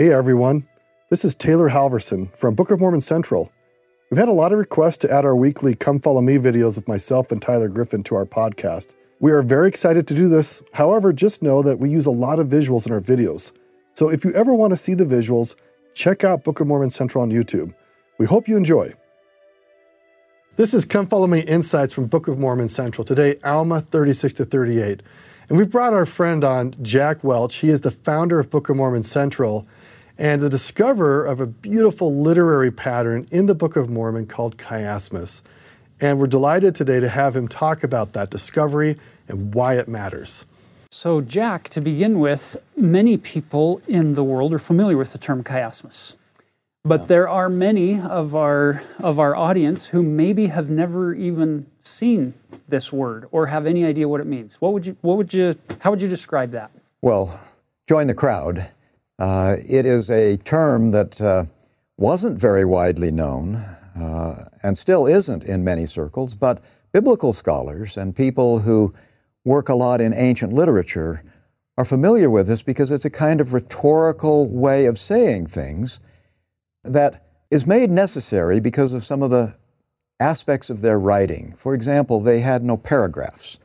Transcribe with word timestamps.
Hey 0.00 0.14
everyone, 0.14 0.66
this 1.10 1.26
is 1.26 1.34
Taylor 1.34 1.68
Halverson 1.68 2.34
from 2.34 2.54
Book 2.54 2.70
of 2.70 2.80
Mormon 2.80 3.02
Central. 3.02 3.52
We've 4.10 4.16
had 4.16 4.30
a 4.30 4.32
lot 4.32 4.50
of 4.50 4.58
requests 4.58 4.96
to 4.96 5.12
add 5.12 5.26
our 5.26 5.36
weekly 5.36 5.74
Come 5.74 6.00
Follow 6.00 6.22
Me 6.22 6.38
videos 6.38 6.76
with 6.76 6.88
myself 6.88 7.30
and 7.30 7.42
Tyler 7.42 7.68
Griffin 7.68 8.02
to 8.04 8.14
our 8.14 8.24
podcast. 8.24 8.94
We 9.20 9.30
are 9.30 9.42
very 9.42 9.68
excited 9.68 10.08
to 10.08 10.14
do 10.14 10.26
this. 10.26 10.62
However, 10.72 11.12
just 11.12 11.42
know 11.42 11.60
that 11.60 11.80
we 11.80 11.90
use 11.90 12.06
a 12.06 12.10
lot 12.10 12.38
of 12.38 12.48
visuals 12.48 12.86
in 12.86 12.94
our 12.94 13.00
videos. 13.02 13.52
So 13.92 14.08
if 14.08 14.24
you 14.24 14.32
ever 14.32 14.54
want 14.54 14.72
to 14.72 14.78
see 14.78 14.94
the 14.94 15.04
visuals, 15.04 15.54
check 15.92 16.24
out 16.24 16.44
Book 16.44 16.60
of 16.60 16.66
Mormon 16.66 16.88
Central 16.88 17.20
on 17.20 17.30
YouTube. 17.30 17.74
We 18.16 18.24
hope 18.24 18.48
you 18.48 18.56
enjoy. 18.56 18.94
This 20.56 20.72
is 20.72 20.86
Come 20.86 21.08
Follow 21.08 21.26
Me 21.26 21.40
Insights 21.40 21.92
from 21.92 22.06
Book 22.06 22.26
of 22.26 22.38
Mormon 22.38 22.68
Central. 22.68 23.04
Today, 23.04 23.36
Alma 23.44 23.82
36 23.82 24.32
to 24.32 24.46
38. 24.46 25.02
And 25.50 25.58
we 25.58 25.66
brought 25.66 25.92
our 25.92 26.06
friend 26.06 26.42
on, 26.42 26.74
Jack 26.80 27.22
Welch. 27.22 27.56
He 27.56 27.68
is 27.68 27.82
the 27.82 27.90
founder 27.90 28.40
of 28.40 28.48
Book 28.48 28.70
of 28.70 28.76
Mormon 28.76 29.02
Central 29.02 29.66
and 30.20 30.42
the 30.42 30.50
discoverer 30.50 31.24
of 31.24 31.40
a 31.40 31.46
beautiful 31.46 32.14
literary 32.14 32.70
pattern 32.70 33.26
in 33.30 33.46
the 33.46 33.54
Book 33.54 33.74
of 33.74 33.88
Mormon 33.88 34.26
called 34.26 34.58
chiasmus. 34.58 35.40
And 35.98 36.18
we're 36.18 36.26
delighted 36.26 36.74
today 36.74 37.00
to 37.00 37.08
have 37.08 37.34
him 37.34 37.48
talk 37.48 37.82
about 37.82 38.12
that 38.12 38.28
discovery 38.28 38.96
and 39.28 39.54
why 39.54 39.78
it 39.78 39.88
matters. 39.88 40.44
So, 40.90 41.22
Jack, 41.22 41.70
to 41.70 41.80
begin 41.80 42.20
with, 42.20 42.62
many 42.76 43.16
people 43.16 43.80
in 43.88 44.12
the 44.12 44.22
world 44.22 44.52
are 44.52 44.58
familiar 44.58 44.98
with 44.98 45.12
the 45.12 45.18
term 45.18 45.42
chiasmus. 45.42 46.16
But 46.84 47.08
there 47.08 47.28
are 47.28 47.48
many 47.48 48.00
of 48.00 48.34
our 48.34 48.82
of 48.98 49.18
our 49.18 49.36
audience 49.36 49.86
who 49.86 50.02
maybe 50.02 50.46
have 50.46 50.70
never 50.70 51.12
even 51.14 51.66
seen 51.80 52.32
this 52.68 52.90
word 52.90 53.26
or 53.30 53.46
have 53.46 53.66
any 53.66 53.84
idea 53.84 54.08
what 54.08 54.20
it 54.22 54.26
means. 54.26 54.60
What 54.62 54.72
would 54.72 54.86
you 54.86 54.96
what 55.02 55.18
would 55.18 55.32
you 55.34 55.54
how 55.80 55.90
would 55.90 56.00
you 56.00 56.08
describe 56.08 56.52
that? 56.52 56.70
Well, 57.02 57.38
join 57.86 58.06
the 58.06 58.14
crowd. 58.14 58.70
Uh, 59.20 59.56
it 59.68 59.84
is 59.84 60.10
a 60.10 60.38
term 60.38 60.92
that 60.92 61.20
uh, 61.20 61.44
wasn't 61.98 62.38
very 62.38 62.64
widely 62.64 63.10
known 63.10 63.56
uh, 63.94 64.48
and 64.62 64.78
still 64.78 65.06
isn't 65.06 65.44
in 65.44 65.62
many 65.62 65.84
circles, 65.84 66.34
but 66.34 66.64
biblical 66.92 67.34
scholars 67.34 67.98
and 67.98 68.16
people 68.16 68.60
who 68.60 68.94
work 69.44 69.68
a 69.68 69.74
lot 69.74 70.00
in 70.00 70.14
ancient 70.14 70.54
literature 70.54 71.22
are 71.76 71.84
familiar 71.84 72.30
with 72.30 72.46
this 72.46 72.62
because 72.62 72.90
it's 72.90 73.04
a 73.04 73.10
kind 73.10 73.42
of 73.42 73.52
rhetorical 73.52 74.48
way 74.48 74.86
of 74.86 74.98
saying 74.98 75.44
things 75.44 76.00
that 76.82 77.26
is 77.50 77.66
made 77.66 77.90
necessary 77.90 78.58
because 78.58 78.94
of 78.94 79.04
some 79.04 79.22
of 79.22 79.30
the 79.30 79.54
aspects 80.18 80.70
of 80.70 80.80
their 80.80 80.98
writing. 80.98 81.52
For 81.58 81.74
example, 81.74 82.20
they 82.20 82.40
had 82.40 82.64
no 82.64 82.78
paragraphs. 82.78 83.58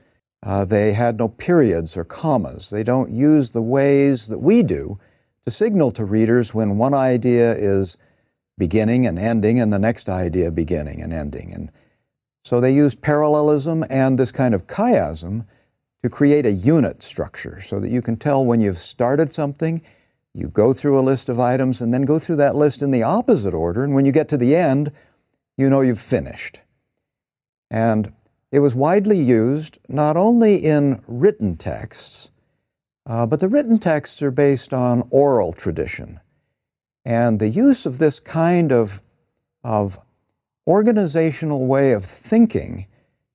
Uh, 0.44 0.66
they 0.66 0.92
had 0.92 1.17
no 1.17 1.30
periods 1.30 1.95
or 1.95 2.03
commas. 2.03 2.70
They 2.70 2.83
don't 2.83 3.09
use 3.09 3.52
the 3.52 3.61
ways 3.61 4.28
that 4.28 4.39
we 4.39 4.61
do 4.61 5.00
to 5.46 5.52
signal 5.52 5.92
to 5.92 6.06
readers 6.06 6.54
when 6.54 6.78
one 6.78 6.94
idea 6.94 7.56
is 7.56 7.98
beginning 8.58 9.06
and 9.06 9.20
ending 9.20 9.60
and 9.60 9.72
the 9.72 9.80
next 9.80 10.10
idea 10.10 10.50
beginning 10.50 11.02
and 11.02 11.14
ending. 11.14 11.54
And 11.54 11.72
so 12.44 12.60
they 12.60 12.74
use 12.74 12.96
parallelism 12.96 13.86
and 13.90 14.18
this 14.18 14.32
kind 14.32 14.56
of 14.56 14.68
chiasm 14.68 15.46
to 16.04 16.10
create 16.10 16.46
a 16.46 16.52
unit 16.52 17.04
structure 17.04 17.60
so 17.62 17.80
that 17.80 17.90
you 17.90 18.02
can 18.02 18.16
tell 18.16 18.46
when 18.46 18.60
you've 18.60 18.78
started 18.78 19.34
something, 19.34 19.82
you 20.34 20.48
go 20.48 20.73
through 20.73 21.00
a 21.00 21.02
list 21.02 21.30
of 21.30 21.40
items 21.40 21.82
and 21.82 21.94
then 21.94 22.04
go 22.04 22.20
through 22.20 22.36
that 22.36 22.56
list 22.56 22.82
in 22.82 22.92
the 22.92 23.04
opposite 23.04 23.54
order. 23.54 23.84
And 23.84 23.94
when 23.94 24.06
you 24.06 24.12
get 24.12 24.28
to 24.30 24.38
the 24.38 24.56
end, 24.56 24.92
you 25.58 25.70
know 25.70 25.82
you've 25.82 26.00
finished. 26.00 26.62
And 27.72 28.14
it 28.52 28.60
was 28.60 28.76
widely 28.76 29.18
used 29.18 29.80
not 29.88 30.18
only 30.18 30.56
in 30.56 31.02
written 31.08 31.58
texts, 31.58 32.32
uh, 33.06 33.25
but 33.25 33.39
the 33.39 33.48
written 33.48 33.80
texts 33.80 34.22
are 34.22 34.31
based 34.31 34.73
on 34.73 35.08
oral 35.09 35.53
tradition. 35.53 36.20
And 37.03 37.39
the 37.39 37.50
use 37.50 37.86
of 37.86 38.00
this 38.00 38.20
kind 38.20 38.72
of, 38.72 39.03
of 39.64 40.00
organizational 40.67 41.67
way 41.67 41.92
of 41.92 42.03
thinking 42.03 42.88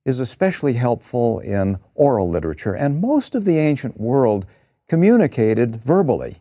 is 0.05 0.19
especially 0.19 0.73
helpful 0.73 1.39
in 1.39 1.79
oral 1.95 2.29
literature. 2.29 2.73
And 2.73 2.99
most 2.99 3.35
of 3.35 3.45
the 3.45 3.57
ancient 3.57 3.99
world 3.99 4.45
communicated 4.89 5.77
verbally. 5.83 6.37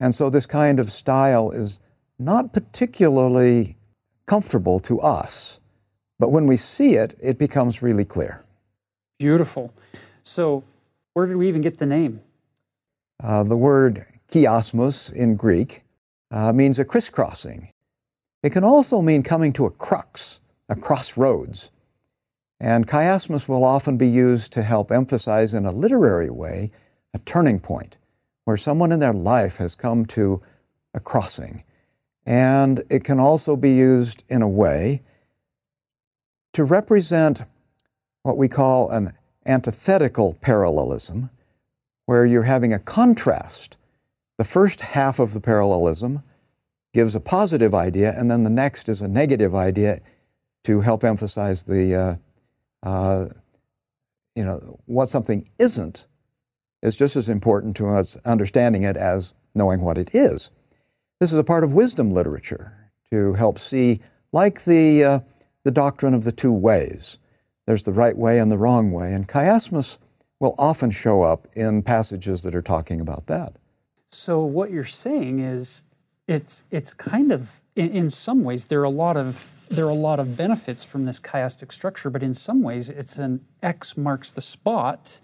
And 0.00 0.14
so 0.14 0.30
this 0.30 0.46
kind 0.46 0.80
of 0.80 0.90
style 0.90 1.50
is 1.50 1.78
not 2.18 2.52
particularly 2.52 3.76
comfortable 4.26 4.80
to 4.80 5.00
us. 5.00 5.60
But 6.18 6.32
when 6.32 6.46
we 6.46 6.56
see 6.56 6.96
it, 6.96 7.14
it 7.20 7.38
becomes 7.38 7.82
really 7.82 8.04
clear. 8.04 8.44
Beautiful. 9.18 9.72
So, 10.22 10.64
where 11.14 11.26
did 11.26 11.36
we 11.36 11.48
even 11.48 11.62
get 11.62 11.78
the 11.78 11.86
name? 11.86 12.20
Uh, 13.22 13.42
the 13.42 13.56
word 13.56 14.06
chiasmus 14.30 15.12
in 15.12 15.36
Greek 15.36 15.82
uh, 16.30 16.52
means 16.52 16.78
a 16.78 16.84
crisscrossing. 16.84 17.70
It 18.42 18.50
can 18.50 18.64
also 18.64 19.02
mean 19.02 19.22
coming 19.22 19.52
to 19.54 19.66
a 19.66 19.70
crux, 19.70 20.40
a 20.68 20.76
crossroads. 20.76 21.70
And 22.58 22.86
chiasmus 22.86 23.48
will 23.48 23.64
often 23.64 23.96
be 23.96 24.08
used 24.08 24.52
to 24.52 24.62
help 24.62 24.90
emphasize 24.90 25.52
in 25.54 25.66
a 25.66 25.72
literary 25.72 26.30
way 26.30 26.70
a 27.12 27.18
turning 27.20 27.60
point 27.60 27.98
where 28.44 28.56
someone 28.56 28.92
in 28.92 29.00
their 29.00 29.12
life 29.12 29.58
has 29.58 29.74
come 29.74 30.06
to 30.06 30.42
a 30.94 31.00
crossing. 31.00 31.62
And 32.24 32.84
it 32.88 33.04
can 33.04 33.20
also 33.20 33.56
be 33.56 33.72
used 33.72 34.24
in 34.28 34.42
a 34.42 34.48
way 34.48 35.02
to 36.52 36.64
represent 36.64 37.42
what 38.22 38.36
we 38.36 38.48
call 38.48 38.90
an 38.90 39.12
antithetical 39.46 40.34
parallelism, 40.40 41.30
where 42.10 42.26
you're 42.26 42.42
having 42.42 42.72
a 42.72 42.78
contrast. 42.80 43.76
The 44.36 44.42
first 44.42 44.80
half 44.80 45.20
of 45.20 45.32
the 45.32 45.38
parallelism 45.40 46.24
gives 46.92 47.14
a 47.14 47.20
positive 47.20 47.72
idea, 47.72 48.12
and 48.18 48.28
then 48.28 48.42
the 48.42 48.50
next 48.50 48.88
is 48.88 49.00
a 49.00 49.06
negative 49.06 49.54
idea 49.54 50.00
to 50.64 50.80
help 50.80 51.04
emphasize 51.04 51.62
the, 51.62 51.94
uh, 51.94 52.88
uh, 52.88 53.26
you 54.34 54.44
know, 54.44 54.80
what 54.86 55.08
something 55.08 55.48
isn't 55.60 56.08
is 56.82 56.96
just 56.96 57.14
as 57.14 57.28
important 57.28 57.76
to 57.76 57.86
us 57.86 58.16
understanding 58.24 58.82
it 58.82 58.96
as 58.96 59.32
knowing 59.54 59.80
what 59.80 59.96
it 59.96 60.12
is. 60.12 60.50
This 61.20 61.30
is 61.30 61.38
a 61.38 61.44
part 61.44 61.62
of 61.62 61.74
wisdom 61.74 62.10
literature 62.10 62.90
to 63.12 63.34
help 63.34 63.56
see, 63.56 64.00
like 64.32 64.64
the, 64.64 65.04
uh, 65.04 65.20
the 65.62 65.70
doctrine 65.70 66.14
of 66.14 66.24
the 66.24 66.32
two 66.32 66.52
ways. 66.52 67.20
There's 67.68 67.84
the 67.84 67.92
right 67.92 68.18
way 68.18 68.40
and 68.40 68.50
the 68.50 68.58
wrong 68.58 68.90
way, 68.90 69.14
and 69.14 69.28
chiasmus 69.28 69.98
will 70.40 70.54
often 70.58 70.90
show 70.90 71.22
up 71.22 71.46
in 71.54 71.82
passages 71.82 72.42
that 72.42 72.54
are 72.54 72.62
talking 72.62 73.00
about 73.00 73.26
that. 73.26 73.52
So 74.10 74.40
what 74.40 74.70
you're 74.70 74.84
saying 74.84 75.38
is 75.38 75.84
it's 76.26 76.64
it's 76.70 76.94
kind 76.94 77.30
of 77.30 77.60
in, 77.76 77.90
in, 77.90 78.10
some 78.10 78.42
ways 78.42 78.66
there 78.66 78.80
are 78.80 78.84
a 78.84 78.88
lot 78.88 79.16
of 79.16 79.52
there 79.68 79.86
are 79.86 79.90
a 79.90 79.94
lot 79.94 80.18
of 80.18 80.36
benefits 80.36 80.82
from 80.82 81.04
this 81.04 81.20
chiastic 81.20 81.70
structure, 81.70 82.10
but 82.10 82.22
in 82.22 82.34
some 82.34 82.62
ways 82.62 82.88
it's 82.88 83.18
an 83.18 83.44
X 83.62 83.96
marks 83.96 84.30
the 84.30 84.40
spot, 84.40 85.20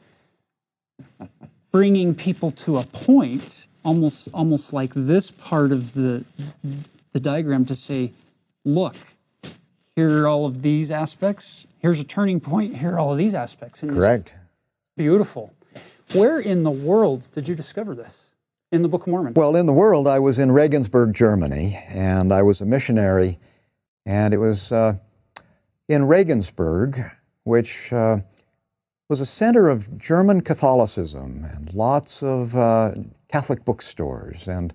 bringing 1.72 2.14
people 2.14 2.50
to 2.52 2.76
a 2.76 2.84
point, 2.84 3.66
almost 3.84 4.28
almost 4.32 4.72
like 4.72 4.92
this 4.94 5.30
part 5.30 5.72
of 5.72 5.94
the 5.94 6.24
the 7.12 7.20
diagram 7.20 7.64
to 7.64 7.74
say, 7.74 8.12
look, 8.64 8.96
here 9.96 10.22
are 10.22 10.28
all 10.28 10.46
of 10.46 10.62
these 10.62 10.92
aspects. 10.92 11.66
Here's 11.80 11.98
a 11.98 12.04
turning 12.04 12.38
point. 12.40 12.76
Here 12.76 12.92
are 12.92 12.98
all 12.98 13.12
of 13.12 13.18
these 13.18 13.34
aspects. 13.34 13.80
Correct. 13.80 14.32
Beautiful. 14.96 15.52
Where 16.14 16.40
in 16.40 16.62
the 16.62 16.70
world 16.70 17.28
did 17.32 17.46
you 17.48 17.54
discover 17.54 17.94
this? 17.94 18.34
In 18.72 18.80
the 18.80 18.88
Book 18.88 19.02
of 19.02 19.08
Mormon? 19.08 19.34
Well, 19.34 19.54
in 19.54 19.66
the 19.66 19.72
world, 19.72 20.08
I 20.08 20.18
was 20.18 20.38
in 20.38 20.50
Regensburg, 20.50 21.12
Germany, 21.14 21.78
and 21.88 22.32
I 22.32 22.42
was 22.42 22.62
a 22.62 22.66
missionary. 22.66 23.38
And 24.06 24.32
it 24.32 24.38
was 24.38 24.72
uh, 24.72 24.94
in 25.86 26.06
Regensburg, 26.06 27.10
which 27.44 27.92
uh, 27.92 28.18
was 29.08 29.20
a 29.20 29.26
center 29.26 29.68
of 29.68 29.98
German 29.98 30.40
Catholicism 30.40 31.44
and 31.44 31.72
lots 31.74 32.22
of 32.22 32.56
uh, 32.56 32.92
Catholic 33.28 33.64
bookstores 33.64 34.48
and 34.48 34.72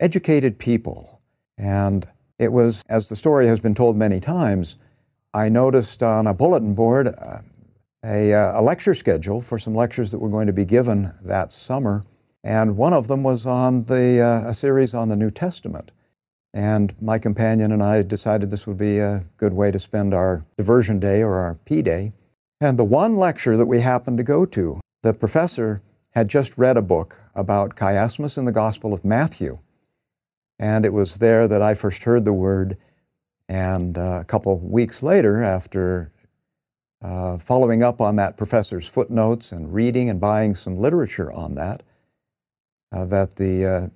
educated 0.00 0.58
people. 0.58 1.20
And 1.58 2.06
it 2.38 2.50
was, 2.50 2.82
as 2.88 3.10
the 3.10 3.16
story 3.16 3.46
has 3.46 3.60
been 3.60 3.74
told 3.74 3.96
many 3.96 4.20
times, 4.20 4.76
I 5.34 5.50
noticed 5.50 6.02
on 6.02 6.26
a 6.26 6.34
bulletin 6.34 6.74
board 6.74 7.08
uh, 7.08 7.40
a, 8.04 8.32
uh, 8.32 8.60
a, 8.60 8.62
lecture 8.62 8.94
schedule 8.94 9.40
for 9.40 9.58
some 9.58 9.74
lectures 9.74 10.10
that 10.10 10.18
were 10.18 10.28
going 10.28 10.46
to 10.46 10.52
be 10.52 10.64
given 10.64 11.12
that 11.22 11.52
summer. 11.52 12.02
And 12.42 12.76
one 12.76 12.92
of 12.92 13.08
them 13.08 13.22
was 13.22 13.44
on 13.44 13.84
the, 13.84 14.20
uh, 14.20 14.48
a 14.48 14.54
series 14.54 14.94
on 14.94 15.08
the 15.08 15.16
New 15.16 15.30
Testament. 15.30 15.92
And 16.52 16.94
my 17.00 17.18
companion 17.18 17.70
and 17.70 17.82
I 17.82 18.02
decided 18.02 18.50
this 18.50 18.66
would 18.66 18.78
be 18.78 18.98
a 18.98 19.24
good 19.36 19.52
way 19.52 19.70
to 19.70 19.78
spend 19.78 20.14
our 20.14 20.44
diversion 20.56 20.98
day 20.98 21.22
or 21.22 21.34
our 21.34 21.54
P 21.54 21.82
day. 21.82 22.12
And 22.60 22.78
the 22.78 22.84
one 22.84 23.16
lecture 23.16 23.56
that 23.56 23.66
we 23.66 23.80
happened 23.80 24.18
to 24.18 24.24
go 24.24 24.44
to, 24.46 24.80
the 25.02 25.12
professor 25.12 25.80
had 26.12 26.28
just 26.28 26.58
read 26.58 26.76
a 26.76 26.82
book 26.82 27.18
about 27.34 27.76
chiasmus 27.76 28.36
in 28.36 28.46
the 28.46 28.52
Gospel 28.52 28.92
of 28.92 29.04
Matthew. 29.04 29.58
And 30.58 30.84
it 30.84 30.92
was 30.92 31.18
there 31.18 31.46
that 31.46 31.62
I 31.62 31.74
first 31.74 32.02
heard 32.02 32.24
the 32.24 32.32
word. 32.32 32.76
And 33.48 33.96
uh, 33.96 34.18
a 34.20 34.24
couple 34.24 34.58
weeks 34.58 35.02
later, 35.02 35.42
after 35.42 36.12
uh, 37.02 37.38
following 37.38 37.82
up 37.82 38.00
on 38.00 38.16
that 38.16 38.36
professor's 38.36 38.86
footnotes 38.86 39.52
and 39.52 39.72
reading 39.72 40.10
and 40.10 40.20
buying 40.20 40.54
some 40.54 40.76
literature 40.76 41.32
on 41.32 41.54
that, 41.54 41.82
uh, 42.92 43.04
that 43.06 43.36
the, 43.36 43.64
uh, 43.66 43.88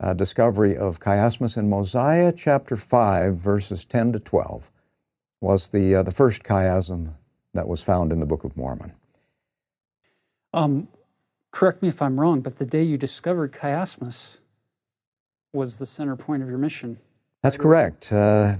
uh, 0.00 0.14
discovery 0.14 0.76
of 0.76 0.98
chiasmus 0.98 1.56
in 1.58 1.68
Mosiah 1.68 2.32
chapter 2.32 2.76
5, 2.76 3.36
verses 3.36 3.84
10 3.84 4.12
to 4.14 4.20
12, 4.20 4.70
was 5.40 5.68
the, 5.68 5.96
uh, 5.96 6.02
the 6.02 6.10
first 6.10 6.42
chiasm 6.42 7.14
that 7.52 7.68
was 7.68 7.82
found 7.82 8.12
in 8.12 8.20
the 8.20 8.26
Book 8.26 8.44
of 8.44 8.56
Mormon. 8.56 8.92
Um, 10.52 10.88
correct 11.50 11.82
me 11.82 11.88
if 11.88 12.00
I'm 12.00 12.18
wrong, 12.18 12.40
but 12.40 12.58
the 12.58 12.66
day 12.66 12.82
you 12.82 12.96
discovered 12.96 13.52
chiasmus 13.52 14.40
was 15.52 15.76
the 15.76 15.86
center 15.86 16.16
point 16.16 16.42
of 16.42 16.48
your 16.48 16.58
mission. 16.58 16.98
That's 17.42 17.56
correct. 17.56 18.12
Uh, 18.12 18.56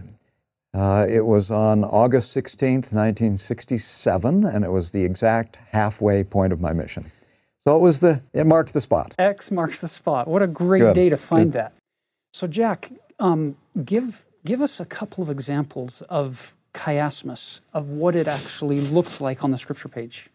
uh, 0.73 1.07
it 1.09 1.27
was 1.27 1.51
on 1.51 1.85
August 1.85 2.35
16th, 2.37 2.93
1967, 2.93 4.45
and 4.45 4.65
it 4.65 4.71
was 4.71 4.93
the 4.93 5.05
exact 5.05 5.57
halfway 5.73 6.23
point 6.23 6.53
of 6.53 6.61
my 6.61 6.73
mission. 6.73 7.11
So 7.67 7.77
it 7.77 7.81
was 7.81 8.01
the 8.01 8.23
it 8.33 8.47
marked 8.47 8.73
the 8.73 8.81
spot. 8.81 9.15
X 9.19 9.51
marks 9.51 9.81
the 9.81 9.89
spot. 9.89 10.29
What 10.29 10.43
a 10.43 10.47
great 10.47 10.81
Good. 10.81 10.95
day 10.95 11.09
to 11.09 11.17
find 11.17 11.53
Good. 11.53 11.61
that. 11.61 11.73
So 12.33 12.47
Jack, 12.47 12.91
um, 13.19 13.57
give 13.85 14.27
give 14.45 14.63
us 14.63 14.81
a 14.81 14.87
couple 14.87 15.23
of 15.23 15.29
examples 15.29 16.03
of 16.03 16.55
chiasmus 16.73 17.61
of 17.75 17.91
what 17.91 18.15
it 18.15 18.29
actually 18.29 18.81
looks 18.81 19.21
like 19.21 19.45
on 19.45 19.51
the 19.51 19.59
scripture 19.59 19.89
page. 19.89 20.29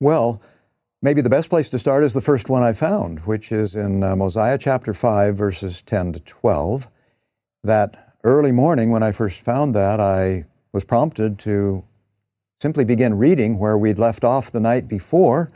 Well, 0.00 0.42
maybe 1.00 1.22
the 1.22 1.30
best 1.30 1.48
place 1.48 1.70
to 1.70 1.78
start 1.78 2.04
is 2.04 2.14
the 2.14 2.20
first 2.20 2.48
one 2.48 2.62
I 2.62 2.72
found, 2.72 3.20
which 3.20 3.52
is 3.52 3.74
in 3.74 4.02
uh, 4.02 4.16
Mosiah 4.16 4.58
chapter 4.58 4.92
5, 4.92 5.36
verses 5.36 5.82
10 5.82 6.14
to 6.14 6.20
12. 6.20 6.88
That 7.64 8.05
early 8.24 8.52
morning 8.52 8.90
when 8.90 9.02
I 9.02 9.12
first 9.12 9.40
found 9.40 9.74
that, 9.74 10.00
I 10.00 10.44
was 10.72 10.84
prompted 10.84 11.38
to 11.40 11.84
simply 12.60 12.84
begin 12.84 13.18
reading 13.18 13.58
where 13.58 13.76
we'd 13.76 13.98
left 13.98 14.24
off 14.24 14.50
the 14.50 14.60
night 14.60 14.88
before 14.88 15.50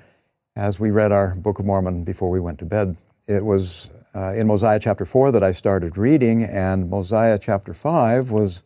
as 0.57 0.79
we 0.79 0.91
read 0.91 1.13
our 1.13 1.35
Book 1.35 1.59
of 1.59 1.65
Mormon 1.65 2.05
before 2.05 2.31
we 2.31 2.41
went 2.41 2.59
to 2.59 2.65
bed. 2.65 2.97
It 3.27 3.45
was 3.45 3.91
uh, 4.15 4.35
in 4.35 4.47
Mosiah 4.47 4.79
chapter 4.79 5.05
4 5.05 5.33
that 5.33 5.45
I 5.45 5.53
started 5.53 5.97
reading, 5.97 6.43
and 6.43 6.91
Mosiah 6.91 7.39
chapter 7.39 7.73
5 7.73 8.31
was 8.31 8.63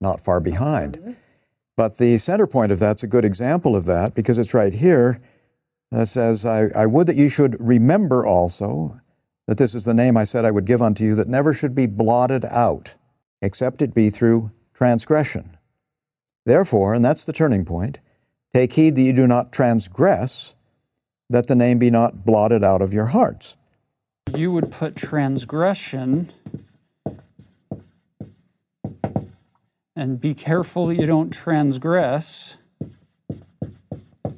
not 0.00 0.20
far 0.20 0.40
behind. 0.40 1.16
But 1.76 1.98
the 1.98 2.18
center 2.18 2.46
point 2.46 2.72
of 2.72 2.78
that's 2.78 3.02
a 3.02 3.06
good 3.06 3.24
example 3.24 3.76
of 3.76 3.86
that 3.86 4.14
because 4.14 4.38
it's 4.38 4.54
right 4.54 4.74
here 4.74 5.20
that 5.90 6.08
says, 6.08 6.44
I, 6.44 6.68
I 6.74 6.86
would 6.86 7.06
that 7.06 7.16
you 7.16 7.28
should 7.28 7.56
remember 7.60 8.26
also 8.26 9.00
that 9.46 9.58
this 9.58 9.74
is 9.74 9.84
the 9.84 9.94
name 9.94 10.16
I 10.16 10.24
said 10.24 10.44
I 10.44 10.50
would 10.50 10.64
give 10.64 10.82
unto 10.82 11.04
you 11.04 11.14
that 11.14 11.28
never 11.28 11.54
should 11.54 11.74
be 11.74 11.86
blotted 11.86 12.44
out, 12.46 12.94
except 13.42 13.82
it 13.82 13.92
be 13.92 14.08
through 14.08 14.50
transgression. 14.72 15.58
Therefore, 16.46 16.94
and 16.94 17.04
that's 17.04 17.26
the 17.26 17.32
turning 17.32 17.64
point, 17.64 17.98
take 18.54 18.72
heed 18.72 18.96
that 18.96 19.02
you 19.02 19.12
do 19.12 19.26
not 19.26 19.52
transgress, 19.52 20.54
that 21.28 21.48
the 21.48 21.54
name 21.54 21.78
be 21.78 21.90
not 21.90 22.24
blotted 22.24 22.64
out 22.64 22.80
of 22.80 22.94
your 22.94 23.06
hearts. 23.06 23.56
You 24.34 24.52
would 24.52 24.70
put 24.70 24.96
transgression 24.96 26.32
and 29.94 30.20
be 30.20 30.34
careful 30.34 30.86
that 30.86 30.96
you 30.96 31.06
don't 31.06 31.30
transgress. 31.30 32.56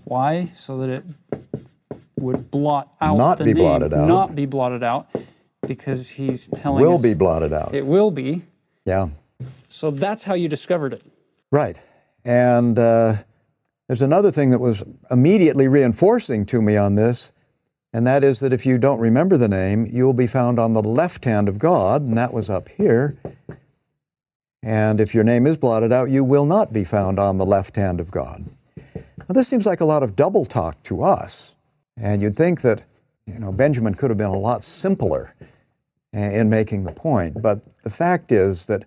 Why? 0.04 0.46
So 0.46 0.78
that 0.78 0.90
it 0.90 1.04
would 2.18 2.50
blot 2.50 2.92
out 3.00 3.16
Not 3.16 3.38
the 3.38 3.44
be 3.44 3.54
name, 3.54 3.62
blotted 3.62 3.94
out. 3.94 4.08
Not 4.08 4.34
be 4.34 4.46
blotted 4.46 4.82
out, 4.82 5.06
because 5.66 6.10
he's 6.10 6.48
telling 6.48 6.82
Will 6.84 6.94
us 6.94 7.02
Will 7.02 7.10
be 7.12 7.18
blotted 7.18 7.52
out. 7.52 7.74
it 7.74 7.86
will 7.86 8.10
be. 8.10 8.42
Yeah. 8.84 9.08
So 9.66 9.90
that's 9.90 10.22
how 10.22 10.34
you 10.34 10.48
discovered 10.48 10.92
it. 10.92 11.02
Right. 11.50 11.78
And 12.24 12.78
uh, 12.78 13.16
there's 13.86 14.02
another 14.02 14.30
thing 14.30 14.50
that 14.50 14.60
was 14.60 14.82
immediately 15.10 15.68
reinforcing 15.68 16.46
to 16.46 16.62
me 16.62 16.76
on 16.76 16.94
this, 16.94 17.32
and 17.92 18.06
that 18.06 18.24
is 18.24 18.40
that 18.40 18.52
if 18.52 18.66
you 18.66 18.78
don't 18.78 18.98
remember 18.98 19.36
the 19.36 19.48
name, 19.48 19.86
you 19.86 20.04
will 20.04 20.14
be 20.14 20.26
found 20.26 20.58
on 20.58 20.72
the 20.72 20.82
left 20.82 21.24
hand 21.24 21.48
of 21.48 21.58
God, 21.58 22.02
and 22.02 22.16
that 22.16 22.32
was 22.32 22.50
up 22.50 22.68
here. 22.68 23.16
And 24.62 24.98
if 24.98 25.14
your 25.14 25.24
name 25.24 25.46
is 25.46 25.58
blotted 25.58 25.92
out, 25.92 26.10
you 26.10 26.24
will 26.24 26.46
not 26.46 26.72
be 26.72 26.84
found 26.84 27.18
on 27.18 27.36
the 27.36 27.44
left 27.44 27.76
hand 27.76 28.00
of 28.00 28.10
God. 28.10 28.46
Now, 28.76 29.32
this 29.34 29.46
seems 29.46 29.66
like 29.66 29.80
a 29.80 29.84
lot 29.84 30.02
of 30.02 30.16
double 30.16 30.46
talk 30.46 30.82
to 30.84 31.02
us. 31.02 31.54
And 31.96 32.22
you'd 32.22 32.36
think 32.36 32.62
that, 32.62 32.82
you 33.26 33.38
know, 33.38 33.52
Benjamin 33.52 33.94
could 33.94 34.10
have 34.10 34.16
been 34.16 34.26
a 34.26 34.38
lot 34.38 34.64
simpler 34.64 35.34
in 36.14 36.48
making 36.48 36.84
the 36.84 36.92
point. 36.92 37.42
But 37.42 37.60
the 37.82 37.90
fact 37.90 38.32
is 38.32 38.66
that 38.66 38.84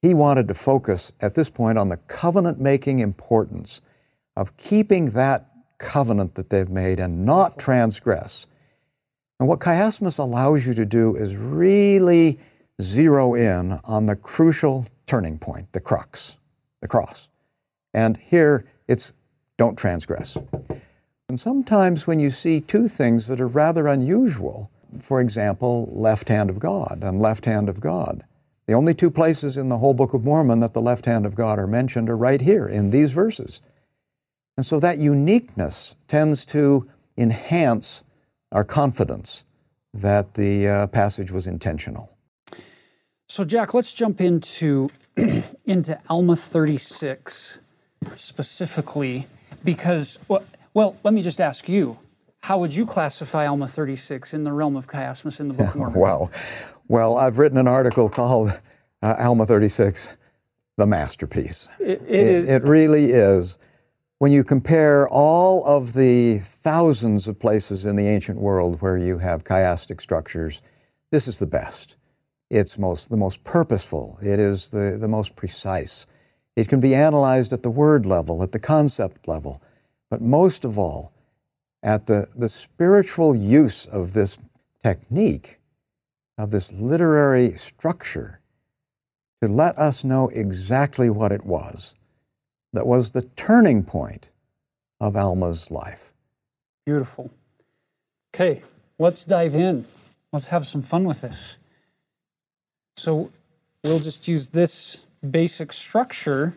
he 0.00 0.14
wanted 0.14 0.48
to 0.48 0.54
focus 0.54 1.12
at 1.20 1.34
this 1.34 1.50
point 1.50 1.78
on 1.78 1.88
the 1.88 1.96
covenant 1.96 2.60
making 2.60 3.00
importance 3.00 3.80
of 4.36 4.56
keeping 4.56 5.06
that 5.10 5.50
covenant 5.78 6.34
that 6.34 6.50
they've 6.50 6.68
made 6.68 7.00
and 7.00 7.24
not 7.24 7.58
transgress. 7.58 8.46
And 9.40 9.48
what 9.48 9.60
chiasmus 9.60 10.18
allows 10.18 10.66
you 10.66 10.74
to 10.74 10.86
do 10.86 11.16
is 11.16 11.36
really 11.36 12.38
zero 12.80 13.34
in 13.34 13.72
on 13.84 14.06
the 14.06 14.16
crucial 14.16 14.86
turning 15.06 15.38
point, 15.38 15.72
the 15.72 15.80
crux, 15.80 16.36
the 16.80 16.88
cross. 16.88 17.28
And 17.92 18.16
here 18.16 18.64
it's 18.86 19.12
don't 19.58 19.76
transgress. 19.76 20.36
And 21.28 21.40
sometimes 21.40 22.06
when 22.06 22.20
you 22.20 22.30
see 22.30 22.60
two 22.60 22.88
things 22.88 23.26
that 23.28 23.40
are 23.40 23.48
rather 23.48 23.86
unusual, 23.86 24.70
for 25.02 25.20
example, 25.20 25.88
left 25.92 26.28
hand 26.28 26.50
of 26.50 26.58
God 26.58 27.00
and 27.02 27.20
left 27.20 27.44
hand 27.44 27.68
of 27.68 27.80
God, 27.80 28.24
the 28.66 28.72
only 28.74 28.94
two 28.94 29.10
places 29.10 29.56
in 29.56 29.68
the 29.68 29.78
whole 29.78 29.94
Book 29.94 30.14
of 30.14 30.24
Mormon 30.24 30.60
that 30.60 30.74
the 30.74 30.80
left 30.80 31.06
hand 31.06 31.26
of 31.26 31.34
God 31.34 31.58
are 31.58 31.66
mentioned 31.66 32.08
are 32.08 32.16
right 32.16 32.40
here 32.40 32.66
in 32.66 32.90
these 32.90 33.12
verses. 33.12 33.60
And 34.56 34.64
so 34.64 34.80
that 34.80 34.98
uniqueness 34.98 35.96
tends 36.08 36.44
to 36.46 36.88
enhance 37.16 38.02
our 38.52 38.64
confidence 38.64 39.44
that 39.92 40.34
the 40.34 40.68
uh, 40.68 40.86
passage 40.88 41.30
was 41.30 41.46
intentional. 41.46 42.16
So 43.28 43.44
Jack, 43.44 43.74
let's 43.74 43.92
jump 43.92 44.20
into 44.20 44.90
into 45.64 45.98
Alma 46.08 46.36
36 46.36 47.60
specifically 48.14 49.26
because 49.62 50.18
well, 50.28 50.44
well, 50.72 50.96
let 51.04 51.14
me 51.14 51.22
just 51.22 51.40
ask 51.40 51.68
you, 51.68 51.96
how 52.44 52.58
would 52.58 52.74
you 52.74 52.84
classify 52.84 53.46
Alma 53.46 53.66
36 53.66 54.34
in 54.34 54.44
the 54.44 54.52
realm 54.52 54.76
of 54.76 54.86
chiasmus 54.86 55.40
in 55.40 55.48
the 55.48 55.54
Book 55.54 55.68
of 55.68 55.76
Mormon? 55.76 55.98
Wow. 55.98 56.30
Well, 56.88 57.16
I've 57.16 57.38
written 57.38 57.56
an 57.56 57.66
article 57.66 58.10
called 58.10 58.50
uh, 59.02 59.14
Alma 59.18 59.46
36, 59.46 60.12
the 60.76 60.86
masterpiece. 60.86 61.70
It- 61.80 62.02
it 62.02 62.44
it, 62.44 62.48
it 62.50 62.62
really 62.64 63.12
is. 63.12 63.58
When 64.18 64.30
you 64.30 64.44
compare 64.44 65.08
all 65.08 65.64
of 65.64 65.94
the 65.94 66.38
thousands 66.40 67.28
of 67.28 67.38
places 67.38 67.86
in 67.86 67.96
the 67.96 68.06
ancient 68.06 68.38
world 68.38 68.82
where 68.82 68.98
you 68.98 69.16
have 69.16 69.44
chiastic 69.44 70.02
structures, 70.02 70.60
this 71.10 71.26
is 71.26 71.38
the 71.38 71.46
best. 71.46 71.96
It's 72.50 72.76
most, 72.76 73.08
the 73.08 73.16
most 73.16 73.42
purposeful. 73.44 74.18
It 74.22 74.38
is 74.38 74.68
the, 74.68 74.98
the 75.00 75.08
most 75.08 75.34
precise. 75.34 76.06
It 76.56 76.68
can 76.68 76.78
be 76.78 76.94
analyzed 76.94 77.54
at 77.54 77.62
the 77.62 77.70
word 77.70 78.04
level, 78.04 78.42
at 78.42 78.52
the 78.52 78.58
concept 78.58 79.26
level, 79.28 79.62
but 80.10 80.20
most 80.20 80.66
of 80.66 80.78
all, 80.78 81.10
at 81.84 82.06
the, 82.06 82.26
the 82.34 82.48
spiritual 82.48 83.36
use 83.36 83.86
of 83.86 84.14
this 84.14 84.38
technique, 84.82 85.60
of 86.38 86.50
this 86.50 86.72
literary 86.72 87.52
structure, 87.52 88.40
to 89.42 89.48
let 89.48 89.78
us 89.78 90.02
know 90.02 90.28
exactly 90.30 91.10
what 91.10 91.30
it 91.30 91.44
was 91.44 91.94
that 92.72 92.86
was 92.86 93.10
the 93.10 93.22
turning 93.36 93.84
point 93.84 94.32
of 94.98 95.14
Alma's 95.14 95.70
life. 95.70 96.12
Beautiful. 96.86 97.30
Okay, 98.34 98.62
let's 98.98 99.22
dive 99.22 99.54
in. 99.54 99.84
Let's 100.32 100.48
have 100.48 100.66
some 100.66 100.82
fun 100.82 101.04
with 101.04 101.20
this. 101.20 101.58
So 102.96 103.30
we'll 103.84 104.00
just 104.00 104.26
use 104.26 104.48
this 104.48 105.00
basic 105.30 105.72
structure 105.72 106.54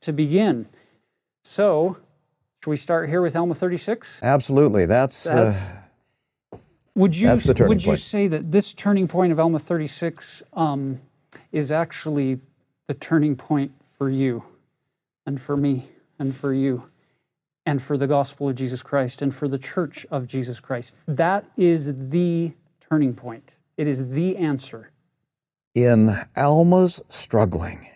to 0.00 0.12
begin. 0.12 0.66
So, 1.44 1.98
should 2.64 2.70
we 2.70 2.76
start 2.76 3.10
here 3.10 3.20
with 3.20 3.36
Alma 3.36 3.52
36? 3.52 4.22
Absolutely. 4.22 4.86
That's, 4.86 5.26
uh, 5.26 5.54
Would 6.94 7.14
you 7.14 7.28
That's 7.28 7.44
the 7.44 7.52
turning 7.52 7.68
would 7.68 7.84
you 7.84 7.94
say 7.94 8.26
that 8.26 8.50
this 8.50 8.72
turning 8.72 9.06
point 9.06 9.32
of 9.32 9.38
Alma 9.38 9.58
36 9.58 10.42
um, 10.54 10.98
is 11.52 11.70
actually 11.70 12.40
the 12.86 12.94
turning 12.94 13.36
point 13.36 13.72
for 13.82 14.08
you 14.08 14.44
and 15.26 15.38
for 15.38 15.58
me 15.58 15.84
and 16.18 16.34
for 16.34 16.54
you 16.54 16.88
and 17.66 17.82
for 17.82 17.98
the 17.98 18.06
gospel 18.06 18.48
of 18.48 18.54
Jesus 18.54 18.82
Christ 18.82 19.20
and 19.20 19.34
for 19.34 19.46
the 19.46 19.58
church 19.58 20.06
of 20.10 20.26
Jesus 20.26 20.58
Christ? 20.58 20.96
That 21.06 21.44
is 21.58 21.92
the 22.08 22.54
turning 22.80 23.12
point. 23.12 23.58
It 23.76 23.86
is 23.86 24.08
the 24.08 24.38
answer. 24.38 24.90
in 25.74 26.16
Alma's 26.34 27.02
struggling 27.10 27.86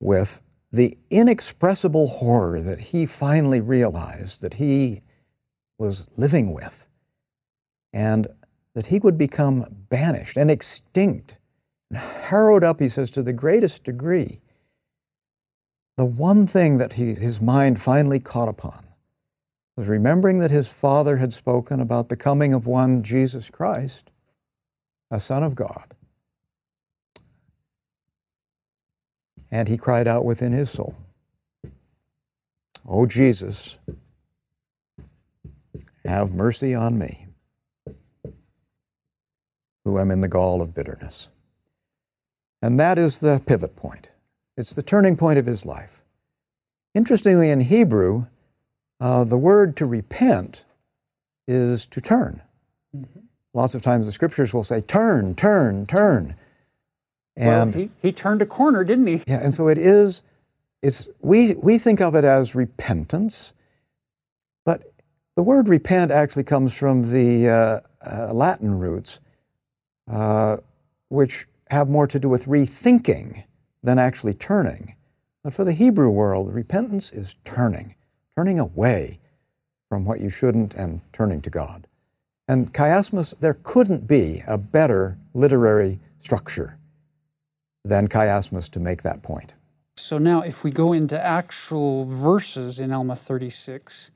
with 0.00 0.42
the 0.70 0.98
inexpressible 1.10 2.06
horror 2.06 2.60
that 2.60 2.80
he 2.80 3.06
finally 3.06 3.60
realized 3.60 4.42
that 4.42 4.54
he 4.54 5.02
was 5.78 6.08
living 6.16 6.52
with, 6.52 6.86
and 7.92 8.26
that 8.74 8.86
he 8.86 8.98
would 8.98 9.16
become 9.16 9.64
banished 9.88 10.36
and 10.36 10.50
extinct 10.50 11.38
and 11.90 11.98
harrowed 11.98 12.64
up, 12.64 12.80
he 12.80 12.88
says, 12.88 13.10
to 13.10 13.22
the 13.22 13.32
greatest 13.32 13.84
degree. 13.84 14.40
The 15.96 16.04
one 16.04 16.46
thing 16.46 16.78
that 16.78 16.94
he, 16.94 17.14
his 17.14 17.40
mind 17.40 17.80
finally 17.80 18.20
caught 18.20 18.48
upon 18.48 18.84
was 19.76 19.88
remembering 19.88 20.38
that 20.38 20.50
his 20.50 20.68
father 20.68 21.16
had 21.16 21.32
spoken 21.32 21.80
about 21.80 22.08
the 22.08 22.16
coming 22.16 22.52
of 22.52 22.66
one 22.66 23.02
Jesus 23.02 23.50
Christ 23.50 24.10
a 25.10 25.18
son 25.18 25.42
of 25.42 25.54
God. 25.54 25.94
And 29.50 29.68
he 29.68 29.76
cried 29.76 30.06
out 30.06 30.24
within 30.24 30.52
his 30.52 30.70
soul, 30.70 30.94
Oh 32.86 33.06
Jesus, 33.06 33.78
have 36.04 36.34
mercy 36.34 36.74
on 36.74 36.98
me, 36.98 37.26
who 39.84 39.98
am 39.98 40.10
in 40.10 40.20
the 40.20 40.28
gall 40.28 40.62
of 40.62 40.74
bitterness. 40.74 41.28
And 42.62 42.78
that 42.80 42.98
is 42.98 43.20
the 43.20 43.40
pivot 43.46 43.76
point. 43.76 44.10
It's 44.56 44.72
the 44.72 44.82
turning 44.82 45.16
point 45.16 45.38
of 45.38 45.46
his 45.46 45.64
life. 45.64 46.02
Interestingly, 46.94 47.50
in 47.50 47.60
Hebrew, 47.60 48.26
uh, 49.00 49.24
the 49.24 49.38
word 49.38 49.76
to 49.76 49.84
repent 49.84 50.64
is 51.46 51.86
to 51.86 52.00
turn. 52.00 52.42
Mm-hmm. 52.96 53.20
Lots 53.54 53.74
of 53.74 53.82
times 53.82 54.06
the 54.06 54.12
scriptures 54.12 54.52
will 54.52 54.64
say, 54.64 54.80
turn, 54.80 55.34
turn, 55.34 55.86
turn. 55.86 56.34
And 57.38 57.72
well, 57.72 57.82
he, 57.84 57.90
he 58.02 58.12
turned 58.12 58.42
a 58.42 58.46
corner, 58.46 58.82
didn't 58.82 59.06
he? 59.06 59.22
Yeah, 59.28 59.38
and 59.40 59.54
so 59.54 59.68
it 59.68 59.78
is, 59.78 60.22
it's, 60.82 61.08
we, 61.20 61.54
we 61.54 61.78
think 61.78 62.00
of 62.00 62.16
it 62.16 62.24
as 62.24 62.56
repentance, 62.56 63.54
but 64.64 64.92
the 65.36 65.44
word 65.44 65.68
repent 65.68 66.10
actually 66.10 66.42
comes 66.42 66.74
from 66.74 67.02
the 67.12 67.48
uh, 67.48 67.80
uh, 68.04 68.32
Latin 68.32 68.76
roots, 68.76 69.20
uh, 70.10 70.56
which 71.10 71.46
have 71.70 71.88
more 71.88 72.08
to 72.08 72.18
do 72.18 72.28
with 72.28 72.46
rethinking 72.46 73.44
than 73.84 74.00
actually 74.00 74.34
turning. 74.34 74.96
But 75.44 75.54
for 75.54 75.62
the 75.62 75.74
Hebrew 75.74 76.10
world, 76.10 76.52
repentance 76.52 77.12
is 77.12 77.36
turning, 77.44 77.94
turning 78.36 78.58
away 78.58 79.20
from 79.88 80.04
what 80.04 80.20
you 80.20 80.28
shouldn't 80.28 80.74
and 80.74 81.02
turning 81.12 81.40
to 81.42 81.50
God. 81.50 81.86
And 82.48 82.74
chiasmus, 82.74 83.38
there 83.38 83.58
couldn't 83.62 84.08
be 84.08 84.42
a 84.48 84.58
better 84.58 85.18
literary 85.34 86.00
structure 86.18 86.77
than 87.88 88.08
chiasmus 88.08 88.70
to 88.70 88.80
make 88.80 89.02
that 89.02 89.22
point. 89.22 89.54
So 89.96 90.18
now, 90.18 90.42
if 90.42 90.62
we 90.62 90.70
go 90.70 90.92
into 90.92 91.20
actual 91.20 92.04
verses 92.04 92.78
in 92.78 92.92
Alma 92.92 93.16
36, 93.16 94.10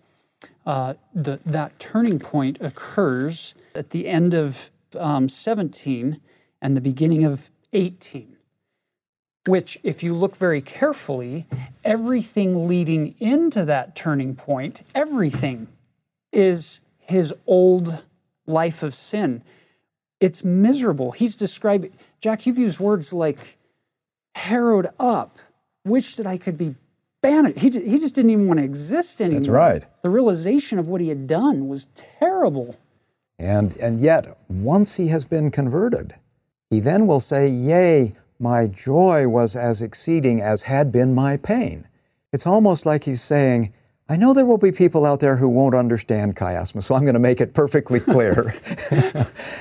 uh, 0.64 0.94
the, 1.14 1.40
that 1.44 1.78
turning 1.78 2.18
point 2.18 2.58
occurs 2.60 3.54
at 3.74 3.90
the 3.90 4.06
end 4.06 4.32
of 4.34 4.70
um, 4.98 5.28
17 5.28 6.20
and 6.60 6.76
the 6.76 6.80
beginning 6.80 7.24
of 7.24 7.50
18, 7.72 8.36
which, 9.46 9.78
if 9.82 10.02
you 10.02 10.14
look 10.14 10.36
very 10.36 10.60
carefully, 10.60 11.46
everything 11.82 12.68
leading 12.68 13.16
into 13.18 13.64
that 13.64 13.96
turning 13.96 14.36
point, 14.36 14.84
everything 14.94 15.66
is 16.32 16.80
his 16.98 17.34
old 17.46 18.04
life 18.46 18.82
of 18.82 18.94
sin. 18.94 19.42
It's 20.20 20.44
miserable. 20.44 21.10
He's 21.10 21.34
describing, 21.34 21.92
Jack, 22.20 22.46
you've 22.46 22.58
used 22.58 22.78
words 22.78 23.12
like 23.12 23.58
harrowed 24.34 24.88
up, 24.98 25.38
wish 25.84 26.16
that 26.16 26.26
I 26.26 26.38
could 26.38 26.56
be 26.56 26.74
banished. 27.20 27.58
He, 27.58 27.70
he 27.70 27.98
just 27.98 28.14
didn't 28.14 28.30
even 28.30 28.46
want 28.46 28.58
to 28.58 28.64
exist 28.64 29.20
anymore. 29.20 29.40
That's 29.40 29.48
right. 29.48 29.84
The 30.02 30.10
realization 30.10 30.78
of 30.78 30.88
what 30.88 31.00
he 31.00 31.08
had 31.08 31.26
done 31.26 31.68
was 31.68 31.86
terrible. 31.94 32.76
And, 33.38 33.76
and 33.78 34.00
yet, 34.00 34.38
once 34.48 34.96
he 34.96 35.08
has 35.08 35.24
been 35.24 35.50
converted, 35.50 36.14
he 36.70 36.80
then 36.80 37.06
will 37.06 37.20
say, 37.20 37.48
Yea, 37.48 38.12
my 38.38 38.66
joy 38.66 39.28
was 39.28 39.56
as 39.56 39.82
exceeding 39.82 40.40
as 40.40 40.62
had 40.62 40.92
been 40.92 41.14
my 41.14 41.36
pain. 41.36 41.86
It's 42.32 42.46
almost 42.46 42.86
like 42.86 43.04
he's 43.04 43.22
saying, 43.22 43.72
I 44.08 44.16
know 44.16 44.34
there 44.34 44.44
will 44.44 44.58
be 44.58 44.72
people 44.72 45.06
out 45.06 45.20
there 45.20 45.36
who 45.36 45.48
won't 45.48 45.74
understand 45.74 46.36
chiasmus, 46.36 46.84
so 46.84 46.94
I'm 46.94 47.02
going 47.02 47.14
to 47.14 47.20
make 47.20 47.40
it 47.40 47.54
perfectly 47.54 48.00
clear. 48.00 48.54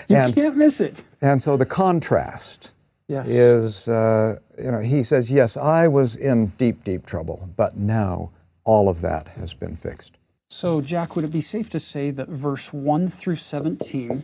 you 0.08 0.16
and, 0.16 0.34
can't 0.34 0.58
miss 0.58 0.82
it. 0.82 1.04
And 1.22 1.42
so 1.42 1.58
the 1.58 1.66
contrast 1.66 2.74
yes. 3.12 3.30
is, 3.30 3.88
uh, 3.88 4.40
you 4.58 4.72
know, 4.72 4.80
he 4.80 5.04
says, 5.04 5.30
Yes, 5.30 5.58
I 5.58 5.88
was 5.88 6.16
in 6.16 6.48
deep, 6.58 6.84
deep 6.84 7.06
trouble, 7.06 7.50
but 7.56 7.78
now 7.78 8.32
all 8.64 8.90
of 8.90 9.02
that 9.02 9.28
has 9.30 9.54
been 9.54 9.76
fixed. 9.76 10.18
So, 10.50 10.82
Jack, 10.82 11.16
would 11.16 11.26
it 11.26 11.32
be 11.32 11.42
safe 11.42 11.70
to 11.72 11.80
say 11.80 12.12
that 12.12 12.28
verse 12.28 12.74
1 12.74 13.08
through 13.08 13.38
17 13.38 14.24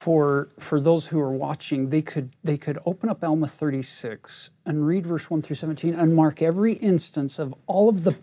for 0.00 0.48
for 0.58 0.80
those 0.80 1.08
who 1.08 1.20
are 1.20 1.32
watching, 1.32 1.90
they 1.90 2.02
could 2.02 2.30
they 2.42 2.56
could 2.56 2.78
open 2.86 3.08
up 3.08 3.22
Alma 3.22 3.48
36 3.48 4.50
and 4.64 4.86
read 4.86 5.04
verse 5.04 5.28
1 5.30 5.42
through 5.42 5.56
17 5.56 5.94
and 5.94 6.14
mark 6.14 6.40
every 6.40 6.74
instance 6.74 7.38
of 7.38 7.54
all 7.66 7.88
of 7.88 8.04
the 8.04 8.16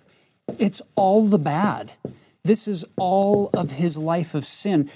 it's 0.58 0.82
all 0.96 1.25
the 1.25 1.38
bad. 1.38 1.94
This 2.44 2.68
is 2.68 2.86
all 2.98 3.50
of 3.54 3.72
his 3.72 3.98
life 3.98 4.36
of 4.36 4.46
sin. 4.46 4.89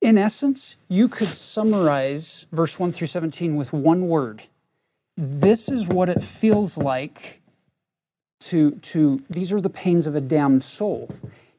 In 0.00 0.16
essence, 0.16 0.76
you 0.88 1.08
could 1.08 1.28
summarize 1.28 2.46
verse 2.52 2.78
1 2.78 2.92
through 2.92 3.06
17 3.06 3.56
with 3.56 3.72
one 3.72 4.08
word. 4.08 4.42
This 5.16 5.68
is 5.68 5.86
what 5.86 6.08
it 6.08 6.22
feels 6.22 6.78
like 6.78 7.40
to, 8.40 8.72
to 8.72 9.22
these 9.28 9.52
are 9.52 9.60
the 9.60 9.70
pains 9.70 10.06
of 10.06 10.14
a 10.14 10.20
damned 10.20 10.62
soul. 10.62 11.14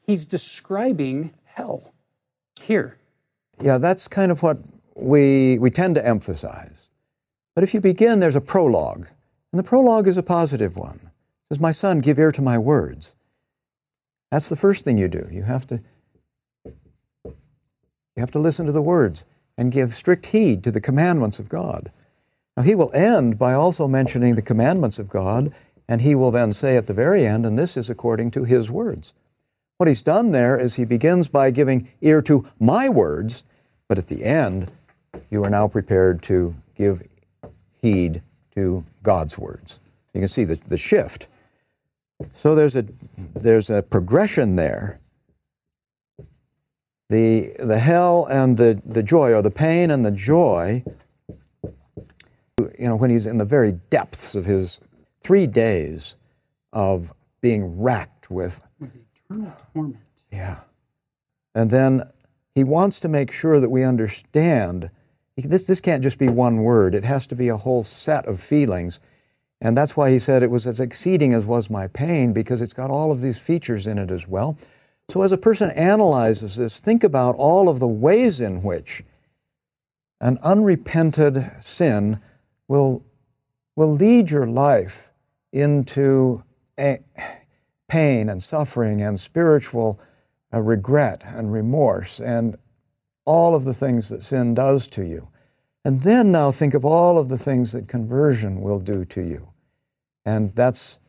He's 0.05 0.25
describing 0.25 1.31
hell 1.45 1.93
here. 2.59 2.97
Yeah, 3.61 3.77
that's 3.77 4.07
kind 4.07 4.31
of 4.31 4.41
what 4.41 4.57
we, 4.95 5.59
we 5.59 5.69
tend 5.69 5.95
to 5.95 6.05
emphasize. 6.05 6.87
But 7.53 7.63
if 7.63 7.73
you 7.73 7.81
begin, 7.81 8.19
there's 8.19 8.35
a 8.35 8.41
prologue, 8.41 9.07
and 9.51 9.59
the 9.59 9.63
prologue 9.63 10.07
is 10.07 10.17
a 10.17 10.23
positive 10.23 10.75
one. 10.75 10.99
It 11.03 11.49
says, 11.49 11.59
My 11.59 11.71
son, 11.71 11.99
give 11.99 12.17
ear 12.17 12.31
to 12.31 12.41
my 12.41 12.57
words. 12.57 13.13
That's 14.31 14.49
the 14.49 14.55
first 14.55 14.83
thing 14.83 14.97
you 14.97 15.07
do. 15.07 15.27
You 15.29 15.43
have 15.43 15.67
to, 15.67 15.79
have 18.19 18.31
to 18.31 18.39
listen 18.39 18.65
to 18.65 18.71
the 18.71 18.81
words 18.81 19.23
and 19.57 19.71
give 19.71 19.95
strict 19.95 20.27
heed 20.27 20.63
to 20.63 20.71
the 20.71 20.81
commandments 20.81 21.39
of 21.39 21.47
God. 21.47 21.91
Now, 22.57 22.63
he 22.63 22.75
will 22.75 22.91
end 22.93 23.39
by 23.39 23.53
also 23.53 23.87
mentioning 23.87 24.35
the 24.35 24.41
commandments 24.41 24.99
of 24.99 25.09
God, 25.09 25.53
and 25.87 26.01
he 26.01 26.15
will 26.15 26.31
then 26.31 26.51
say 26.51 26.75
at 26.75 26.87
the 26.87 26.93
very 26.93 27.25
end, 27.25 27.45
and 27.45 27.57
this 27.57 27.77
is 27.77 27.89
according 27.89 28.31
to 28.31 28.43
his 28.43 28.69
words. 28.69 29.13
What 29.77 29.87
he's 29.87 30.01
done 30.01 30.31
there 30.31 30.59
is 30.59 30.75
he 30.75 30.85
begins 30.85 31.27
by 31.27 31.49
giving 31.51 31.89
ear 32.01 32.21
to 32.23 32.47
my 32.59 32.87
words, 32.87 33.43
but 33.87 33.97
at 33.97 34.07
the 34.07 34.23
end, 34.23 34.71
you 35.29 35.43
are 35.43 35.49
now 35.49 35.67
prepared 35.67 36.21
to 36.23 36.55
give 36.75 37.07
heed 37.81 38.21
to 38.55 38.83
God's 39.01 39.37
words. 39.37 39.79
You 40.13 40.21
can 40.21 40.27
see 40.27 40.43
the, 40.43 40.59
the 40.67 40.77
shift. 40.77 41.27
So 42.31 42.53
there's 42.53 42.75
a, 42.75 42.85
there's 43.33 43.69
a 43.69 43.81
progression 43.81 44.55
there. 44.55 45.00
The, 47.11 47.53
the 47.59 47.77
hell 47.77 48.25
and 48.31 48.55
the, 48.55 48.81
the 48.85 49.03
joy, 49.03 49.33
or 49.33 49.41
the 49.41 49.51
pain 49.51 49.91
and 49.91 50.05
the 50.05 50.11
joy, 50.11 50.81
you 52.57 52.87
know, 52.87 52.95
when 52.95 53.09
he's 53.09 53.25
in 53.25 53.37
the 53.37 53.43
very 53.43 53.73
depths 53.89 54.33
of 54.33 54.45
his 54.45 54.79
three 55.21 55.45
days 55.45 56.15
of 56.71 57.13
being 57.41 57.81
racked 57.81 58.31
with, 58.31 58.61
with 58.79 58.95
eternal 58.95 59.53
torment. 59.73 59.97
Yeah. 60.31 60.59
And 61.53 61.69
then 61.69 62.03
he 62.55 62.63
wants 62.63 63.01
to 63.01 63.09
make 63.09 63.29
sure 63.33 63.59
that 63.59 63.69
we 63.69 63.83
understand 63.83 64.89
this, 65.35 65.63
this 65.63 65.81
can't 65.81 66.03
just 66.03 66.17
be 66.17 66.29
one 66.29 66.63
word, 66.63 66.95
it 66.95 67.03
has 67.03 67.27
to 67.27 67.35
be 67.35 67.49
a 67.49 67.57
whole 67.57 67.83
set 67.83 68.25
of 68.25 68.39
feelings. 68.39 69.01
And 69.59 69.75
that's 69.75 69.97
why 69.97 70.11
he 70.11 70.19
said 70.19 70.43
it 70.43 70.49
was 70.49 70.65
as 70.65 70.79
exceeding 70.79 71.33
as 71.33 71.45
was 71.45 71.69
my 71.69 71.87
pain, 71.87 72.31
because 72.31 72.61
it's 72.61 72.73
got 72.73 72.89
all 72.89 73.11
of 73.11 73.19
these 73.19 73.37
features 73.37 73.85
in 73.85 73.97
it 73.97 74.11
as 74.11 74.29
well. 74.29 74.57
So, 75.11 75.23
as 75.23 75.33
a 75.33 75.37
person 75.37 75.71
analyzes 75.71 76.55
this, 76.55 76.79
think 76.79 77.03
about 77.03 77.35
all 77.35 77.67
of 77.67 77.79
the 77.79 77.87
ways 77.87 78.39
in 78.39 78.63
which 78.63 79.03
an 80.21 80.39
unrepented 80.41 81.51
sin 81.59 82.21
will, 82.69 83.03
will 83.75 83.91
lead 83.91 84.31
your 84.31 84.47
life 84.47 85.11
into 85.51 86.45
pain 86.77 88.29
and 88.29 88.41
suffering 88.41 89.01
and 89.01 89.19
spiritual 89.19 89.99
uh, 90.53 90.61
regret 90.61 91.23
and 91.25 91.51
remorse 91.51 92.21
and 92.21 92.55
all 93.25 93.53
of 93.53 93.65
the 93.65 93.73
things 93.73 94.07
that 94.07 94.23
sin 94.23 94.53
does 94.53 94.87
to 94.87 95.03
you. 95.03 95.27
And 95.83 96.03
then 96.03 96.31
now 96.31 96.51
think 96.51 96.73
of 96.73 96.85
all 96.85 97.17
of 97.17 97.27
the 97.27 97.37
things 97.37 97.73
that 97.73 97.89
conversion 97.89 98.61
will 98.61 98.79
do 98.79 99.03
to 99.03 99.21
you. 99.21 99.49
And 100.23 100.55
that's 100.55 100.99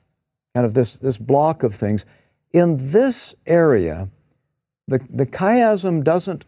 kind 0.56 0.66
of 0.66 0.74
this, 0.74 0.96
this 0.96 1.18
block 1.18 1.62
of 1.62 1.72
things. 1.72 2.04
In 2.52 2.76
this 2.90 3.34
area, 3.46 4.08
the, 4.86 5.00
the 5.08 5.26
chiasm 5.26 6.04
doesn't, 6.04 6.44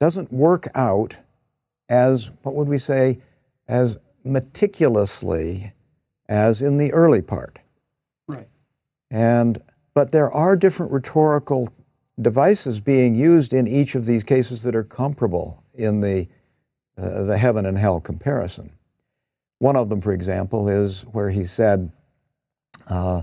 doesn't 0.00 0.32
work 0.32 0.68
out 0.74 1.16
as, 1.88 2.30
what 2.42 2.54
would 2.54 2.68
we 2.68 2.78
say, 2.78 3.20
as 3.66 3.98
meticulously 4.24 5.72
as 6.28 6.62
in 6.62 6.76
the 6.76 6.92
early 6.92 7.22
part. 7.22 7.58
Right. 8.26 8.48
And 9.10 9.62
but 9.98 10.12
there 10.12 10.30
are 10.30 10.54
different 10.54 10.92
rhetorical 10.92 11.68
devices 12.20 12.78
being 12.78 13.16
used 13.16 13.52
in 13.52 13.66
each 13.66 13.96
of 13.96 14.06
these 14.06 14.22
cases 14.22 14.62
that 14.62 14.76
are 14.76 14.84
comparable 14.84 15.64
in 15.74 16.00
the, 16.00 16.28
uh, 16.96 17.24
the 17.24 17.36
heaven 17.36 17.66
and 17.66 17.76
hell 17.76 18.00
comparison. 18.00 18.70
One 19.58 19.74
of 19.74 19.88
them, 19.88 20.00
for 20.00 20.12
example, 20.12 20.68
is 20.68 21.02
where 21.02 21.30
he 21.30 21.42
said 21.42 21.90
uh, 22.86 23.22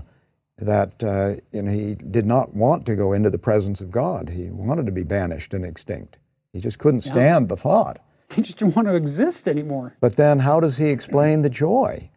that 0.58 1.04
uh, 1.04 1.40
you 1.52 1.62
know, 1.62 1.72
he 1.72 1.94
did 1.94 2.26
not 2.26 2.54
want 2.54 2.86
to 2.86 2.96
go 2.96 3.12
into 3.12 3.30
the 3.30 3.38
presence 3.38 3.80
of 3.80 3.90
God. 3.90 4.30
He 4.30 4.50
wanted 4.50 4.86
to 4.86 4.92
be 4.92 5.04
banished 5.04 5.52
and 5.52 5.64
extinct. 5.64 6.18
He 6.52 6.60
just 6.60 6.78
couldn't 6.78 7.02
stand 7.02 7.48
the 7.48 7.56
thought. 7.56 7.98
He 8.34 8.42
just 8.42 8.58
didn't 8.58 8.74
want 8.74 8.88
to 8.88 8.94
exist 8.94 9.46
anymore. 9.46 9.96
But 10.00 10.16
then, 10.16 10.40
how 10.40 10.60
does 10.60 10.78
he 10.78 10.88
explain 10.88 11.42
the 11.42 11.50
joy? 11.50 12.10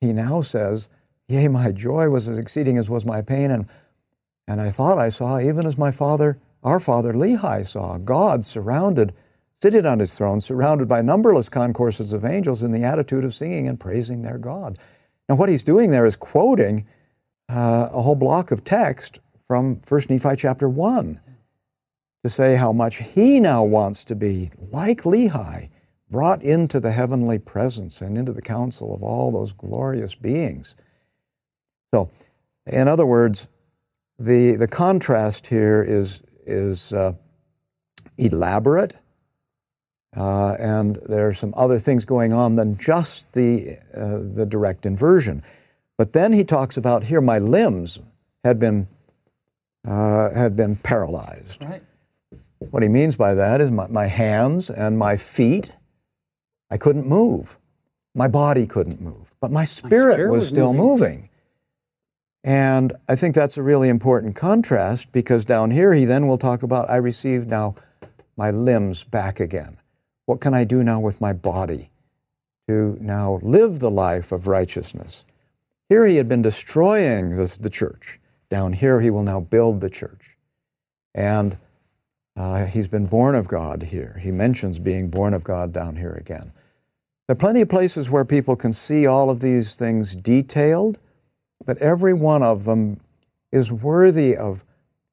He 0.00 0.12
now 0.12 0.42
says, 0.42 0.88
Yea, 1.28 1.48
my 1.48 1.72
joy 1.72 2.08
was 2.10 2.28
as 2.28 2.38
exceeding 2.38 2.76
as 2.76 2.90
was 2.90 3.04
my 3.04 3.22
pain, 3.22 3.50
and, 3.50 3.66
and 4.46 4.60
I 4.60 4.70
thought 4.70 4.98
I 4.98 5.08
saw, 5.08 5.40
even 5.40 5.66
as 5.66 5.78
my 5.78 5.90
father, 5.90 6.38
our 6.62 6.78
father 6.78 7.12
Lehi 7.12 7.66
saw, 7.66 7.98
God 7.98 8.44
surrounded, 8.44 9.14
seated 9.60 9.86
on 9.86 9.98
his 9.98 10.16
throne, 10.16 10.40
surrounded 10.40 10.88
by 10.88 11.02
numberless 11.02 11.48
concourses 11.48 12.12
of 12.12 12.24
angels 12.24 12.62
in 12.62 12.72
the 12.72 12.84
attitude 12.84 13.24
of 13.24 13.34
singing 13.34 13.66
and 13.66 13.80
praising 13.80 14.22
their 14.22 14.38
God. 14.38 14.78
Now, 15.28 15.36
what 15.36 15.48
he's 15.48 15.64
doing 15.64 15.90
there 15.90 16.06
is 16.06 16.16
quoting 16.16 16.86
uh, 17.52 17.90
a 17.92 18.00
whole 18.00 18.14
block 18.14 18.50
of 18.50 18.64
text 18.64 19.20
from 19.46 19.80
1 19.86 20.02
Nephi 20.08 20.36
chapter 20.36 20.68
1 20.68 21.20
to 22.24 22.30
say 22.30 22.56
how 22.56 22.72
much 22.72 22.96
he 22.96 23.40
now 23.40 23.62
wants 23.62 24.04
to 24.06 24.14
be 24.14 24.50
like 24.70 25.02
Lehi, 25.02 25.68
brought 26.08 26.42
into 26.42 26.78
the 26.78 26.92
heavenly 26.92 27.38
presence 27.38 28.00
and 28.00 28.16
into 28.16 28.32
the 28.32 28.42
council 28.42 28.94
of 28.94 29.02
all 29.02 29.30
those 29.30 29.52
glorious 29.52 30.14
beings. 30.14 30.76
So, 31.92 32.10
in 32.66 32.86
other 32.86 33.06
words, 33.06 33.48
the, 34.18 34.56
the 34.56 34.68
contrast 34.68 35.46
here 35.46 35.82
is, 35.82 36.22
is 36.46 36.92
uh, 36.92 37.14
elaborate, 38.18 38.94
uh, 40.16 40.52
and 40.60 40.96
there 41.08 41.28
are 41.28 41.34
some 41.34 41.52
other 41.56 41.78
things 41.78 42.04
going 42.04 42.32
on 42.32 42.56
than 42.56 42.78
just 42.78 43.30
the, 43.32 43.78
uh, 43.94 44.18
the 44.34 44.46
direct 44.46 44.86
inversion. 44.86 45.42
But 45.98 46.12
then 46.12 46.32
he 46.32 46.44
talks 46.44 46.76
about 46.76 47.04
here, 47.04 47.20
my 47.20 47.38
limbs 47.38 47.98
had 48.44 48.58
been, 48.58 48.88
uh, 49.86 50.30
had 50.34 50.56
been 50.56 50.76
paralyzed. 50.76 51.64
Right. 51.64 51.82
What 52.70 52.82
he 52.82 52.88
means 52.88 53.16
by 53.16 53.34
that 53.34 53.60
is 53.60 53.70
my, 53.70 53.86
my 53.88 54.06
hands 54.06 54.70
and 54.70 54.98
my 54.98 55.16
feet, 55.16 55.72
I 56.70 56.76
couldn't 56.76 57.06
move. 57.06 57.58
My 58.14 58.28
body 58.28 58.66
couldn't 58.66 59.00
move, 59.00 59.32
but 59.40 59.50
my 59.50 59.64
spirit, 59.64 60.14
spirit 60.14 60.30
was, 60.30 60.42
was 60.42 60.48
still 60.48 60.72
moving. 60.72 60.88
moving. 60.88 61.28
And 62.44 62.92
I 63.08 63.16
think 63.16 63.34
that's 63.34 63.56
a 63.56 63.62
really 63.62 63.88
important 63.88 64.36
contrast 64.36 65.12
because 65.12 65.44
down 65.44 65.70
here 65.70 65.94
he 65.94 66.04
then 66.04 66.26
will 66.26 66.38
talk 66.38 66.62
about 66.62 66.90
I 66.90 66.96
received 66.96 67.48
now 67.48 67.74
my 68.36 68.50
limbs 68.50 69.04
back 69.04 69.40
again. 69.40 69.78
What 70.26 70.40
can 70.40 70.52
I 70.52 70.64
do 70.64 70.82
now 70.82 71.00
with 71.00 71.20
my 71.20 71.32
body 71.32 71.90
to 72.68 72.98
now 73.00 73.38
live 73.42 73.78
the 73.78 73.90
life 73.90 74.32
of 74.32 74.46
righteousness? 74.46 75.24
Here 75.92 76.06
he 76.06 76.16
had 76.16 76.26
been 76.26 76.40
destroying 76.40 77.36
this, 77.36 77.58
the 77.58 77.68
church. 77.68 78.18
Down 78.48 78.72
here 78.72 79.02
he 79.02 79.10
will 79.10 79.24
now 79.24 79.40
build 79.40 79.82
the 79.82 79.90
church. 79.90 80.38
And 81.14 81.58
uh, 82.34 82.64
he's 82.64 82.88
been 82.88 83.04
born 83.04 83.34
of 83.34 83.46
God 83.46 83.82
here. 83.82 84.18
He 84.22 84.30
mentions 84.30 84.78
being 84.78 85.10
born 85.10 85.34
of 85.34 85.44
God 85.44 85.70
down 85.70 85.96
here 85.96 86.14
again. 86.14 86.50
There 87.28 87.34
are 87.34 87.36
plenty 87.36 87.60
of 87.60 87.68
places 87.68 88.08
where 88.08 88.24
people 88.24 88.56
can 88.56 88.72
see 88.72 89.06
all 89.06 89.28
of 89.28 89.40
these 89.40 89.76
things 89.76 90.16
detailed, 90.16 90.98
but 91.66 91.76
every 91.76 92.14
one 92.14 92.42
of 92.42 92.64
them 92.64 92.98
is 93.50 93.70
worthy 93.70 94.34
of, 94.34 94.64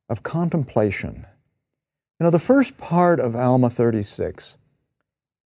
of 0.07 0.23
contemplation. 0.23 1.27
You 2.21 2.23
know, 2.23 2.29
the 2.29 2.39
first 2.39 2.77
part 2.77 3.19
of 3.19 3.35
Alma 3.35 3.69
36 3.69 4.57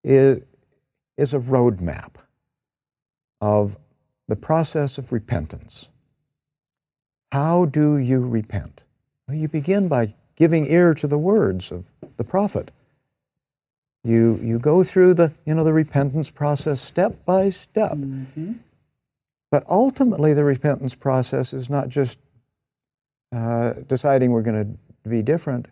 is, 0.04 0.44
is 1.18 1.34
a 1.34 1.40
roadmap 1.40 2.18
of 3.42 3.78
the 4.28 4.36
process 4.36 4.98
of 4.98 5.12
repentance. 5.12 5.90
How 7.32 7.66
do 7.66 7.98
you 7.98 8.20
repent? 8.20 8.84
Well, 9.28 9.38
you 9.38 9.48
begin 9.48 9.88
by 9.88 10.14
giving 10.36 10.66
ear 10.66 10.94
to 10.94 11.08
the 11.08 11.18
words 11.18 11.72
of 11.72 11.86
the 12.18 12.24
prophet. 12.24 12.72
You, 14.04 14.40
you 14.42 14.60
go 14.60 14.84
through 14.84 15.14
the, 15.14 15.32
you 15.46 15.56
know, 15.56 15.64
the 15.64 15.74
repentance 15.74 16.30
process 16.30 16.82
step 16.82 17.26
by 17.26 17.50
step. 17.50 17.98
But 19.50 19.64
ultimately, 19.70 20.34
the 20.34 20.44
repentance 20.44 20.96
process 20.96 21.54
is 21.54 21.70
not 21.70 21.90
just 21.90 22.18
uh, 23.32 23.74
deciding 23.88 24.32
we're 24.32 24.42
going 24.42 24.78
to 25.04 25.10
be 25.10 25.22
different, 25.22 25.68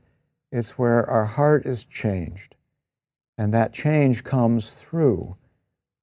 it's 0.52 0.78
where 0.78 1.08
our 1.10 1.26
heart 1.26 1.66
is 1.66 1.84
changed. 1.84 2.56
And 3.38 3.54
that 3.54 3.74
change 3.74 4.24
comes 4.24 4.76
through 4.76 5.36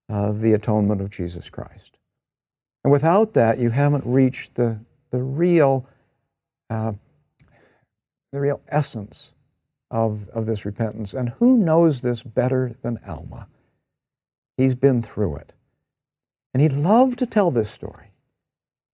uh, 0.09 0.33
the 0.33 0.53
atonement 0.55 1.01
of 1.01 1.11
Jesus 1.11 1.51
Christ. 1.51 1.99
And 2.89 2.93
without 2.95 3.35
that, 3.35 3.59
you 3.59 3.69
haven't 3.69 4.07
reached 4.07 4.55
the, 4.55 4.81
the 5.11 5.23
real 5.23 5.87
uh, 6.71 6.93
the 8.33 8.41
real 8.41 8.63
essence 8.67 9.35
of, 9.91 10.31
of 10.31 10.47
this 10.47 10.65
repentance. 10.65 11.13
And 11.13 11.29
who 11.39 11.59
knows 11.59 12.01
this 12.01 12.23
better 12.23 12.73
than 12.81 12.99
Alma? 13.07 13.47
He's 14.57 14.75
been 14.75 15.03
through 15.03 15.37
it. 15.37 15.53
And 16.55 16.63
he'd 16.63 16.73
love 16.73 17.15
to 17.17 17.27
tell 17.27 17.51
this 17.51 17.71
story. 17.71 18.13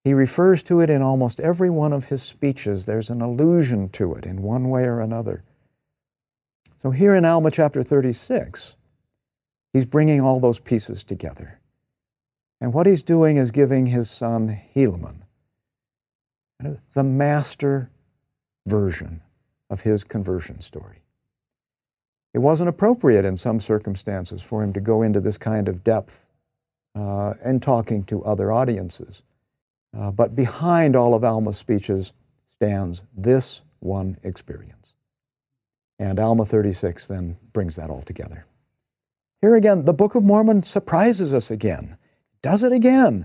He 0.02 0.12
refers 0.12 0.64
to 0.64 0.80
it 0.80 0.90
in 0.90 1.00
almost 1.00 1.38
every 1.38 1.70
one 1.70 1.92
of 1.92 2.06
his 2.06 2.20
speeches. 2.20 2.86
There's 2.86 3.10
an 3.10 3.22
allusion 3.22 3.90
to 3.90 4.14
it 4.14 4.26
in 4.26 4.42
one 4.42 4.70
way 4.70 4.86
or 4.86 4.98
another. 4.98 5.44
So 6.82 6.90
here 6.90 7.14
in 7.14 7.24
Alma 7.24 7.52
chapter 7.52 7.84
36, 7.84 8.74
he's 9.72 9.86
bringing 9.86 10.20
all 10.20 10.40
those 10.40 10.58
pieces 10.58 11.04
together. 11.04 11.60
And 12.64 12.72
what 12.72 12.86
he's 12.86 13.02
doing 13.02 13.36
is 13.36 13.50
giving 13.50 13.84
his 13.84 14.10
son 14.10 14.58
Helaman 14.74 15.16
the 16.94 17.04
master 17.04 17.90
version 18.64 19.20
of 19.68 19.82
his 19.82 20.02
conversion 20.02 20.62
story. 20.62 21.02
It 22.32 22.38
wasn't 22.38 22.70
appropriate 22.70 23.26
in 23.26 23.36
some 23.36 23.60
circumstances 23.60 24.40
for 24.40 24.62
him 24.62 24.72
to 24.72 24.80
go 24.80 25.02
into 25.02 25.20
this 25.20 25.36
kind 25.36 25.68
of 25.68 25.84
depth 25.84 26.24
uh, 26.94 27.34
in 27.44 27.60
talking 27.60 28.02
to 28.04 28.24
other 28.24 28.50
audiences. 28.50 29.24
Uh, 29.94 30.10
but 30.10 30.34
behind 30.34 30.96
all 30.96 31.12
of 31.12 31.22
Alma's 31.22 31.58
speeches 31.58 32.14
stands 32.48 33.04
this 33.14 33.60
one 33.80 34.16
experience. 34.22 34.94
And 35.98 36.18
Alma 36.18 36.46
36 36.46 37.08
then 37.08 37.36
brings 37.52 37.76
that 37.76 37.90
all 37.90 38.00
together. 38.00 38.46
Here 39.42 39.54
again, 39.54 39.84
the 39.84 39.92
Book 39.92 40.14
of 40.14 40.22
Mormon 40.22 40.62
surprises 40.62 41.34
us 41.34 41.50
again, 41.50 41.98
does 42.44 42.62
it 42.62 42.72
again 42.72 43.24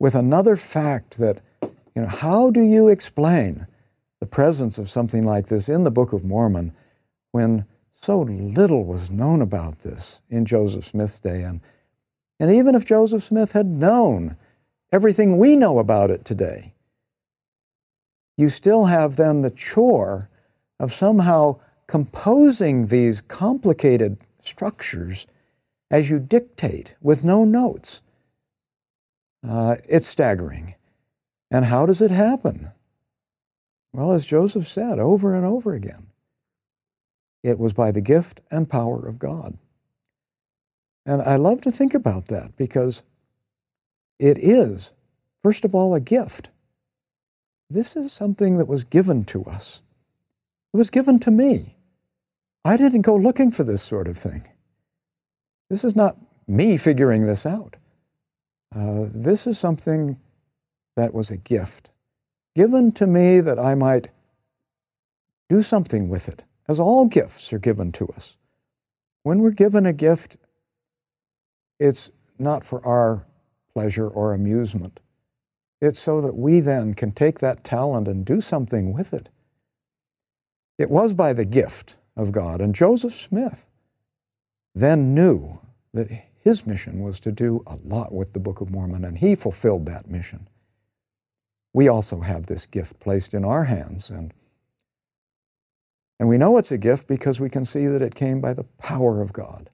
with 0.00 0.16
another 0.16 0.56
fact 0.56 1.18
that, 1.18 1.40
you 1.62 2.02
know, 2.02 2.08
how 2.08 2.50
do 2.50 2.60
you 2.60 2.88
explain 2.88 3.64
the 4.18 4.26
presence 4.26 4.76
of 4.76 4.90
something 4.90 5.22
like 5.22 5.46
this 5.46 5.68
in 5.68 5.84
the 5.84 5.90
Book 5.92 6.12
of 6.12 6.24
Mormon 6.24 6.72
when 7.30 7.64
so 7.92 8.22
little 8.22 8.84
was 8.84 9.08
known 9.08 9.40
about 9.40 9.78
this 9.78 10.20
in 10.30 10.44
Joseph 10.44 10.84
Smith's 10.84 11.20
day? 11.20 11.42
And, 11.42 11.60
and 12.40 12.50
even 12.50 12.74
if 12.74 12.84
Joseph 12.84 13.22
Smith 13.22 13.52
had 13.52 13.66
known 13.66 14.36
everything 14.90 15.38
we 15.38 15.54
know 15.54 15.78
about 15.78 16.10
it 16.10 16.24
today, 16.24 16.74
you 18.36 18.48
still 18.48 18.86
have 18.86 19.14
then 19.14 19.42
the 19.42 19.50
chore 19.50 20.28
of 20.80 20.92
somehow 20.92 21.60
composing 21.86 22.86
these 22.86 23.20
complicated 23.20 24.18
structures 24.40 25.24
as 25.88 26.10
you 26.10 26.18
dictate 26.18 26.96
with 27.00 27.24
no 27.24 27.44
notes. 27.44 28.00
Uh, 29.48 29.76
it's 29.88 30.06
staggering. 30.06 30.74
And 31.50 31.64
how 31.64 31.86
does 31.86 32.00
it 32.00 32.10
happen? 32.10 32.72
Well, 33.92 34.12
as 34.12 34.26
Joseph 34.26 34.66
said 34.66 34.98
over 34.98 35.34
and 35.34 35.46
over 35.46 35.74
again, 35.74 36.08
it 37.42 37.58
was 37.58 37.72
by 37.72 37.92
the 37.92 38.00
gift 38.00 38.40
and 38.50 38.68
power 38.68 39.06
of 39.06 39.18
God. 39.18 39.56
And 41.06 41.22
I 41.22 41.36
love 41.36 41.60
to 41.62 41.70
think 41.70 41.94
about 41.94 42.26
that 42.28 42.56
because 42.56 43.02
it 44.18 44.38
is, 44.38 44.92
first 45.42 45.64
of 45.64 45.74
all, 45.74 45.94
a 45.94 46.00
gift. 46.00 46.50
This 47.70 47.94
is 47.94 48.12
something 48.12 48.58
that 48.58 48.66
was 48.66 48.84
given 48.84 49.24
to 49.26 49.44
us. 49.44 49.80
It 50.74 50.76
was 50.76 50.90
given 50.90 51.18
to 51.20 51.30
me. 51.30 51.76
I 52.64 52.76
didn't 52.76 53.02
go 53.02 53.14
looking 53.14 53.52
for 53.52 53.62
this 53.62 53.82
sort 53.82 54.08
of 54.08 54.18
thing. 54.18 54.48
This 55.70 55.84
is 55.84 55.94
not 55.94 56.16
me 56.48 56.76
figuring 56.76 57.26
this 57.26 57.46
out. 57.46 57.76
Uh, 58.74 59.06
this 59.12 59.46
is 59.46 59.58
something 59.58 60.18
that 60.96 61.14
was 61.14 61.30
a 61.30 61.36
gift 61.36 61.90
given 62.56 62.90
to 62.90 63.06
me 63.06 63.40
that 63.40 63.58
I 63.58 63.74
might 63.74 64.08
do 65.48 65.62
something 65.62 66.08
with 66.08 66.26
it, 66.26 66.42
as 66.66 66.80
all 66.80 67.04
gifts 67.04 67.52
are 67.52 67.58
given 67.58 67.92
to 67.92 68.08
us. 68.08 68.38
When 69.22 69.40
we're 69.40 69.50
given 69.50 69.84
a 69.84 69.92
gift, 69.92 70.38
it's 71.78 72.10
not 72.38 72.64
for 72.64 72.84
our 72.84 73.26
pleasure 73.72 74.08
or 74.08 74.32
amusement. 74.32 75.00
It's 75.80 76.00
so 76.00 76.22
that 76.22 76.34
we 76.34 76.60
then 76.60 76.94
can 76.94 77.12
take 77.12 77.38
that 77.40 77.62
talent 77.62 78.08
and 78.08 78.24
do 78.24 78.40
something 78.40 78.94
with 78.94 79.12
it. 79.12 79.28
It 80.78 80.90
was 80.90 81.12
by 81.12 81.34
the 81.34 81.44
gift 81.44 81.96
of 82.16 82.32
God. 82.32 82.62
And 82.62 82.74
Joseph 82.74 83.14
Smith 83.14 83.66
then 84.74 85.14
knew 85.14 85.60
that 85.92 86.08
his 86.46 86.64
mission 86.64 87.00
was 87.00 87.18
to 87.18 87.32
do 87.32 87.64
a 87.66 87.76
lot 87.84 88.14
with 88.14 88.32
the 88.32 88.38
Book 88.38 88.60
of 88.60 88.70
Mormon, 88.70 89.04
and 89.04 89.18
he 89.18 89.34
fulfilled 89.34 89.86
that 89.86 90.08
mission. 90.08 90.46
We 91.74 91.88
also 91.88 92.20
have 92.20 92.46
this 92.46 92.66
gift 92.66 93.00
placed 93.00 93.34
in 93.34 93.44
our 93.44 93.64
hands, 93.64 94.10
and 94.10 94.32
And 96.20 96.28
we 96.28 96.38
know 96.38 96.56
it's 96.56 96.72
a 96.72 96.78
gift 96.78 97.08
because 97.08 97.40
we 97.40 97.50
can 97.50 97.66
see 97.66 97.86
that 97.88 98.00
it 98.00 98.14
came 98.14 98.40
by 98.40 98.54
the 98.54 98.64
power 98.78 99.20
of 99.20 99.32
God. 99.32 99.70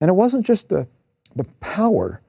And 0.00 0.08
it 0.08 0.14
wasn't 0.14 0.46
just 0.46 0.68
the, 0.68 0.86
the 1.34 1.44
power 1.60 2.22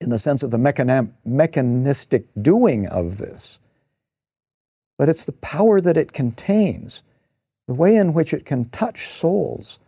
in 0.00 0.10
the 0.10 0.18
sense 0.18 0.42
of 0.42 0.50
the 0.50 0.58
mechan- 0.58 1.12
mechanistic 1.24 2.26
doing 2.40 2.86
of 2.86 3.18
this, 3.18 3.60
but 4.98 5.08
it's 5.08 5.24
the 5.24 5.32
power 5.32 5.80
that 5.80 5.96
it 5.96 6.12
contains, 6.12 7.02
the 7.66 7.74
way 7.74 7.96
in 7.96 8.12
which 8.12 8.34
it 8.34 8.44
can 8.44 8.66
touch 8.70 9.08
souls, 9.08 9.78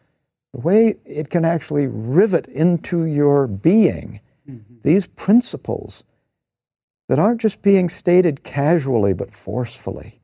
the 0.53 0.61
way 0.61 0.97
it 1.05 1.31
can 1.31 1.45
actually 1.45 1.87
rivet 1.87 2.47
into 2.49 3.05
your 3.05 3.47
being 3.47 4.21
mm-hmm. 4.49 4.75
these 4.83 5.07
principles 5.07 6.05
that 7.09 7.19
aren't 7.19 7.41
just 7.41 7.63
being 7.63 7.89
stated 7.89 8.43
casually 8.43 9.13
but 9.13 9.33
forcefully 9.33 10.15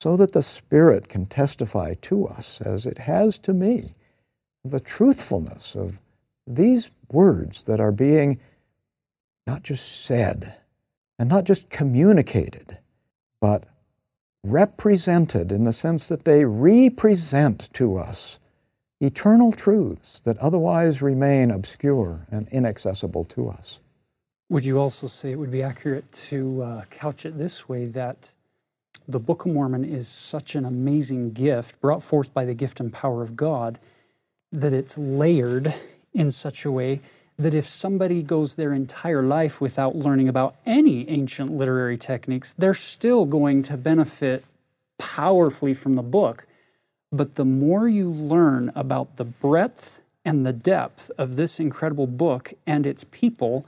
so 0.00 0.16
that 0.16 0.32
the 0.32 0.42
Spirit 0.42 1.08
can 1.08 1.24
testify 1.24 1.94
to 2.02 2.26
us, 2.26 2.60
as 2.60 2.84
it 2.84 2.98
has 2.98 3.38
to 3.38 3.54
me, 3.54 3.94
the 4.62 4.78
truthfulness 4.78 5.74
of 5.74 5.98
these 6.46 6.90
words 7.10 7.64
that 7.64 7.80
are 7.80 7.90
being 7.90 8.38
not 9.46 9.62
just 9.62 10.04
said 10.04 10.56
and 11.18 11.30
not 11.30 11.44
just 11.44 11.70
communicated, 11.70 12.78
but 13.40 13.64
represented 14.42 15.50
in 15.50 15.64
the 15.64 15.72
sense 15.72 16.08
that 16.08 16.24
they 16.26 16.44
represent 16.44 17.72
to 17.72 17.96
us 17.96 18.38
eternal 19.00 19.52
truths 19.52 20.20
that 20.20 20.38
otherwise 20.38 21.02
remain 21.02 21.50
obscure 21.50 22.26
and 22.30 22.48
inaccessible 22.48 23.24
to 23.24 23.48
us. 23.48 23.80
Would 24.48 24.64
you 24.64 24.78
also 24.78 25.06
say 25.06 25.32
it 25.32 25.38
would 25.38 25.50
be 25.50 25.62
accurate 25.62 26.10
to 26.12 26.62
uh, 26.62 26.84
couch 26.90 27.26
it 27.26 27.38
this 27.38 27.68
way 27.68 27.86
that 27.86 28.34
the 29.08 29.18
Book 29.18 29.44
of 29.44 29.52
Mormon 29.52 29.84
is 29.84 30.08
such 30.08 30.54
an 30.54 30.64
amazing 30.64 31.32
gift 31.32 31.80
brought 31.80 32.02
forth 32.02 32.32
by 32.32 32.44
the 32.44 32.54
gift 32.54 32.80
and 32.80 32.92
power 32.92 33.22
of 33.22 33.36
God 33.36 33.78
that 34.52 34.72
it's 34.72 34.96
layered 34.96 35.74
in 36.12 36.30
such 36.30 36.64
a 36.64 36.70
way 36.70 37.00
that 37.38 37.52
if 37.52 37.66
somebody 37.66 38.22
goes 38.22 38.54
their 38.54 38.72
entire 38.72 39.22
life 39.22 39.60
without 39.60 39.96
learning 39.96 40.28
about 40.28 40.54
any 40.64 41.08
ancient 41.10 41.50
literary 41.50 41.98
techniques, 41.98 42.54
they're 42.54 42.72
still 42.74 43.26
going 43.26 43.62
to 43.64 43.76
benefit 43.76 44.44
powerfully 44.98 45.74
from 45.74 45.94
the 45.94 46.02
book. 46.02 46.46
But 47.14 47.36
the 47.36 47.44
more 47.44 47.88
you 47.88 48.10
learn 48.10 48.72
about 48.74 49.18
the 49.18 49.24
breadth 49.24 50.00
and 50.24 50.44
the 50.44 50.52
depth 50.52 51.12
of 51.16 51.36
this 51.36 51.60
incredible 51.60 52.08
book 52.08 52.52
and 52.66 52.84
its 52.84 53.04
people, 53.04 53.64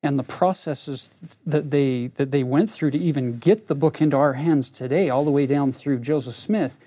and 0.00 0.16
the 0.16 0.22
processes 0.22 1.10
that 1.44 1.72
they 1.72 2.08
that 2.14 2.30
they 2.30 2.44
went 2.44 2.70
through 2.70 2.92
to 2.92 2.98
even 2.98 3.38
get 3.38 3.66
the 3.66 3.74
book 3.74 4.00
into 4.00 4.16
our 4.16 4.34
hands 4.34 4.70
today, 4.70 5.10
all 5.10 5.24
the 5.24 5.30
way 5.32 5.44
down 5.44 5.72
through 5.72 5.98
Joseph 5.98 6.34
Smith, 6.34 6.78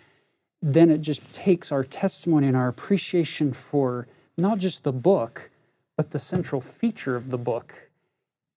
then 0.61 0.89
it 0.89 1.01
just 1.01 1.33
takes 1.33 1.73
our 1.73 1.83
testimony 1.83 2.47
and 2.47 2.55
our 2.55 2.69
appreciation 2.69 3.51
for 3.51 4.07
not 4.37 4.59
just 4.59 4.83
the 4.85 4.93
book, 4.93 5.49
but 5.97 6.11
the 6.11 6.19
central 6.19 6.61
feature 6.61 7.17
of 7.17 7.31
the 7.31 7.37
book. 7.37 7.89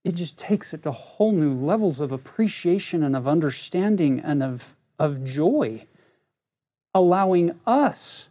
It 0.05 0.15
just 0.15 0.39
takes 0.39 0.73
it 0.73 0.85
to 0.85 0.93
whole 0.93 1.33
new 1.33 1.53
levels 1.53 2.01
of 2.01 2.13
appreciation 2.13 3.03
and 3.03 3.17
of 3.17 3.27
understanding 3.27 4.21
and 4.21 4.41
of, 4.41 4.77
of 5.01 5.25
joy, 5.25 5.85
allowing 6.95 7.59
us 7.67 8.31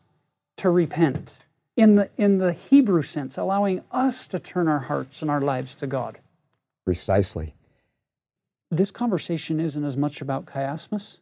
to 0.57 0.69
repent 0.69 1.45
in 1.75 1.95
the, 1.95 2.09
in 2.17 2.39
the 2.39 2.51
Hebrew 2.51 3.01
sense, 3.01 3.37
allowing 3.37 3.83
us 3.91 4.27
to 4.27 4.39
turn 4.39 4.67
our 4.67 4.79
hearts 4.79 5.21
and 5.21 5.31
our 5.31 5.41
lives 5.41 5.75
to 5.75 5.87
God. 5.87 6.19
Precisely. 6.83 7.53
This 8.69 8.91
conversation 8.91 9.59
isn't 9.59 9.83
as 9.83 9.95
much 9.95 10.21
about 10.21 10.45
chiasmus 10.47 11.19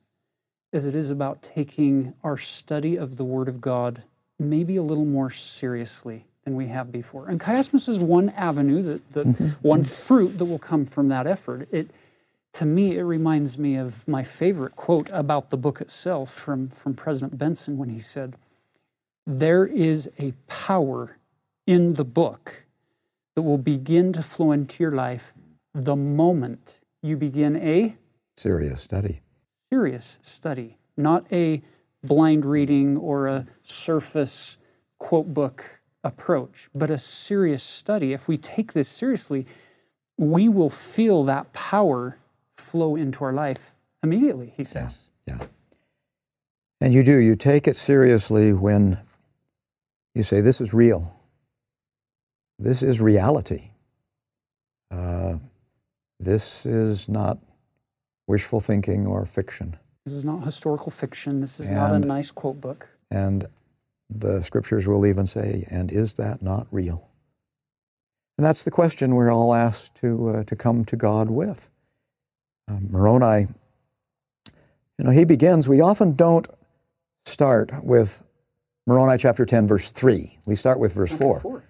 as 0.74 0.86
it 0.86 0.96
is 0.96 1.10
about 1.10 1.42
taking 1.42 2.14
our 2.24 2.38
study 2.38 2.98
of 2.98 3.18
the 3.18 3.24
Word 3.24 3.48
of 3.48 3.62
God 3.62 4.04
maybe 4.40 4.76
a 4.76 4.82
little 4.82 5.06
more 5.06 5.30
seriously 5.30 6.26
than 6.44 6.56
we 6.56 6.68
have 6.68 6.92
before. 6.92 7.28
And 7.28 7.40
chiasmus 7.40 7.90
is 7.90 8.00
one 8.00 8.30
avenue, 8.30 8.82
that, 8.82 9.12
that 9.14 9.28
mm-hmm. 9.28 9.68
one 9.68 9.84
fruit 9.84 10.38
that 10.38 10.46
will 10.46 10.60
come 10.60 10.86
from 10.86 11.10
that 11.10 11.28
effort. 11.28 11.68
It, 11.72 11.90
to 12.58 12.66
me, 12.66 12.98
it 12.98 13.04
reminds 13.04 13.60
me 13.60 13.76
of 13.76 14.08
my 14.08 14.24
favorite 14.24 14.76
quote 14.76 15.12
about 15.14 15.52
the 15.52 15.58
book 15.58 15.80
itself 15.80 16.34
from, 16.34 16.70
from 16.70 16.96
President 16.96 17.38
Benson 17.38 17.78
when 17.78 17.90
he 17.90 18.00
said, 18.00 18.36
there 19.28 19.68
is 19.68 20.10
a 20.18 20.34
power 20.48 21.18
in 21.68 21.94
the 21.94 22.04
book 22.04 22.66
that 23.36 23.44
will 23.44 23.60
begin 23.60 24.12
to 24.14 24.24
flow 24.24 24.52
into 24.52 24.82
your 24.82 24.92
life 24.92 25.36
the 25.76 25.96
moment 25.96 26.80
you 27.04 27.16
begin 27.16 27.58
a 27.58 27.96
serious 28.36 28.82
study. 28.82 29.22
Serious 29.72 30.18
study, 30.24 30.78
not 30.96 31.32
a 31.32 31.62
blind 32.04 32.44
reading 32.44 32.98
or 32.98 33.28
a 33.28 33.46
surface 33.62 34.58
quote 34.98 35.32
book 35.32 35.82
approach, 36.04 36.70
but 36.74 36.90
a 36.90 36.98
serious 36.98 37.62
study. 37.62 38.14
If 38.14 38.28
we 38.28 38.40
take 38.40 38.74
this 38.74 38.90
seriously, 38.90 39.46
we 40.18 40.50
will 40.50 40.72
feel 40.72 41.24
that 41.26 41.54
power 41.54 42.18
flow 42.58 42.96
into 42.96 43.24
our 43.24 43.34
life 43.34 43.74
immediately, 44.04 44.54
he 44.56 44.64
says. 44.64 45.12
Yeah. 45.26 45.38
yeah. 45.40 45.46
And 46.82 46.94
you 46.94 47.04
do. 47.04 47.18
You 47.18 47.36
take 47.36 47.68
it 47.68 47.76
seriously 47.76 48.54
when 48.54 49.00
you 50.14 50.24
say, 50.24 50.42
This 50.42 50.62
is 50.62 50.74
real. 50.74 51.14
This 52.60 52.82
is 52.82 53.00
reality. 53.00 53.72
Uh, 54.90 55.38
this 56.20 56.66
is 56.66 57.08
not 57.08 57.38
wishful 58.28 58.60
thinking 58.60 59.06
or 59.06 59.26
fiction. 59.26 59.78
This 60.06 60.14
is 60.14 60.26
not 60.26 60.44
historical 60.44 60.92
fiction. 60.92 61.42
This 61.42 61.60
is 61.60 61.68
and, 61.68 61.78
not 61.78 61.96
a 61.96 62.00
nice 62.00 62.32
quote 62.32 62.60
book. 62.62 62.90
And 63.12 63.46
the 64.10 64.42
scriptures 64.42 64.88
will 64.88 65.06
even 65.06 65.28
say, 65.28 65.66
and 65.70 65.92
is 65.92 66.14
that 66.16 66.42
not 66.42 66.68
real? 66.72 67.10
And 68.38 68.46
that's 68.46 68.64
the 68.64 68.72
question 68.72 69.16
we're 69.16 69.32
all 69.32 69.54
asked 69.54 69.96
to, 69.96 70.30
uh, 70.30 70.44
to 70.46 70.56
come 70.56 70.86
to 70.86 70.96
God 70.96 71.30
with. 71.30 71.70
Um, 72.68 72.88
Moroni, 72.92 73.48
you 74.98 75.06
know, 75.06 75.12
he 75.12 75.24
begins, 75.24 75.68
we 75.68 75.82
often 75.82 76.14
don't 76.14 76.48
start 77.26 77.72
with 77.84 78.24
Moroni 78.86 79.18
chapter 79.18 79.46
10, 79.46 79.68
verse 79.68 79.92
3. 79.92 80.40
We 80.46 80.56
start 80.56 80.80
with 80.80 80.94
verse 80.94 81.16
4. 81.16 81.40
4. 81.40 81.64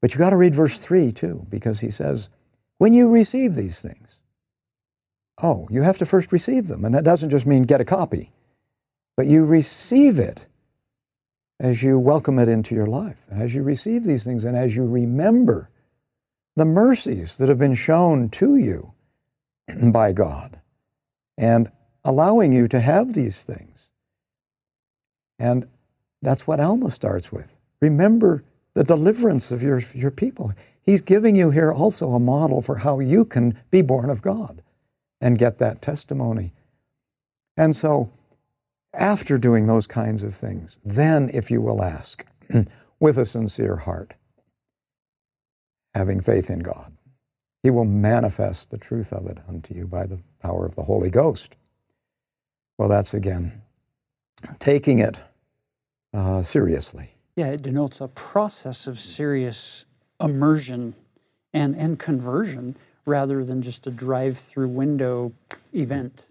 But 0.00 0.12
you 0.12 0.18
got 0.18 0.30
to 0.30 0.36
read 0.36 0.54
verse 0.54 0.80
3 0.80 1.12
too, 1.12 1.46
because 1.48 1.80
he 1.80 1.90
says, 1.90 2.28
when 2.78 2.94
you 2.94 3.08
receive 3.08 3.54
these 3.54 3.82
things, 3.82 4.18
oh, 5.42 5.66
you 5.70 5.82
have 5.82 5.98
to 5.98 6.06
first 6.06 6.30
receive 6.30 6.68
them. 6.68 6.84
And 6.84 6.94
that 6.94 7.04
doesn't 7.04 7.30
just 7.30 7.46
mean 7.46 7.62
get 7.62 7.80
a 7.80 7.84
copy, 7.84 8.30
but 9.16 9.26
you 9.26 9.44
receive 9.44 10.18
it 10.18 10.46
as 11.58 11.82
you 11.82 11.98
welcome 11.98 12.38
it 12.38 12.48
into 12.48 12.74
your 12.74 12.86
life, 12.86 13.26
as 13.30 13.54
you 13.54 13.62
receive 13.62 14.04
these 14.04 14.22
things, 14.22 14.44
and 14.44 14.56
as 14.56 14.76
you 14.76 14.84
remember 14.84 15.68
the 16.54 16.64
mercies 16.64 17.38
that 17.38 17.48
have 17.48 17.58
been 17.58 17.74
shown 17.74 18.28
to 18.28 18.56
you 18.56 18.92
by 19.92 20.12
God 20.12 20.60
and 21.36 21.68
allowing 22.04 22.52
you 22.52 22.68
to 22.68 22.80
have 22.80 23.14
these 23.14 23.44
things. 23.44 23.90
And 25.38 25.68
that's 26.22 26.46
what 26.46 26.60
Alma 26.60 26.90
starts 26.90 27.30
with. 27.30 27.58
Remember 27.80 28.44
the 28.74 28.84
deliverance 28.84 29.50
of 29.50 29.62
your, 29.62 29.80
your 29.94 30.10
people. 30.10 30.52
He's 30.82 31.00
giving 31.00 31.36
you 31.36 31.50
here 31.50 31.72
also 31.72 32.12
a 32.12 32.20
model 32.20 32.62
for 32.62 32.78
how 32.78 32.98
you 33.00 33.24
can 33.24 33.58
be 33.70 33.82
born 33.82 34.10
of 34.10 34.22
God 34.22 34.62
and 35.20 35.38
get 35.38 35.58
that 35.58 35.82
testimony. 35.82 36.52
And 37.56 37.74
so, 37.74 38.10
after 38.94 39.36
doing 39.36 39.66
those 39.66 39.86
kinds 39.86 40.22
of 40.22 40.34
things, 40.34 40.78
then, 40.84 41.28
if 41.34 41.50
you 41.50 41.60
will 41.60 41.82
ask 41.82 42.24
with 43.00 43.18
a 43.18 43.26
sincere 43.26 43.76
heart, 43.76 44.14
having 45.94 46.20
faith 46.20 46.48
in 46.50 46.60
God, 46.60 46.92
He 47.62 47.70
will 47.70 47.84
manifest 47.84 48.70
the 48.70 48.78
truth 48.78 49.12
of 49.12 49.26
it 49.26 49.38
unto 49.48 49.74
you 49.74 49.86
by 49.86 50.06
the 50.06 50.20
power 50.40 50.64
of 50.64 50.76
the 50.76 50.84
Holy 50.84 51.10
Ghost. 51.10 51.56
Well, 52.78 52.88
that's 52.88 53.14
again 53.14 53.62
taking 54.58 55.00
it 55.00 55.16
uh, 56.14 56.42
seriously. 56.42 57.10
Yeah, 57.36 57.48
it 57.48 57.62
denotes 57.62 58.00
a 58.00 58.08
process 58.08 58.86
of 58.86 58.98
serious 58.98 59.84
immersion 60.20 60.94
and, 61.52 61.76
and 61.76 61.98
conversion 61.98 62.76
rather 63.06 63.44
than 63.44 63.62
just 63.62 63.86
a 63.86 63.90
drive 63.90 64.36
through 64.36 64.68
window 64.68 65.32
event. 65.72 66.30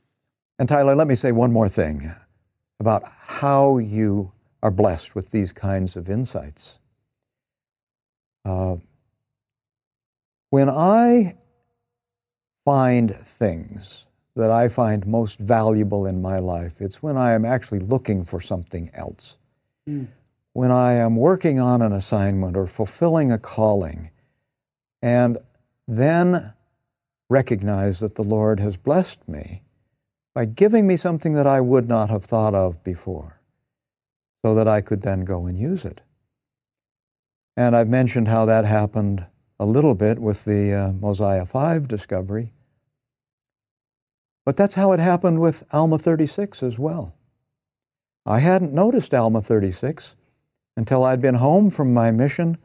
And 0.59 0.67
Tyler, 0.67 0.95
let 0.95 1.07
me 1.07 1.15
say 1.15 1.31
one 1.31 1.51
more 1.51 1.69
thing 1.69 2.13
about 2.79 3.03
how 3.05 3.77
you 3.77 4.31
are 4.63 4.71
blessed 4.71 5.15
with 5.15 5.31
these 5.31 5.51
kinds 5.51 5.95
of 5.95 6.09
insights. 6.09 6.79
Uh, 8.45 8.77
when 10.49 10.69
I 10.69 11.35
find 12.65 13.15
things 13.15 14.05
that 14.35 14.51
I 14.51 14.67
find 14.67 15.07
most 15.07 15.39
valuable 15.39 16.05
in 16.05 16.21
my 16.21 16.39
life, 16.39 16.79
it's 16.79 17.01
when 17.01 17.17
I 17.17 17.31
am 17.31 17.43
actually 17.43 17.79
looking 17.79 18.23
for 18.23 18.39
something 18.39 18.91
else. 18.93 19.37
Mm. 19.89 20.07
When 20.53 20.71
I 20.71 20.93
am 20.93 21.15
working 21.15 21.59
on 21.59 21.81
an 21.81 21.91
assignment 21.91 22.55
or 22.57 22.67
fulfilling 22.67 23.31
a 23.31 23.37
calling, 23.37 24.11
and 25.01 25.37
then 25.87 26.53
recognize 27.29 27.99
that 27.99 28.15
the 28.15 28.23
Lord 28.23 28.59
has 28.59 28.77
blessed 28.77 29.27
me 29.27 29.63
by 30.33 30.45
giving 30.45 30.85
me 30.85 30.97
something 30.97 31.33
that 31.33 31.47
I 31.47 31.61
would 31.61 31.87
not 31.87 32.09
have 32.09 32.25
thought 32.25 32.53
of 32.53 32.83
before, 32.83 33.39
so 34.43 34.53
that 34.55 34.67
I 34.67 34.81
could 34.81 35.01
then 35.01 35.25
go 35.25 35.45
and 35.45 35.57
use 35.57 35.83
it. 35.83 36.01
And 37.55 37.75
I've 37.75 37.89
mentioned 37.89 38.27
how 38.27 38.45
that 38.45 38.65
happened 38.65 39.25
a 39.59 39.65
little 39.65 39.95
bit 39.95 40.19
with 40.19 40.45
the 40.45 40.73
uh, 40.73 40.91
Mosiah 40.91 41.45
5 41.45 41.87
discovery. 41.87 42.51
But 44.45 44.55
that's 44.55 44.75
how 44.75 44.91
it 44.93 44.99
happened 44.99 45.41
with 45.41 45.63
Alma 45.71 45.99
36 45.99 46.63
as 46.63 46.79
well. 46.79 47.15
I 48.25 48.39
hadn't 48.39 48.73
noticed 48.73 49.13
Alma 49.13 49.41
36 49.41 50.15
until 50.75 51.03
I'd 51.03 51.21
been 51.21 51.35
home 51.35 51.69
from 51.69 51.93
my 51.93 52.11
mission 52.11 52.57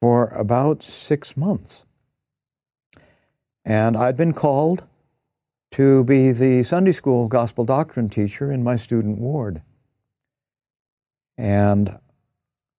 for 0.00 0.28
about 0.28 0.82
six 0.82 1.36
months. 1.36 1.84
And 3.64 3.96
I'd 3.96 4.16
been 4.16 4.32
called 4.32 4.84
to 5.72 6.04
be 6.04 6.32
the 6.32 6.62
Sunday 6.62 6.92
school 6.92 7.26
gospel 7.26 7.64
doctrine 7.64 8.08
teacher 8.08 8.52
in 8.52 8.62
my 8.62 8.76
student 8.76 9.18
ward. 9.18 9.62
And 11.36 11.98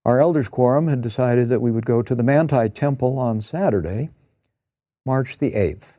our 0.05 0.21
elders' 0.21 0.47
quorum 0.47 0.87
had 0.87 1.01
decided 1.01 1.49
that 1.49 1.61
we 1.61 1.71
would 1.71 1.85
go 1.85 2.01
to 2.03 2.13
the 2.13 2.23
Manti 2.23 2.69
Temple 2.69 3.17
on 3.17 3.41
Saturday, 3.41 4.11
March 5.05 5.39
the 5.39 5.51
8th. 5.51 5.97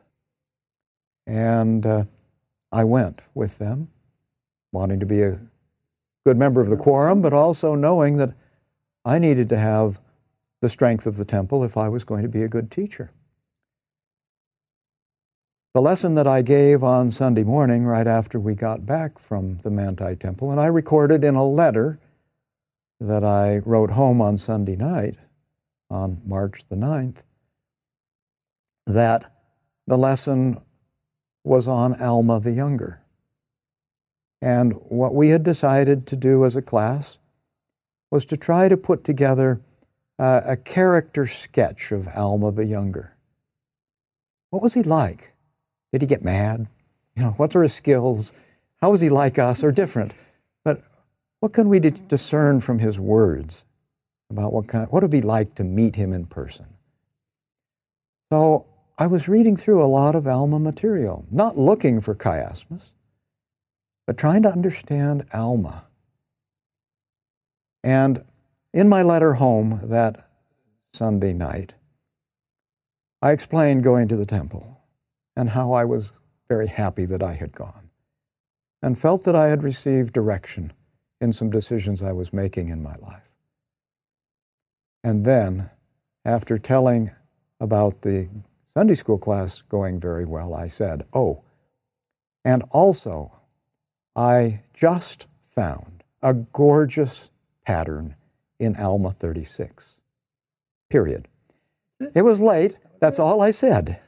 And 1.25 1.85
uh, 1.85 2.05
I 2.71 2.85
went 2.85 3.21
with 3.33 3.57
them, 3.57 3.89
wanting 4.71 5.01
to 5.01 5.05
be 5.05 5.23
a 5.23 5.39
good 6.25 6.37
member 6.37 6.61
of 6.61 6.69
the 6.69 6.77
quorum, 6.77 7.21
but 7.21 7.33
also 7.33 7.75
knowing 7.75 8.15
that 8.17 8.33
I 9.03 9.19
needed 9.19 9.49
to 9.49 9.57
have 9.57 9.99
the 10.61 10.69
strength 10.69 11.05
of 11.05 11.17
the 11.17 11.25
temple 11.25 11.63
if 11.63 11.75
I 11.75 11.89
was 11.89 12.03
going 12.03 12.23
to 12.23 12.29
be 12.29 12.43
a 12.43 12.47
good 12.47 12.71
teacher. 12.71 13.11
The 15.73 15.81
lesson 15.81 16.15
that 16.15 16.25
I 16.25 16.41
gave 16.41 16.83
on 16.83 17.09
Sunday 17.11 17.43
morning, 17.43 17.83
right 17.85 18.07
after 18.07 18.39
we 18.39 18.55
got 18.55 18.85
back 18.85 19.19
from 19.19 19.59
the 19.63 19.69
Manti 19.69 20.15
Temple, 20.15 20.49
and 20.49 20.59
I 20.59 20.65
recorded 20.67 21.23
in 21.23 21.35
a 21.35 21.45
letter 21.45 21.99
that 22.99 23.23
I 23.23 23.57
wrote 23.59 23.91
home 23.91 24.21
on 24.21 24.37
Sunday 24.37 24.75
night, 24.75 25.15
on 25.89 26.21
March 26.25 26.65
the 26.67 26.75
9th, 26.75 27.17
that 28.85 29.31
the 29.85 29.97
lesson 29.97 30.59
was 31.43 31.67
on 31.67 31.99
Alma 32.01 32.39
the 32.39 32.51
Younger. 32.51 33.01
And 34.41 34.73
what 34.89 35.15
we 35.15 35.29
had 35.29 35.43
decided 35.43 36.05
to 36.07 36.15
do 36.15 36.45
as 36.45 36.55
a 36.55 36.61
class 36.61 37.19
was 38.11 38.25
to 38.25 38.37
try 38.37 38.67
to 38.67 38.77
put 38.77 39.03
together 39.03 39.61
uh, 40.19 40.41
a 40.45 40.57
character 40.57 41.27
sketch 41.27 41.91
of 41.91 42.07
Alma 42.15 42.51
the 42.51 42.65
Younger. 42.65 43.15
What 44.49 44.61
was 44.61 44.73
he 44.73 44.83
like? 44.83 45.33
Did 45.91 46.01
he 46.01 46.07
get 46.07 46.23
mad? 46.23 46.67
You 47.15 47.23
know, 47.23 47.31
what 47.31 47.55
are 47.55 47.63
his 47.63 47.73
skills? 47.73 48.33
How 48.81 48.91
was 48.91 49.01
he 49.01 49.09
like 49.09 49.39
us 49.39 49.63
or 49.63 49.71
different? 49.71 50.13
What 51.39 51.53
can 51.53 51.69
we 51.69 51.79
discern 51.79 52.61
from 52.61 52.79
his 52.79 52.99
words 52.99 53.63
about 54.29 54.53
what 54.53 54.67
kind, 54.67 54.89
what 54.89 55.03
it 55.03 55.05
would 55.05 55.11
be 55.11 55.21
like 55.21 55.55
to 55.55 55.63
meet 55.63 55.95
him 55.95 56.13
in 56.13 56.25
person? 56.25 56.65
So 58.31 58.65
I 58.97 59.07
was 59.07 59.27
reading 59.27 59.55
through 59.55 59.83
a 59.83 59.85
lot 59.85 60.15
of 60.15 60.25
Alma 60.25 60.59
material, 60.59 61.25
not 61.29 61.57
looking 61.57 62.01
for 62.01 62.15
chiasmus, 62.15 62.91
but 64.07 64.17
trying 64.17 64.41
to 64.43 64.51
understand 64.51 65.25
Alma. 65.31 65.85
And 67.83 68.23
in 68.73 68.89
my 68.89 69.03
letter 69.03 69.35
home 69.35 69.81
that 69.83 70.27
Sunday 70.93 71.33
night, 71.33 71.75
I 73.21 73.31
explained 73.31 73.83
going 73.83 74.07
to 74.07 74.15
the 74.15 74.25
temple 74.25 74.81
and 75.35 75.49
how 75.49 75.71
I 75.71 75.85
was 75.85 76.13
very 76.49 76.67
happy 76.67 77.05
that 77.05 77.21
I 77.21 77.33
had 77.33 77.51
gone, 77.51 77.89
and 78.81 78.97
felt 78.97 79.23
that 79.25 79.35
I 79.35 79.47
had 79.47 79.63
received 79.63 80.13
direction 80.13 80.73
in 81.19 81.33
some 81.33 81.49
decisions 81.49 82.03
I 82.03 82.11
was 82.11 82.33
making 82.33 82.69
in 82.69 82.81
my 82.81 82.95
life. 82.95 83.29
And 85.03 85.25
then, 85.25 85.69
after 86.25 86.57
telling 86.57 87.11
about 87.59 88.01
the 88.01 88.29
Sunday 88.73 88.93
school 88.93 89.17
class 89.17 89.61
going 89.61 89.99
very 89.99 90.25
well, 90.25 90.53
I 90.53 90.67
said, 90.67 91.03
Oh, 91.13 91.43
and 92.43 92.63
also, 92.71 93.33
I 94.15 94.61
just 94.73 95.27
found 95.41 96.03
a 96.21 96.33
gorgeous 96.33 97.29
pattern 97.65 98.15
in 98.59 98.75
Alma 98.75 99.11
36. 99.11 99.97
Period. 100.89 101.27
It 102.13 102.21
was 102.21 102.39
late. 102.39 102.77
That's 102.99 103.19
all 103.19 103.41
I 103.41 103.51
said. 103.51 103.99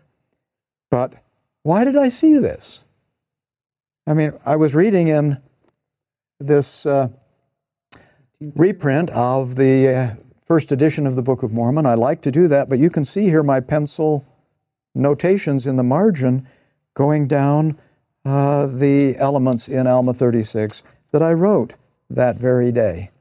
But 0.89 1.15
why 1.63 1.83
did 1.83 1.95
I 1.95 2.09
see 2.09 2.37
this? 2.37 2.83
I 4.07 4.13
mean, 4.13 4.31
I 4.45 4.55
was 4.55 4.73
reading 4.73 5.07
in 5.07 5.41
this 6.39 6.85
uh, 6.85 7.09
reprint 8.55 9.09
of 9.11 9.55
the 9.55 9.87
uh, 9.87 10.15
first 10.45 10.71
edition 10.71 11.05
of 11.05 11.15
the 11.15 11.21
Book 11.21 11.43
of 11.43 11.51
Mormon. 11.51 11.85
I 11.85 11.95
like 11.95 12.21
to 12.21 12.31
do 12.31 12.47
that, 12.47 12.69
but 12.69 12.79
you 12.79 12.89
can 12.89 13.05
see 13.05 13.25
here 13.25 13.43
my 13.43 13.59
pencil 13.59 14.25
notations 14.95 15.67
in 15.67 15.75
the 15.75 15.83
margin 15.83 16.47
going 16.93 17.27
down 17.27 17.77
uh, 18.25 18.67
the 18.67 19.15
elements 19.17 19.67
in 19.67 19.87
Alma 19.87 20.13
36 20.13 20.83
that 21.11 21.21
I 21.21 21.33
wrote 21.33 21.75
that 22.09 22.37
very 22.37 22.71
day 22.71 23.11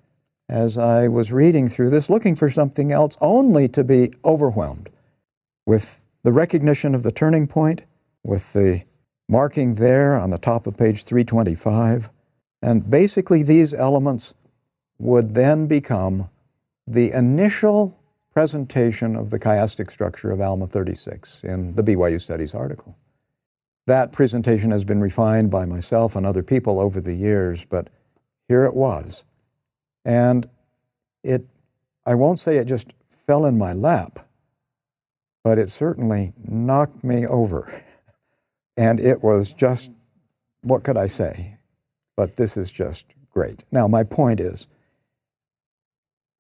as 0.49 0.79
I 0.79 1.09
was 1.09 1.31
reading 1.31 1.69
through 1.69 1.91
this, 1.91 2.09
looking 2.09 2.35
for 2.35 2.49
something 2.49 2.91
else, 2.91 3.17
only 3.21 3.69
to 3.69 3.85
be 3.85 4.13
overwhelmed 4.25 4.89
with 5.67 6.01
the 6.23 6.33
recognition 6.33 6.95
of 6.95 7.03
the 7.03 7.13
turning 7.13 7.47
point 7.47 7.83
with 8.25 8.53
the 8.55 8.83
marking 9.29 9.75
there 9.75 10.17
on 10.17 10.31
the 10.31 10.39
top 10.39 10.67
of 10.67 10.77
page 10.77 11.05
325. 11.05 12.09
And 12.63 12.89
basically, 12.91 13.43
these 13.43 13.73
elements 13.73 14.35
would 14.99 15.35
then 15.35 15.67
become 15.67 16.29
the 16.87 17.13
initial 17.13 17.97
presentation 18.33 19.17
of 19.17 19.31
the 19.31 19.39
chiastic 19.39 19.91
structure 19.91 20.31
of 20.31 20.41
Alma 20.41 20.67
36 20.67 21.45
in 21.45 21.75
the 21.75 21.83
BYU 21.83 22.21
Studies 22.21 22.55
article. 22.55 22.97
That 23.87 24.13
presentation 24.13 24.71
has 24.71 24.85
been 24.85 25.01
refined 25.01 25.51
by 25.51 25.65
myself 25.65 26.15
and 26.15 26.27
other 26.27 26.43
people 26.43 26.79
over 26.79 27.01
the 27.01 27.15
years, 27.15 27.65
but 27.65 27.89
here 28.49 28.65
it 28.65 28.75
was. 28.75 29.25
And 30.05 30.49
it, 31.23 31.45
I 32.07 32.15
won't 32.15 32.39
say 32.41 32.59
it 32.59 32.67
just 32.67 32.95
fell 33.27 33.47
in 33.47 33.59
my 33.59 33.73
lap, 33.73 34.27
but 35.45 35.59
it 35.59 35.69
certainly 35.69 36.33
knocked 36.47 37.05
me 37.05 37.27
over. 37.27 37.83
And 38.77 39.01
it 39.01 39.25
was 39.25 39.53
just, 39.53 39.91
what 40.61 40.85
could 40.85 40.97
I 40.97 41.09
say? 41.09 41.58
But 42.19 42.35
this 42.35 42.57
is 42.57 42.73
just 42.73 43.05
great. 43.31 43.63
Now, 43.71 43.87
my 43.87 44.03
point 44.03 44.41
is, 44.41 44.67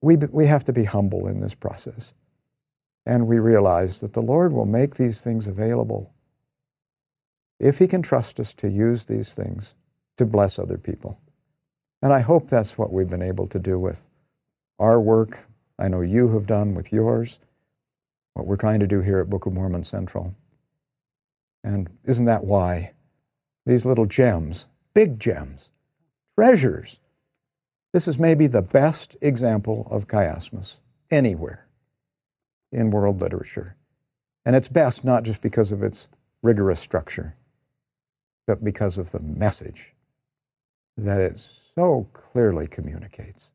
we, 0.02 0.16
we 0.16 0.46
have 0.46 0.64
to 0.64 0.72
be 0.72 0.82
humble 0.82 1.28
in 1.28 1.38
this 1.38 1.54
process. 1.54 2.14
And 3.06 3.28
we 3.28 3.38
realize 3.38 4.00
that 4.00 4.12
the 4.12 4.20
Lord 4.20 4.52
will 4.52 4.66
make 4.66 4.96
these 4.96 5.22
things 5.22 5.46
available 5.46 6.12
if 7.60 7.78
He 7.78 7.86
can 7.86 8.02
trust 8.02 8.40
us 8.40 8.52
to 8.54 8.68
use 8.68 9.04
these 9.04 9.36
things 9.36 9.76
to 10.16 10.26
bless 10.26 10.58
other 10.58 10.78
people. 10.78 11.20
And 12.02 12.12
I 12.12 12.22
hope 12.22 12.48
that's 12.48 12.76
what 12.76 12.92
we've 12.92 13.08
been 13.08 13.22
able 13.22 13.46
to 13.46 13.60
do 13.60 13.78
with 13.78 14.10
our 14.80 15.00
work. 15.00 15.46
I 15.78 15.86
know 15.86 16.00
you 16.00 16.30
have 16.30 16.46
done 16.46 16.74
with 16.74 16.92
yours 16.92 17.38
what 18.34 18.48
we're 18.48 18.56
trying 18.56 18.80
to 18.80 18.88
do 18.88 19.00
here 19.00 19.20
at 19.20 19.30
Book 19.30 19.46
of 19.46 19.52
Mormon 19.52 19.84
Central. 19.84 20.34
And 21.62 21.88
isn't 22.04 22.26
that 22.26 22.42
why 22.42 22.94
these 23.64 23.86
little 23.86 24.06
gems, 24.06 24.66
big 24.98 25.20
gems, 25.20 25.70
treasures, 26.36 26.98
this 27.92 28.08
is 28.08 28.18
maybe 28.18 28.48
the 28.48 28.62
best 28.62 29.16
example 29.20 29.86
of 29.92 30.08
chiasmus 30.08 30.80
anywhere 31.08 31.68
in 32.72 32.90
world 32.90 33.20
literature. 33.20 33.76
And 34.44 34.56
it's 34.56 34.66
best 34.66 35.04
not 35.04 35.22
just 35.22 35.40
because 35.40 35.70
of 35.70 35.84
its 35.84 36.08
rigorous 36.42 36.80
structure, 36.80 37.36
but 38.48 38.64
because 38.64 38.98
of 38.98 39.12
the 39.12 39.20
message 39.20 39.94
that 40.96 41.20
it 41.20 41.38
so 41.76 42.08
clearly 42.12 42.66
communicates. 42.66 43.52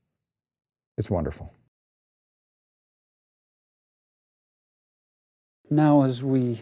It's 0.97 1.09
wonderful. 1.09 1.51
now 5.69 6.03
as 6.03 6.23
we 6.23 6.61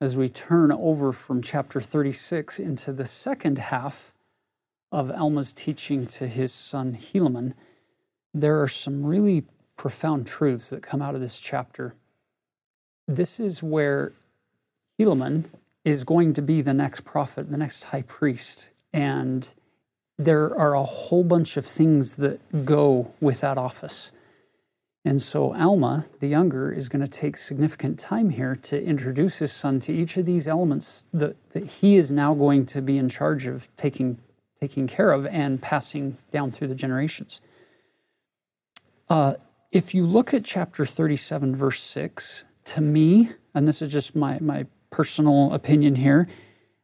as 0.00 0.16
we 0.16 0.28
turn 0.28 0.70
over 0.72 1.12
from 1.12 1.40
chapter 1.40 1.80
36 1.80 2.58
into 2.58 2.92
the 2.92 3.06
second 3.06 3.58
half 3.58 4.12
of 4.92 5.10
Alma's 5.10 5.52
teaching 5.52 6.06
to 6.06 6.28
his 6.28 6.52
son 6.52 6.92
Helaman, 6.92 7.54
there 8.34 8.62
are 8.62 8.68
some 8.68 9.04
really 9.04 9.44
profound 9.76 10.26
truths 10.26 10.70
that 10.70 10.82
come 10.82 11.00
out 11.00 11.14
of 11.14 11.20
this 11.20 11.40
chapter. 11.40 11.94
This 13.08 13.40
is 13.40 13.62
where 13.62 14.12
Helaman 14.98 15.46
is 15.84 16.04
going 16.04 16.34
to 16.34 16.42
be 16.42 16.60
the 16.60 16.74
next 16.74 17.04
prophet, 17.04 17.50
the 17.50 17.56
next 17.56 17.84
high 17.84 18.02
priest, 18.02 18.70
and 18.92 19.54
there 20.18 20.56
are 20.58 20.74
a 20.74 20.82
whole 20.82 21.24
bunch 21.24 21.56
of 21.56 21.64
things 21.64 22.16
that 22.16 22.64
go 22.64 23.12
with 23.20 23.40
that 23.40 23.58
office. 23.58 24.12
And 25.06 25.22
so 25.22 25.54
Alma, 25.54 26.04
the 26.18 26.26
younger, 26.26 26.72
is 26.72 26.88
going 26.88 27.00
to 27.00 27.08
take 27.08 27.36
significant 27.36 27.96
time 27.96 28.30
here 28.30 28.56
to 28.56 28.84
introduce 28.84 29.38
his 29.38 29.52
son 29.52 29.78
to 29.80 29.92
each 29.92 30.16
of 30.16 30.26
these 30.26 30.48
elements 30.48 31.06
that, 31.12 31.36
that 31.52 31.64
he 31.64 31.94
is 31.94 32.10
now 32.10 32.34
going 32.34 32.66
to 32.66 32.82
be 32.82 32.98
in 32.98 33.08
charge 33.08 33.46
of 33.46 33.68
taking, 33.76 34.18
taking 34.58 34.88
care 34.88 35.12
of 35.12 35.24
and 35.26 35.62
passing 35.62 36.18
down 36.32 36.50
through 36.50 36.66
the 36.66 36.74
generations. 36.74 37.40
Uh, 39.08 39.34
if 39.70 39.94
you 39.94 40.04
look 40.04 40.34
at 40.34 40.44
chapter 40.44 40.84
37, 40.84 41.54
verse 41.54 41.80
6, 41.80 42.42
to 42.64 42.80
me, 42.80 43.30
and 43.54 43.68
this 43.68 43.80
is 43.80 43.92
just 43.92 44.16
my, 44.16 44.40
my 44.40 44.66
personal 44.90 45.52
opinion 45.52 45.94
here, 45.94 46.26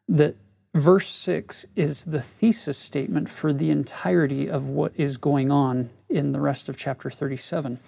that 0.08 0.36
verse 0.74 1.08
6 1.08 1.66
is 1.74 2.04
the 2.04 2.22
thesis 2.22 2.78
statement 2.78 3.28
for 3.28 3.52
the 3.52 3.70
entirety 3.70 4.48
of 4.48 4.70
what 4.70 4.92
is 4.94 5.16
going 5.16 5.50
on 5.50 5.90
in 6.12 6.32
the 6.32 6.40
rest 6.40 6.68
of 6.68 6.76
chapter 6.76 7.10
37. 7.10 7.78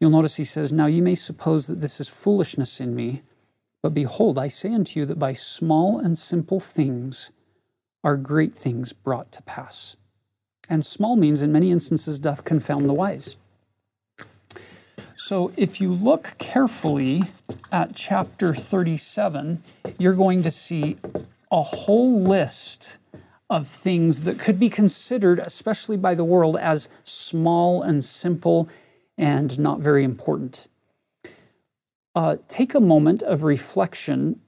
You'll 0.00 0.10
notice 0.10 0.36
he 0.36 0.44
says, 0.44 0.72
Now 0.72 0.86
you 0.86 1.02
may 1.02 1.14
suppose 1.14 1.66
that 1.68 1.80
this 1.80 2.00
is 2.00 2.08
foolishness 2.08 2.80
in 2.80 2.94
me, 2.94 3.22
but 3.82 3.94
behold, 3.94 4.38
I 4.38 4.48
say 4.48 4.74
unto 4.74 5.00
you 5.00 5.06
that 5.06 5.18
by 5.18 5.32
small 5.32 5.98
and 5.98 6.18
simple 6.18 6.60
things 6.60 7.30
are 8.04 8.16
great 8.16 8.54
things 8.54 8.92
brought 8.92 9.30
to 9.32 9.42
pass. 9.42 9.96
And 10.68 10.84
small 10.84 11.16
means 11.16 11.42
in 11.42 11.52
many 11.52 11.70
instances 11.70 12.18
doth 12.18 12.44
confound 12.44 12.88
the 12.88 12.94
wise. 12.94 13.36
So 15.16 15.52
if 15.56 15.80
you 15.80 15.92
look 15.92 16.34
carefully 16.38 17.22
at 17.70 17.94
chapter 17.94 18.54
37, 18.54 19.62
you're 19.98 20.14
going 20.14 20.42
to 20.42 20.50
see 20.50 20.96
a 21.50 21.62
whole 21.62 22.20
list 22.20 22.98
of 23.52 23.68
things 23.68 24.22
that 24.22 24.38
could 24.38 24.58
be 24.58 24.70
considered, 24.70 25.38
especially 25.38 25.96
by 25.96 26.14
the 26.14 26.24
world, 26.24 26.56
as 26.56 26.88
small 27.04 27.82
and 27.82 28.02
simple 28.02 28.68
and 29.18 29.58
not 29.58 29.80
very 29.80 30.04
important. 30.04 30.68
Uh, 32.14 32.36
take 32.48 32.74
a 32.74 32.80
moment 32.80 33.22
of 33.22 33.42
reflection 33.42 34.40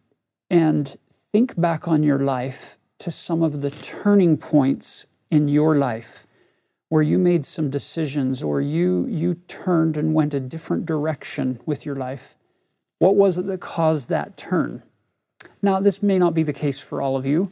and 0.50 0.96
think 1.32 1.58
back 1.60 1.86
on 1.86 2.02
your 2.02 2.18
life 2.18 2.78
to 2.98 3.10
some 3.10 3.42
of 3.42 3.60
the 3.60 3.70
turning 3.70 4.36
points 4.36 5.06
in 5.30 5.48
your 5.48 5.76
life 5.76 6.26
where 6.88 7.02
you 7.02 7.18
made 7.18 7.44
some 7.44 7.70
decisions 7.70 8.42
or 8.42 8.60
you 8.60 9.06
you 9.08 9.34
turned 9.48 9.96
and 9.96 10.14
went 10.14 10.32
a 10.32 10.40
different 10.40 10.86
direction 10.86 11.60
with 11.66 11.84
your 11.84 11.96
life 11.96 12.36
what 13.00 13.16
was 13.16 13.36
it 13.36 13.46
that 13.46 13.60
caused 13.60 14.08
that 14.08 14.36
turn 14.36 14.82
now 15.60 15.80
this 15.80 16.02
may 16.02 16.18
not 16.18 16.34
be 16.34 16.44
the 16.44 16.52
case 16.52 16.78
for 16.78 17.02
all 17.02 17.16
of 17.16 17.26
you 17.26 17.50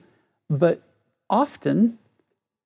but 0.48 0.80
often 1.32 1.98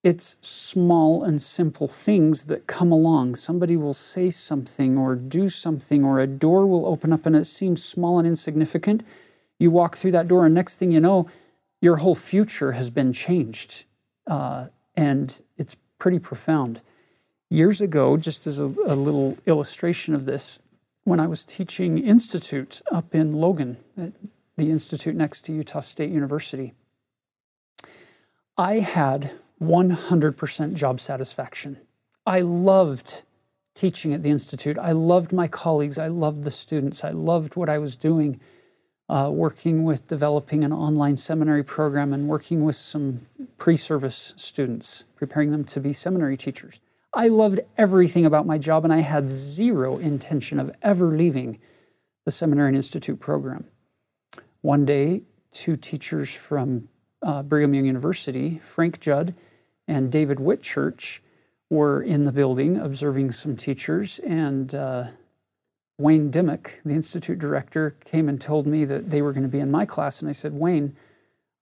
it's 0.03 0.37
small 0.41 1.25
and 1.25 1.41
simple 1.41 1.89
things 1.89 2.45
that 2.45 2.67
come 2.67 2.93
along. 2.93 3.35
Somebody 3.35 3.77
will 3.77 3.95
say 3.95 4.31
something 4.31 4.97
or 4.97 5.17
do 5.17 5.49
something, 5.49 6.05
or 6.05 6.21
a 6.21 6.27
door 6.27 6.67
will 6.67 6.87
open 6.87 7.13
up 7.13 7.27
and 7.27 7.35
it 7.35 7.47
seems 7.47 7.83
small 7.83 8.19
and 8.19 8.27
insignificant. 8.27 9.05
You 9.59 9.71
walk 9.71 9.97
through 9.97 10.13
that 10.13 10.29
door, 10.29 10.47
and 10.47 10.55
next 10.55 10.77
thing 10.77 10.93
you 10.93 11.01
know, 11.01 11.29
your 11.81 11.97
whole 11.97 12.15
future 12.15 12.73
has 12.73 12.91
been 12.91 13.13
changed. 13.13 13.85
Uh, 14.27 14.69
and 14.97 15.41
it's 15.57 15.77
pretty 15.99 16.19
profound. 16.19 16.83
Years 17.49 17.81
ago, 17.81 18.17
just 18.17 18.47
as 18.47 18.61
a, 18.61 18.65
a 18.65 18.95
little 18.95 19.37
illustration 19.47 20.15
of 20.15 20.25
this, 20.25 20.59
when 21.05 21.21
I 21.21 21.27
was 21.27 21.45
teaching 21.45 21.99
Institute 21.99 22.83
up 22.93 23.15
in 23.15 23.33
Logan, 23.33 23.79
at 23.97 24.13
the 24.57 24.71
Institute 24.71 25.17
next 25.17 25.43
to 25.43 25.53
Utah 25.53 25.81
State 25.81 26.11
University, 26.11 26.75
I 28.59 28.79
had 28.79 29.33
100% 29.61 30.75
job 30.75 30.99
satisfaction. 31.01 31.79
I 32.25 32.41
loved 32.41 33.23
teaching 33.75 34.15
at 34.15 34.23
the 34.23 34.31
Institute. 34.31 34.79
I 34.79 34.93
loved 34.93 35.33
my 35.33 35.47
colleagues. 35.47 35.99
I 35.99 36.09
loved 36.09 36.45
the 36.45 36.51
students. 36.51 37.05
I 37.05 37.11
loved 37.11 37.57
what 37.57 37.69
I 37.69 37.77
was 37.77 37.97
doing, 37.97 38.41
uh, 39.11 39.31
working 39.31 39.85
with 39.85 40.09
developing 40.09 40.65
an 40.65 40.73
online 40.73 41.19
seminary 41.19 41.63
program 41.63 42.15
and 42.15 42.29
working 42.29 42.65
with 42.65 42.77
some 42.77 43.27
pre 43.59 43.77
service 43.77 44.33
students, 44.37 45.05
preparing 45.17 45.51
them 45.51 45.65
to 45.65 45.81
be 45.81 45.93
seminary 45.93 46.39
teachers. 46.39 46.81
I 47.13 47.29
loved 47.29 47.61
everything 47.77 48.25
about 48.25 48.47
my 48.47 48.57
job, 48.57 48.85
and 48.85 48.93
I 48.93 49.01
had 49.01 49.31
zero 49.31 49.99
intention 49.99 50.59
of 50.59 50.75
ever 50.83 51.09
leaving 51.09 51.59
the 52.25 52.31
Seminary 52.31 52.69
and 52.69 52.77
Institute 52.77 53.21
program. 53.21 53.67
One 54.63 54.85
day, 54.85 55.23
two 55.53 55.77
teachers 55.77 56.35
from 56.35 56.89
uh, 57.23 57.43
Brigham 57.43 57.75
Young 57.75 57.87
University, 57.87 58.59
Frank 58.59 59.01
Judd 59.01 59.35
and 59.89 60.11
David 60.11 60.39
Whitchurch 60.39 61.21
were 61.71 62.03
in 62.03 62.25
the 62.25 62.33
building 62.33 62.77
observing 62.77 63.33
some 63.33 63.57
teachers, 63.57 64.19
and 64.21 64.75
uh, 64.75 65.07
Wayne 65.99 66.31
Dimmock, 66.31 66.81
the 66.85 66.95
institute 66.95 67.39
director, 67.39 67.97
came 68.05 68.29
and 68.29 68.41
told 68.41 68.67
me 68.67 68.85
that 68.85 69.11
they 69.11 69.23
were 69.23 69.33
going 69.33 69.43
to 69.43 69.49
be 69.49 69.61
in 69.61 69.71
my 69.71 69.85
class. 69.85 70.21
And 70.21 70.29
I 70.29 70.33
said, 70.33 70.53
Wayne, 70.53 70.95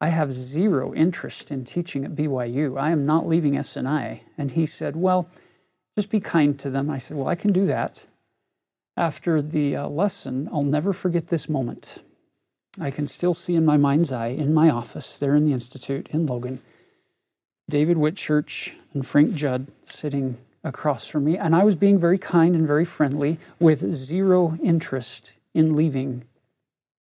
I 0.01 0.09
have 0.09 0.33
zero 0.33 0.93
interest 0.93 1.51
in 1.51 1.65
teaching 1.65 2.05
at 2.05 2.15
BYU. 2.15 2.79
I 2.79 2.91
am 2.91 3.07
not 3.07 3.27
leaving 3.27 3.57
S&I. 3.57 4.23
And 4.37 4.51
he 4.51 4.67
said, 4.67 4.97
Well, 4.97 5.29
just 5.97 6.11
be 6.11 6.21
kind 6.21 6.59
to 6.59 6.69
them. 6.69 6.91
I 6.91 6.99
said, 6.99 7.17
Well, 7.17 7.29
I 7.29 7.37
can 7.37 7.53
do 7.53 7.65
that. 7.67 8.07
After 8.97 9.41
the 9.41 9.77
uh, 9.77 9.89
lesson, 9.89 10.49
I'll 10.53 10.63
never 10.63 10.93
forget 10.93 11.29
this 11.29 11.49
moment. 11.49 12.01
I 12.81 12.91
can 12.91 13.07
still 13.07 13.35
see 13.35 13.55
in 13.55 13.65
my 13.65 13.77
mind's 13.77 14.11
eye 14.13 14.29
in 14.29 14.53
my 14.53 14.69
office 14.69 15.19
there 15.19 15.35
in 15.35 15.45
the 15.45 15.53
Institute 15.53 16.09
in 16.11 16.27
Logan 16.27 16.61
David 17.69 17.97
Whitchurch 17.97 18.73
and 18.93 19.07
Frank 19.07 19.35
Judd 19.35 19.73
sitting 19.83 20.37
across 20.63 21.07
from 21.07 21.25
me, 21.25 21.37
and 21.37 21.55
I 21.55 21.65
was 21.65 21.77
being 21.77 21.99
very 21.99 22.19
kind 22.19 22.55
and 22.55 22.67
very 22.67 22.85
friendly 22.85 23.39
with 23.59 23.93
zero 23.93 24.57
interest 24.63 25.37
in 25.55 25.75
leaving 25.75 26.25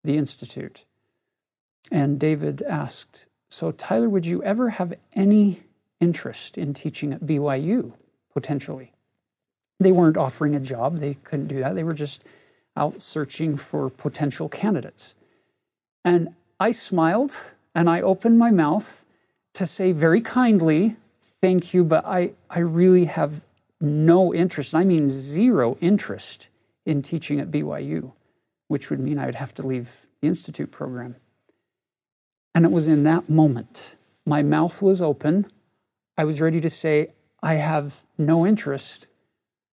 the 0.02 0.16
Institute. 0.16 0.84
And 1.90 2.18
David 2.18 2.62
asked, 2.62 3.26
So, 3.50 3.72
Tyler, 3.72 4.08
would 4.08 4.26
you 4.26 4.42
ever 4.42 4.70
have 4.70 4.94
any 5.14 5.62
interest 6.00 6.56
in 6.56 6.72
teaching 6.74 7.12
at 7.12 7.20
BYU 7.20 7.92
potentially? 8.32 8.92
They 9.80 9.92
weren't 9.92 10.16
offering 10.16 10.54
a 10.54 10.60
job, 10.60 10.98
they 10.98 11.14
couldn't 11.14 11.48
do 11.48 11.60
that. 11.60 11.74
They 11.74 11.84
were 11.84 11.94
just 11.94 12.22
out 12.76 13.02
searching 13.02 13.56
for 13.56 13.90
potential 13.90 14.48
candidates. 14.48 15.14
And 16.04 16.34
I 16.60 16.72
smiled 16.72 17.36
and 17.74 17.88
I 17.88 18.00
opened 18.00 18.38
my 18.38 18.50
mouth 18.50 19.04
to 19.54 19.66
say 19.66 19.92
very 19.92 20.20
kindly, 20.20 20.96
thank 21.40 21.72
you, 21.72 21.84
but 21.84 22.04
I, 22.04 22.32
I 22.50 22.60
really 22.60 23.06
have 23.06 23.40
no 23.80 24.34
interest, 24.34 24.74
I 24.74 24.84
mean 24.84 25.08
zero 25.08 25.76
interest 25.80 26.48
in 26.86 27.02
teaching 27.02 27.40
at 27.40 27.50
BYU, 27.50 28.12
which 28.68 28.90
would 28.90 29.00
mean 29.00 29.18
I 29.18 29.26
would 29.26 29.34
have 29.36 29.54
to 29.54 29.66
leave 29.66 30.06
the 30.20 30.28
Institute 30.28 30.70
program. 30.70 31.16
And 32.54 32.64
it 32.64 32.70
was 32.70 32.88
in 32.88 33.02
that 33.04 33.28
moment, 33.28 33.96
my 34.26 34.42
mouth 34.42 34.80
was 34.80 35.00
open. 35.00 35.46
I 36.16 36.24
was 36.24 36.40
ready 36.40 36.60
to 36.60 36.70
say, 36.70 37.08
I 37.42 37.54
have 37.54 38.04
no 38.16 38.46
interest, 38.46 39.08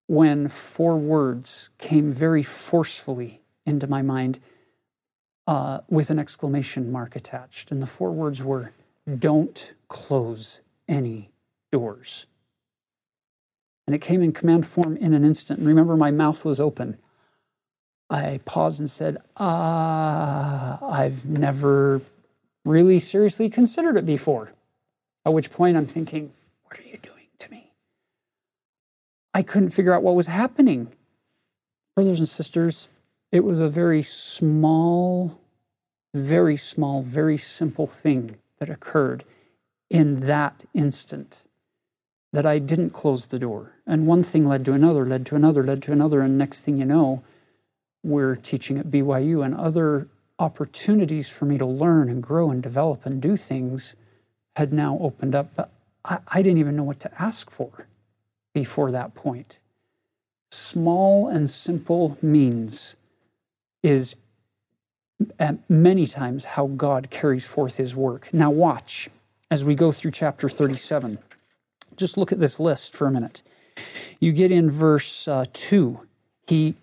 when 0.07 0.49
four 0.49 0.97
words 0.97 1.69
came 1.77 2.11
very 2.11 2.43
forcefully 2.43 3.39
into 3.65 3.87
my 3.87 4.01
mind 4.01 4.39
uh, 5.47 5.79
with 5.89 6.09
an 6.09 6.19
exclamation 6.19 6.91
mark 6.91 7.15
attached. 7.15 7.71
And 7.71 7.81
the 7.81 7.87
four 7.87 8.11
words 8.11 8.43
were, 8.43 8.71
Don't 9.17 9.73
close 9.87 10.61
any 10.87 11.29
doors. 11.71 12.25
And 13.87 13.95
it 13.95 13.99
came 13.99 14.21
in 14.21 14.31
command 14.31 14.65
form 14.65 14.95
in 14.97 15.13
an 15.13 15.25
instant. 15.25 15.59
And 15.59 15.67
remember, 15.67 15.97
my 15.97 16.11
mouth 16.11 16.45
was 16.45 16.59
open. 16.59 16.97
I 18.09 18.39
paused 18.45 18.79
and 18.79 18.89
said, 18.89 19.17
Ah, 19.37 20.79
I've 20.85 21.27
never 21.27 22.01
really 22.65 22.99
seriously 22.99 23.49
considered 23.49 23.97
it 23.97 24.05
before. 24.05 24.53
At 25.25 25.33
which 25.33 25.51
point 25.51 25.77
I'm 25.77 25.85
thinking, 25.85 26.31
What 26.63 26.79
are 26.79 26.83
you 26.83 26.97
doing 26.97 27.27
to 27.39 27.51
me? 27.51 27.71
I 29.33 29.41
couldn't 29.43 29.69
figure 29.69 29.93
out 29.93 30.03
what 30.03 30.15
was 30.15 30.27
happening. 30.27 30.91
Brothers 31.95 32.19
and 32.19 32.29
sisters, 32.29 32.89
it 33.31 33.43
was 33.43 33.59
a 33.59 33.69
very 33.69 34.03
small, 34.03 35.39
very 36.13 36.57
small, 36.57 37.01
very 37.01 37.37
simple 37.37 37.87
thing 37.87 38.37
that 38.59 38.69
occurred 38.69 39.23
in 39.89 40.21
that 40.21 40.63
instant 40.73 41.45
that 42.33 42.45
I 42.45 42.59
didn't 42.59 42.91
close 42.91 43.27
the 43.27 43.39
door. 43.39 43.73
And 43.85 44.07
one 44.07 44.23
thing 44.23 44.47
led 44.47 44.63
to 44.65 44.73
another, 44.73 45.05
led 45.05 45.25
to 45.27 45.35
another, 45.35 45.63
led 45.63 45.81
to 45.83 45.91
another. 45.91 46.21
And 46.21 46.37
next 46.37 46.61
thing 46.61 46.77
you 46.77 46.85
know, 46.85 47.23
we're 48.03 48.35
teaching 48.35 48.77
at 48.77 48.87
BYU 48.87 49.43
and 49.43 49.55
other 49.55 50.07
opportunities 50.39 51.29
for 51.29 51.45
me 51.45 51.57
to 51.57 51.65
learn 51.65 52.09
and 52.09 52.23
grow 52.23 52.49
and 52.49 52.63
develop 52.63 53.05
and 53.05 53.21
do 53.21 53.35
things 53.35 53.95
had 54.55 54.73
now 54.73 54.97
opened 55.01 55.35
up. 55.35 55.51
But 55.55 55.71
I, 56.03 56.19
I 56.27 56.41
didn't 56.41 56.59
even 56.59 56.75
know 56.75 56.83
what 56.83 56.99
to 57.01 57.21
ask 57.21 57.49
for 57.49 57.87
before 58.53 58.91
that 58.91 59.13
point. 59.13 59.59
Small 60.51 61.27
and 61.27 61.49
simple 61.49 62.17
means 62.21 62.95
is 63.83 64.15
many 65.69 66.07
times 66.07 66.45
how 66.45 66.67
God 66.67 67.09
carries 67.09 67.45
forth 67.45 67.77
his 67.77 67.95
work. 67.95 68.29
Now, 68.33 68.49
watch 68.49 69.09
as 69.49 69.63
we 69.65 69.75
go 69.75 69.91
through 69.91 70.11
chapter 70.11 70.49
37. 70.49 71.17
Just 71.95 72.17
look 72.17 72.31
at 72.31 72.39
this 72.39 72.59
list 72.59 72.95
for 72.95 73.07
a 73.07 73.11
minute. 73.11 73.43
You 74.19 74.31
get 74.31 74.51
in 74.51 74.69
verse 74.69 75.27
uh, 75.27 75.45
2, 75.53 75.99
He, 76.47 76.75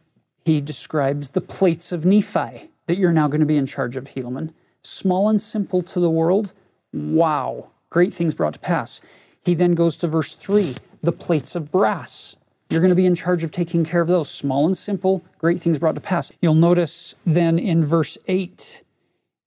he 0.45 0.61
describes 0.61 1.31
the 1.31 1.41
plates 1.41 1.93
of 1.93 2.05
Nephi 2.05 2.71
that 2.87 2.99
you're 2.99 3.13
now 3.13 3.29
going 3.29 3.41
to 3.41 3.47
be 3.47 3.57
in 3.57 3.67
charge 3.67 3.97
of, 3.97 4.05
Helaman. 4.05 4.53
Small 4.83 5.29
and 5.29 5.41
simple 5.41 5.83
to 5.83 6.01
the 6.01 6.11
world. 6.11 6.53
Wow. 6.93 7.71
Great 7.91 8.13
things 8.13 8.35
brought 8.35 8.55
to 8.55 8.59
pass. 8.59 9.01
He 9.45 9.55
then 9.55 9.75
goes 9.75 9.97
to 9.99 10.07
verse 10.07 10.35
3 10.35 10.77
the 11.03 11.13
plates 11.13 11.55
of 11.55 11.71
brass. 11.71 12.37
You're 12.71 12.81
going 12.81 12.91
to 12.91 12.97
be 12.97 13.07
in 13.07 13.14
charge 13.14 13.45
of 13.45 13.51
taking 13.51 13.85
care 13.85 14.03
of 14.03 14.09
those. 14.09 14.31
Small 14.31 14.66
and 14.66 14.77
simple, 14.77 15.25
great 15.39 15.61
things 15.61 15.79
brought 15.79 15.95
to 15.95 16.01
pass. 16.01 16.31
You'll 16.43 16.55
notice 16.55 17.14
then 17.25 17.59
in 17.59 17.85
verse 17.85 18.19
8, 18.27 18.83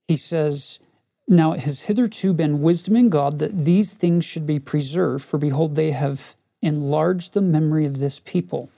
he 0.08 0.16
says, 0.16 0.80
Now 1.28 1.52
it 1.52 1.60
has 1.60 1.82
hitherto 1.82 2.32
been 2.32 2.62
wisdom 2.62 2.96
in 2.96 3.10
God 3.10 3.38
that 3.38 3.64
these 3.64 3.94
things 3.94 4.24
should 4.24 4.46
be 4.46 4.58
preserved, 4.58 5.24
for 5.24 5.38
behold, 5.38 5.76
they 5.76 5.92
have 5.92 6.34
enlarged 6.62 7.34
the 7.34 7.40
memory 7.40 7.86
of 7.86 7.98
this 7.98 8.18
people. 8.20 8.70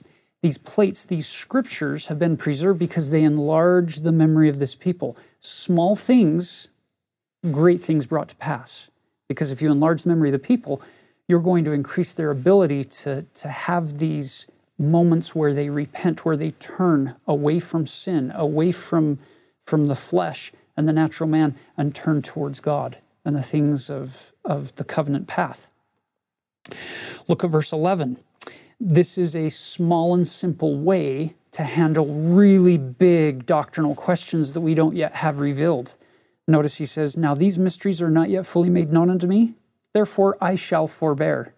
These 0.43 0.57
plates, 0.59 1.05
these 1.05 1.27
scriptures 1.27 2.05
have 2.07 2.19
been 2.19 2.37
preserved 2.37 2.77
because 2.77 3.09
they 3.09 3.23
enlarge 3.23 4.01
the 4.01 4.11
memory 4.11 4.47
of 4.47 4.59
this 4.59 4.75
people. 4.75 5.17
Small 5.39 5.95
things, 5.95 6.67
great 7.51 7.81
things 7.81 8.05
brought 8.05 8.27
to 8.29 8.35
pass. 8.35 8.91
Because 9.27 9.51
if 9.51 9.59
you 9.59 9.71
enlarge 9.71 10.03
the 10.03 10.09
memory 10.09 10.29
of 10.29 10.33
the 10.33 10.39
people, 10.39 10.83
you're 11.27 11.39
going 11.39 11.65
to 11.65 11.71
increase 11.71 12.13
their 12.13 12.31
ability 12.31 12.83
to, 12.83 13.23
to 13.33 13.47
have 13.47 13.97
these 13.97 14.47
moments 14.77 15.33
where 15.33 15.53
they 15.53 15.69
repent, 15.69 16.25
where 16.25 16.37
they 16.37 16.51
turn 16.51 17.15
away 17.27 17.59
from 17.59 17.87
sin, 17.87 18.31
away 18.35 18.71
from, 18.71 19.19
from 19.65 19.87
the 19.87 19.95
flesh 19.95 20.51
and 20.77 20.87
the 20.87 20.93
natural 20.93 21.29
man, 21.29 21.55
and 21.77 21.95
turn 21.95 22.21
towards 22.21 22.59
God 22.59 22.97
and 23.23 23.35
the 23.35 23.41
things 23.41 23.89
of, 23.89 24.33
of 24.43 24.75
the 24.75 24.83
covenant 24.83 25.27
path. 25.27 25.71
Look 27.27 27.43
at 27.43 27.49
verse 27.49 27.71
11. 27.71 28.17
This 28.79 29.17
is 29.17 29.35
a 29.35 29.49
small 29.49 30.13
and 30.13 30.27
simple 30.27 30.77
way 30.77 31.35
to 31.51 31.63
handle 31.63 32.07
really 32.07 32.77
big 32.77 33.45
doctrinal 33.45 33.95
questions 33.95 34.53
that 34.53 34.61
we 34.61 34.75
don't 34.75 34.95
yet 34.95 35.15
have 35.15 35.39
revealed. 35.39 35.95
Notice 36.47 36.77
he 36.77 36.85
says, 36.85 37.15
Now 37.15 37.33
these 37.33 37.57
mysteries 37.57 38.01
are 38.01 38.11
not 38.11 38.29
yet 38.29 38.45
fully 38.45 38.69
made 38.69 38.91
known 38.91 39.09
unto 39.09 39.25
me, 39.25 39.53
therefore 39.95 40.35
I 40.41 40.55
shall 40.55 40.87
forbear. 40.87 41.53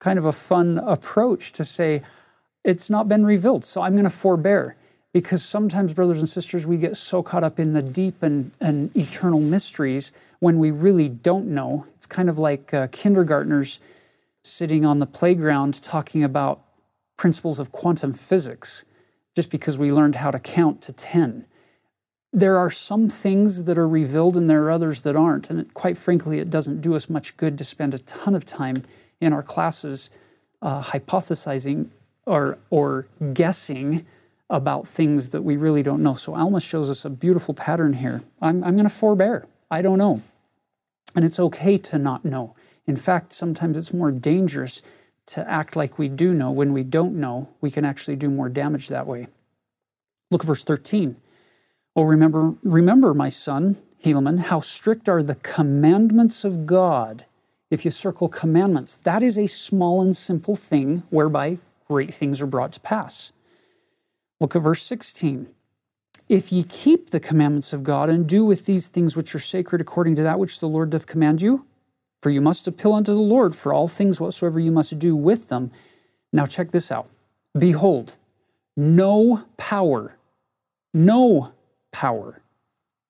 Kind 0.00 0.18
of 0.18 0.24
a 0.24 0.32
fun 0.32 0.78
approach 0.78 1.52
to 1.52 1.64
say, 1.64 2.02
it's 2.64 2.90
not 2.90 3.08
been 3.08 3.24
revealed, 3.24 3.64
so 3.64 3.80
I'm 3.80 3.92
going 3.92 4.04
to 4.04 4.10
forbear. 4.10 4.74
Because 5.12 5.44
sometimes, 5.44 5.94
brothers 5.94 6.18
and 6.18 6.28
sisters, 6.28 6.66
we 6.66 6.78
get 6.78 6.96
so 6.96 7.22
caught 7.22 7.44
up 7.44 7.60
in 7.60 7.72
the 7.72 7.82
deep 7.82 8.24
and, 8.24 8.50
and 8.60 8.94
eternal 8.96 9.38
mysteries 9.38 10.10
when 10.40 10.58
we 10.58 10.72
really 10.72 11.08
don't 11.08 11.46
know. 11.46 11.86
It's 11.94 12.06
kind 12.06 12.28
of 12.28 12.38
like 12.38 12.74
uh, 12.74 12.88
kindergartners 12.90 13.78
sitting 14.42 14.84
on 14.84 14.98
the 14.98 15.06
playground 15.06 15.80
talking 15.80 16.24
about 16.24 16.60
principles 17.16 17.60
of 17.60 17.70
quantum 17.70 18.12
physics 18.12 18.84
just 19.36 19.48
because 19.48 19.78
we 19.78 19.92
learned 19.92 20.16
how 20.16 20.32
to 20.32 20.40
count 20.40 20.82
to 20.82 20.92
10 20.92 21.44
there 22.32 22.56
are 22.58 22.70
some 22.70 23.08
things 23.08 23.64
that 23.64 23.76
are 23.76 23.88
revealed 23.88 24.36
and 24.36 24.48
there 24.48 24.64
are 24.64 24.70
others 24.70 25.02
that 25.02 25.16
aren't. 25.16 25.50
And 25.50 25.60
it, 25.60 25.74
quite 25.74 25.98
frankly, 25.98 26.38
it 26.38 26.50
doesn't 26.50 26.80
do 26.80 26.94
us 26.94 27.10
much 27.10 27.36
good 27.36 27.58
to 27.58 27.64
spend 27.64 27.94
a 27.94 27.98
ton 27.98 28.34
of 28.34 28.44
time 28.44 28.84
in 29.20 29.32
our 29.32 29.42
classes 29.42 30.10
uh, 30.62 30.82
hypothesizing 30.82 31.88
or, 32.26 32.58
or 32.70 33.06
guessing 33.32 34.06
about 34.48 34.86
things 34.86 35.30
that 35.30 35.42
we 35.42 35.56
really 35.56 35.82
don't 35.82 36.02
know. 36.02 36.14
So 36.14 36.34
Alma 36.34 36.60
shows 36.60 36.90
us 36.90 37.04
a 37.04 37.10
beautiful 37.10 37.54
pattern 37.54 37.94
here. 37.94 38.22
I'm, 38.40 38.62
I'm 38.62 38.74
going 38.74 38.84
to 38.84 38.94
forbear. 38.94 39.46
I 39.70 39.82
don't 39.82 39.98
know. 39.98 40.22
And 41.16 41.24
it's 41.24 41.40
okay 41.40 41.78
to 41.78 41.98
not 41.98 42.24
know. 42.24 42.54
In 42.86 42.96
fact, 42.96 43.32
sometimes 43.32 43.76
it's 43.76 43.92
more 43.92 44.10
dangerous 44.10 44.82
to 45.26 45.48
act 45.48 45.76
like 45.76 45.98
we 45.98 46.08
do 46.08 46.34
know. 46.34 46.50
When 46.50 46.72
we 46.72 46.82
don't 46.82 47.14
know, 47.14 47.48
we 47.60 47.70
can 47.70 47.84
actually 47.84 48.16
do 48.16 48.28
more 48.28 48.48
damage 48.48 48.88
that 48.88 49.06
way. 49.06 49.28
Look 50.30 50.42
at 50.42 50.46
verse 50.46 50.64
13. 50.64 51.16
Oh, 51.96 52.02
remember, 52.02 52.54
remember, 52.62 53.14
my 53.14 53.28
son, 53.28 53.76
Helaman, 54.04 54.40
how 54.40 54.60
strict 54.60 55.08
are 55.08 55.22
the 55.22 55.34
commandments 55.36 56.44
of 56.44 56.64
God. 56.64 57.26
If 57.70 57.84
you 57.84 57.90
circle 57.90 58.28
commandments, 58.28 58.96
that 58.96 59.22
is 59.22 59.38
a 59.38 59.46
small 59.46 60.00
and 60.02 60.16
simple 60.16 60.56
thing 60.56 61.02
whereby 61.10 61.58
great 61.88 62.14
things 62.14 62.40
are 62.40 62.46
brought 62.46 62.72
to 62.72 62.80
pass. 62.80 63.32
Look 64.40 64.56
at 64.56 64.62
verse 64.62 64.82
16. 64.82 65.48
If 66.28 66.52
ye 66.52 66.62
keep 66.62 67.10
the 67.10 67.20
commandments 67.20 67.72
of 67.72 67.82
God 67.82 68.08
and 68.08 68.26
do 68.26 68.44
with 68.44 68.64
these 68.64 68.88
things 68.88 69.16
which 69.16 69.34
are 69.34 69.40
sacred 69.40 69.80
according 69.80 70.14
to 70.16 70.22
that 70.22 70.38
which 70.38 70.60
the 70.60 70.68
Lord 70.68 70.90
doth 70.90 71.06
command 71.06 71.42
you, 71.42 71.66
for 72.22 72.30
you 72.30 72.40
must 72.40 72.68
appeal 72.68 72.92
unto 72.92 73.12
the 73.12 73.20
Lord 73.20 73.54
for 73.54 73.72
all 73.72 73.88
things 73.88 74.20
whatsoever 74.20 74.60
you 74.60 74.70
must 74.70 74.98
do 74.98 75.16
with 75.16 75.48
them. 75.48 75.72
Now, 76.32 76.46
check 76.46 76.70
this 76.70 76.92
out. 76.92 77.08
Behold, 77.58 78.16
no 78.76 79.44
power, 79.56 80.16
no 80.94 81.52
power 81.92 82.42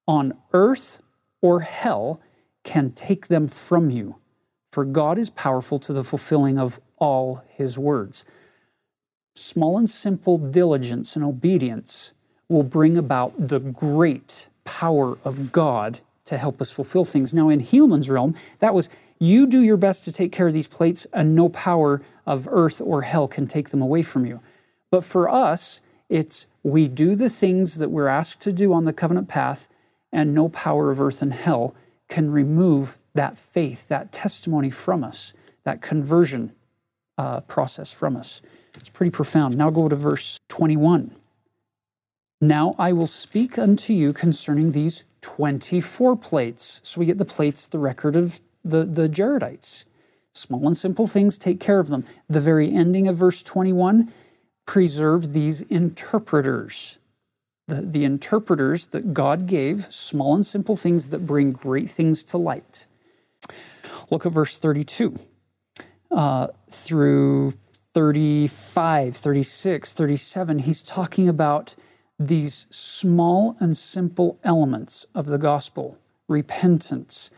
on 0.06 0.36
earth 0.52 1.00
or 1.40 1.60
hell 1.60 2.20
can 2.64 2.90
take 2.90 3.28
them 3.28 3.46
from 3.46 3.90
you, 3.90 4.16
for 4.72 4.84
God 4.84 5.18
is 5.18 5.30
powerful 5.30 5.78
to 5.78 5.92
the 5.92 6.04
fulfilling 6.04 6.58
of 6.58 6.80
all 6.98 7.42
his 7.48 7.78
words. 7.78 8.24
Small 9.34 9.78
and 9.78 9.88
simple 9.88 10.36
diligence 10.36 11.16
and 11.16 11.24
obedience 11.24 12.12
will 12.48 12.62
bring 12.62 12.96
about 12.96 13.48
the 13.48 13.60
great 13.60 14.48
power 14.64 15.16
of 15.24 15.52
God 15.52 16.00
to 16.24 16.36
help 16.36 16.60
us 16.60 16.70
fulfill 16.70 17.04
things. 17.04 17.32
Now, 17.32 17.48
in 17.48 17.60
Helaman's 17.60 18.10
realm, 18.10 18.34
that 18.58 18.74
was 18.74 18.88
you 19.18 19.46
do 19.46 19.60
your 19.60 19.76
best 19.76 20.04
to 20.04 20.12
take 20.12 20.32
care 20.32 20.46
of 20.46 20.52
these 20.52 20.66
plates, 20.66 21.06
and 21.12 21.34
no 21.34 21.48
power 21.48 22.02
of 22.26 22.48
earth 22.50 22.80
or 22.80 23.02
hell 23.02 23.28
can 23.28 23.46
take 23.46 23.70
them 23.70 23.82
away 23.82 24.02
from 24.02 24.26
you. 24.26 24.40
But 24.90 25.04
for 25.04 25.28
us, 25.28 25.80
it's 26.10 26.46
we 26.62 26.88
do 26.88 27.14
the 27.14 27.30
things 27.30 27.78
that 27.78 27.88
we're 27.88 28.08
asked 28.08 28.42
to 28.42 28.52
do 28.52 28.74
on 28.74 28.84
the 28.84 28.92
covenant 28.92 29.28
path, 29.28 29.68
and 30.12 30.34
no 30.34 30.48
power 30.50 30.90
of 30.90 31.00
earth 31.00 31.22
and 31.22 31.32
hell 31.32 31.74
can 32.08 32.30
remove 32.30 32.98
that 33.14 33.38
faith, 33.38 33.88
that 33.88 34.12
testimony 34.12 34.70
from 34.70 35.04
us, 35.04 35.32
that 35.64 35.80
conversion 35.80 36.52
uh, 37.16 37.40
process 37.42 37.92
from 37.92 38.16
us. 38.16 38.42
It's 38.74 38.88
pretty 38.88 39.10
profound. 39.10 39.56
Now 39.56 39.70
go 39.70 39.88
to 39.88 39.96
verse 39.96 40.38
21. 40.48 41.14
Now 42.40 42.74
I 42.78 42.92
will 42.92 43.06
speak 43.06 43.58
unto 43.58 43.92
you 43.92 44.12
concerning 44.12 44.72
these 44.72 45.04
24 45.20 46.16
plates. 46.16 46.80
So 46.82 46.98
we 46.98 47.06
get 47.06 47.18
the 47.18 47.24
plates, 47.24 47.68
the 47.68 47.78
record 47.78 48.16
of 48.16 48.40
the, 48.64 48.84
the 48.84 49.08
Jaredites. 49.08 49.84
Small 50.32 50.66
and 50.66 50.76
simple 50.76 51.06
things, 51.06 51.38
take 51.38 51.60
care 51.60 51.78
of 51.78 51.88
them. 51.88 52.04
The 52.28 52.40
very 52.40 52.74
ending 52.74 53.06
of 53.06 53.16
verse 53.16 53.42
21 53.42 54.12
preserved 54.70 55.32
these 55.32 55.62
interpreters. 55.62 56.98
The, 57.66 57.82
the 57.82 58.04
interpreters 58.04 58.86
that 58.94 59.12
God 59.12 59.46
gave, 59.46 59.92
small 59.92 60.36
and 60.36 60.46
simple 60.46 60.76
things 60.76 61.08
that 61.08 61.26
bring 61.26 61.50
great 61.50 61.90
things 61.90 62.22
to 62.30 62.38
light. 62.38 62.86
Look 64.10 64.26
at 64.26 64.30
verse 64.30 64.60
32 64.60 65.18
uh, 66.12 66.46
through 66.70 67.54
35, 67.94 69.16
36, 69.16 69.92
37. 69.92 70.58
He's 70.60 70.82
talking 70.84 71.28
about 71.28 71.74
these 72.16 72.68
small 72.70 73.56
and 73.58 73.76
simple 73.76 74.38
elements 74.44 75.04
of 75.16 75.26
the 75.26 75.38
gospel 75.38 75.98
repentance, 76.28 77.32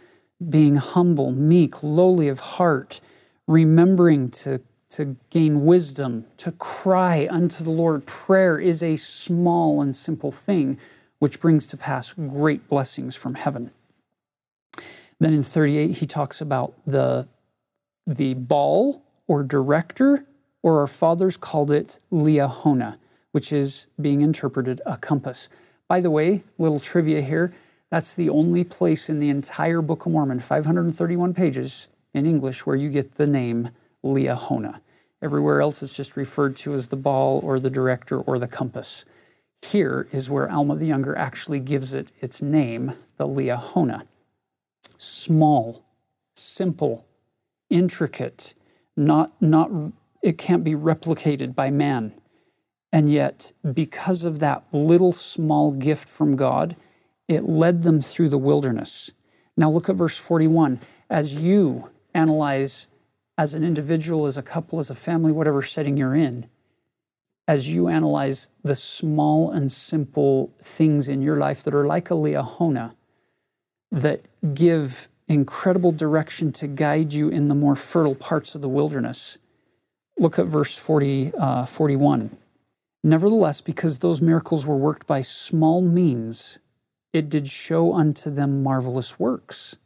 being 0.51 0.75
humble, 0.75 1.33
meek, 1.33 1.83
lowly 1.83 2.29
of 2.29 2.41
heart, 2.41 3.01
remembering 3.47 4.31
to 4.31 4.61
to 4.97 5.17
gain 5.31 5.65
wisdom, 5.65 6.27
to 6.39 6.53
cry 6.53 7.29
unto 7.31 7.65
the 7.65 7.71
Lord. 7.71 8.07
Prayer 8.07 8.59
is 8.59 8.83
a 8.83 8.97
small 8.97 9.81
and 9.81 9.95
simple 9.95 10.31
thing 10.31 10.79
which 11.19 11.41
brings 11.41 11.67
to 11.69 11.77
pass 11.77 12.13
great 12.13 12.69
blessings 12.69 13.15
from 13.15 13.35
heaven. 13.35 13.71
Then 15.21 15.35
in 15.35 15.43
38, 15.43 15.99
he 15.99 16.07
talks 16.07 16.41
about 16.41 16.75
the, 16.87 17.29
the 18.07 18.35
ball 18.35 19.03
or 19.29 19.43
director, 19.43 20.25
or 20.63 20.81
our 20.81 20.87
fathers 20.87 21.37
called 21.37 21.71
it 21.71 21.99
liahona, 22.13 22.97
which 23.31 23.53
is 23.53 23.87
being 24.01 24.21
interpreted 24.21 24.81
a 24.85 24.97
compass. 24.97 25.49
By 25.87 26.01
the 26.01 26.11
way, 26.11 26.43
little 26.59 26.81
trivia 26.81 27.23
here 27.23 27.53
that's 27.93 28.15
the 28.15 28.31
only 28.31 28.65
place 28.65 29.11
in 29.11 29.21
the 29.21 29.29
entire 29.29 29.83
Book 29.83 30.07
of 30.07 30.13
Mormon, 30.13 30.41
531 30.41 31.35
pages 31.35 31.89
in 32.15 32.25
English, 32.25 32.65
where 32.65 32.75
you 32.75 32.89
get 32.89 33.17
the 33.17 33.27
name 33.27 33.69
Liahona. 34.05 34.81
Everywhere 35.23 35.61
else 35.61 35.83
it's 35.83 35.97
just 35.97 36.17
referred 36.17 36.57
to 36.57 36.75
as 36.75 36.89
the 36.89 36.97
ball 36.97 37.41
or 37.45 37.61
the 37.61 37.71
director 37.71 38.21
or 38.21 38.39
the 38.39 38.49
compass. 38.49 39.05
Here 39.63 40.09
is 40.13 40.29
where 40.29 40.51
Alma 40.51 40.77
the 40.77 40.87
Younger 40.87 41.17
actually 41.17 41.61
gives 41.61 41.95
it 41.95 42.11
its 42.21 42.43
name, 42.43 42.95
the 43.17 43.29
Liahona. 43.29 44.07
Small, 44.99 45.85
simple, 46.35 47.07
intricate, 47.71 48.55
not, 48.97 49.33
not, 49.41 49.71
it 50.23 50.39
can't 50.39 50.65
be 50.65 50.75
replicated 50.75 51.55
by 51.55 51.71
man. 51.71 52.13
And 52.93 53.11
yet, 53.11 53.53
because 53.73 54.25
of 54.25 54.41
that 54.41 54.67
little 54.73 55.13
small 55.13 55.73
gift 55.73 56.09
from 56.09 56.37
God, 56.37 56.77
it 57.27 57.45
led 57.45 57.83
them 57.83 58.03
through 58.03 58.29
the 58.29 58.39
wilderness. 58.39 59.11
Now, 59.57 59.71
look 59.71 59.89
at 59.89 59.97
verse 59.97 60.19
41. 60.19 60.81
As 61.09 61.35
you 61.35 61.91
analyze 62.15 62.89
as 63.39 63.55
an 63.55 63.65
individual, 63.65 64.27
as 64.27 64.37
a 64.37 64.43
couple, 64.43 64.79
as 64.79 64.91
a 64.91 64.95
family, 64.95 65.33
whatever 65.33 65.63
setting 65.63 65.97
you're 65.97 66.15
in, 66.15 66.49
as 67.49 67.69
you 67.69 67.89
analyze 67.89 68.51
the 68.63 68.75
small 68.75 69.51
and 69.51 69.73
simple 69.73 70.53
things 70.63 71.09
in 71.09 71.23
your 71.23 71.37
life 71.37 71.63
that 71.65 71.75
are 71.75 71.87
like 71.87 72.11
a 72.11 72.15
liahona 72.15 72.95
that 73.91 74.21
give 74.55 75.09
incredible 75.29 75.93
direction 75.93 76.53
to 76.53 76.67
guide 76.67 77.13
you 77.13 77.29
in 77.29 77.49
the 77.49 77.55
more 77.55 77.75
fertile 77.75 78.15
parts 78.15 78.55
of 78.55 78.61
the 78.61 78.69
wilderness. 78.69 79.39
Look 80.19 80.39
at 80.39 80.47
verse 80.47 80.79
40, 80.79 81.33
uh, 81.39 81.67
41. 81.67 82.37
Nevertheless, 83.05 83.61
because 83.61 83.99
those 83.99 84.21
miracles 84.21 84.65
were 84.65 84.77
worked 84.77 85.07
by 85.07 85.23
small 85.23 85.81
means, 85.81 86.59
it 87.13 87.29
did 87.29 87.49
show 87.49 87.93
unto 87.95 88.31
them 88.31 88.63
marvelous 88.63 89.19
works. 89.19 89.77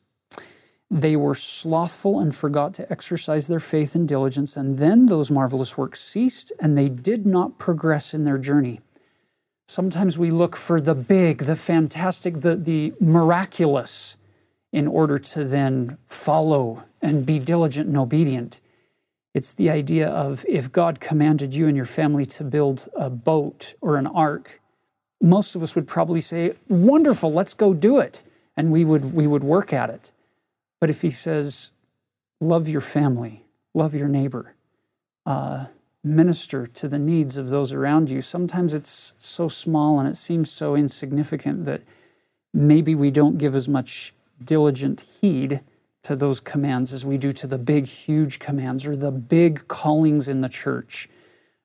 They 0.90 1.16
were 1.16 1.34
slothful 1.34 2.20
and 2.20 2.34
forgot 2.34 2.74
to 2.74 2.90
exercise 2.92 3.48
their 3.48 3.60
faith 3.60 3.94
and 3.94 4.06
diligence, 4.06 4.56
and 4.56 4.78
then 4.78 5.06
those 5.06 5.30
marvelous 5.30 5.76
works 5.76 6.00
ceased, 6.00 6.52
and 6.60 6.78
they 6.78 6.88
did 6.88 7.26
not 7.26 7.58
progress 7.58 8.14
in 8.14 8.24
their 8.24 8.38
journey. 8.38 8.80
Sometimes 9.66 10.16
we 10.16 10.30
look 10.30 10.54
for 10.54 10.80
the 10.80 10.94
big, 10.94 11.38
the 11.38 11.56
fantastic, 11.56 12.42
the, 12.42 12.54
the 12.54 12.94
miraculous 13.00 14.16
in 14.72 14.86
order 14.86 15.18
to 15.18 15.44
then 15.44 15.98
follow 16.06 16.84
and 17.02 17.26
be 17.26 17.40
diligent 17.40 17.88
and 17.88 17.96
obedient. 17.96 18.60
It's 19.34 19.52
the 19.52 19.70
idea 19.70 20.08
of 20.08 20.44
if 20.48 20.70
God 20.70 21.00
commanded 21.00 21.52
you 21.52 21.66
and 21.66 21.76
your 21.76 21.86
family 21.86 22.26
to 22.26 22.44
build 22.44 22.88
a 22.94 23.10
boat 23.10 23.74
or 23.80 23.96
an 23.96 24.06
ark, 24.06 24.60
most 25.20 25.56
of 25.56 25.62
us 25.62 25.74
would 25.74 25.86
probably 25.86 26.20
say, 26.20 26.54
Wonderful, 26.68 27.32
let's 27.32 27.54
go 27.54 27.74
do 27.74 27.98
it. 27.98 28.22
And 28.56 28.70
we 28.70 28.84
would, 28.84 29.12
we 29.12 29.26
would 29.26 29.44
work 29.44 29.72
at 29.72 29.90
it. 29.90 30.12
But 30.80 30.90
if 30.90 31.02
he 31.02 31.10
says, 31.10 31.70
love 32.40 32.68
your 32.68 32.80
family, 32.80 33.46
love 33.74 33.94
your 33.94 34.08
neighbor, 34.08 34.54
uh, 35.24 35.66
minister 36.04 36.66
to 36.66 36.88
the 36.88 36.98
needs 36.98 37.38
of 37.38 37.50
those 37.50 37.72
around 37.72 38.10
you, 38.10 38.20
sometimes 38.20 38.74
it's 38.74 39.14
so 39.18 39.48
small 39.48 39.98
and 39.98 40.08
it 40.08 40.16
seems 40.16 40.50
so 40.50 40.76
insignificant 40.76 41.64
that 41.64 41.82
maybe 42.52 42.94
we 42.94 43.10
don't 43.10 43.38
give 43.38 43.54
as 43.54 43.68
much 43.68 44.14
diligent 44.44 45.00
heed 45.00 45.60
to 46.02 46.14
those 46.14 46.40
commands 46.40 46.92
as 46.92 47.04
we 47.04 47.18
do 47.18 47.32
to 47.32 47.46
the 47.46 47.58
big, 47.58 47.86
huge 47.86 48.38
commands 48.38 48.86
or 48.86 48.94
the 48.94 49.10
big 49.10 49.66
callings 49.66 50.28
in 50.28 50.40
the 50.40 50.48
church 50.48 51.08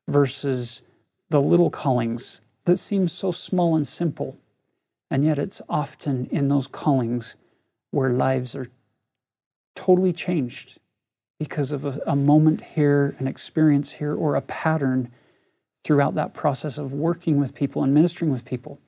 versus 0.07 0.81
the 1.29 1.39
little 1.39 1.69
callings 1.69 2.41
that 2.65 2.77
seem 2.77 3.07
so 3.07 3.31
small 3.31 3.75
and 3.75 3.87
simple. 3.87 4.37
And 5.11 5.23
yet, 5.23 5.37
it's 5.37 5.61
often 5.69 6.25
in 6.31 6.47
those 6.47 6.67
callings 6.67 7.35
where 7.91 8.11
lives 8.11 8.55
are 8.55 8.67
totally 9.75 10.13
changed 10.13 10.79
because 11.39 11.71
of 11.71 11.85
a, 11.85 11.99
a, 12.05 12.15
moment 12.15 12.61
here, 12.61 13.15
an 13.17 13.27
experience 13.27 13.93
here, 13.93 14.13
or 14.13 14.35
a 14.35 14.41
pattern 14.41 15.11
throughout 15.83 16.13
that 16.15 16.33
process 16.33 16.77
of 16.77 16.93
working 16.93 17.39
with 17.39 17.55
people 17.55 17.83
and 17.83 17.93
ministering 17.93 18.31
with 18.31 18.45
people. 18.45 18.79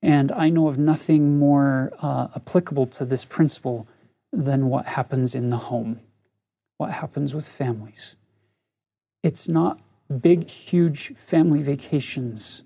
And 0.00 0.30
I 0.32 0.48
know 0.48 0.68
of 0.68 0.78
nothing 0.78 1.38
more 1.38 1.92
uh, 2.00 2.28
applicable 2.36 2.86
to 2.86 3.04
this 3.04 3.24
principle 3.24 3.88
than 4.32 4.68
what 4.68 4.86
happens 4.86 5.34
in 5.34 5.50
the 5.50 5.56
home, 5.56 6.00
what 6.78 6.90
happens 6.92 7.34
with 7.34 7.48
families. 7.48 8.16
It's 9.22 9.48
not 9.48 9.80
big, 10.20 10.48
huge 10.48 11.14
family 11.14 11.62
vacations 11.62 12.62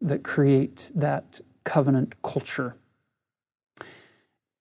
that 0.00 0.22
create 0.22 0.90
that 0.94 1.40
covenant 1.64 2.20
culture 2.22 2.76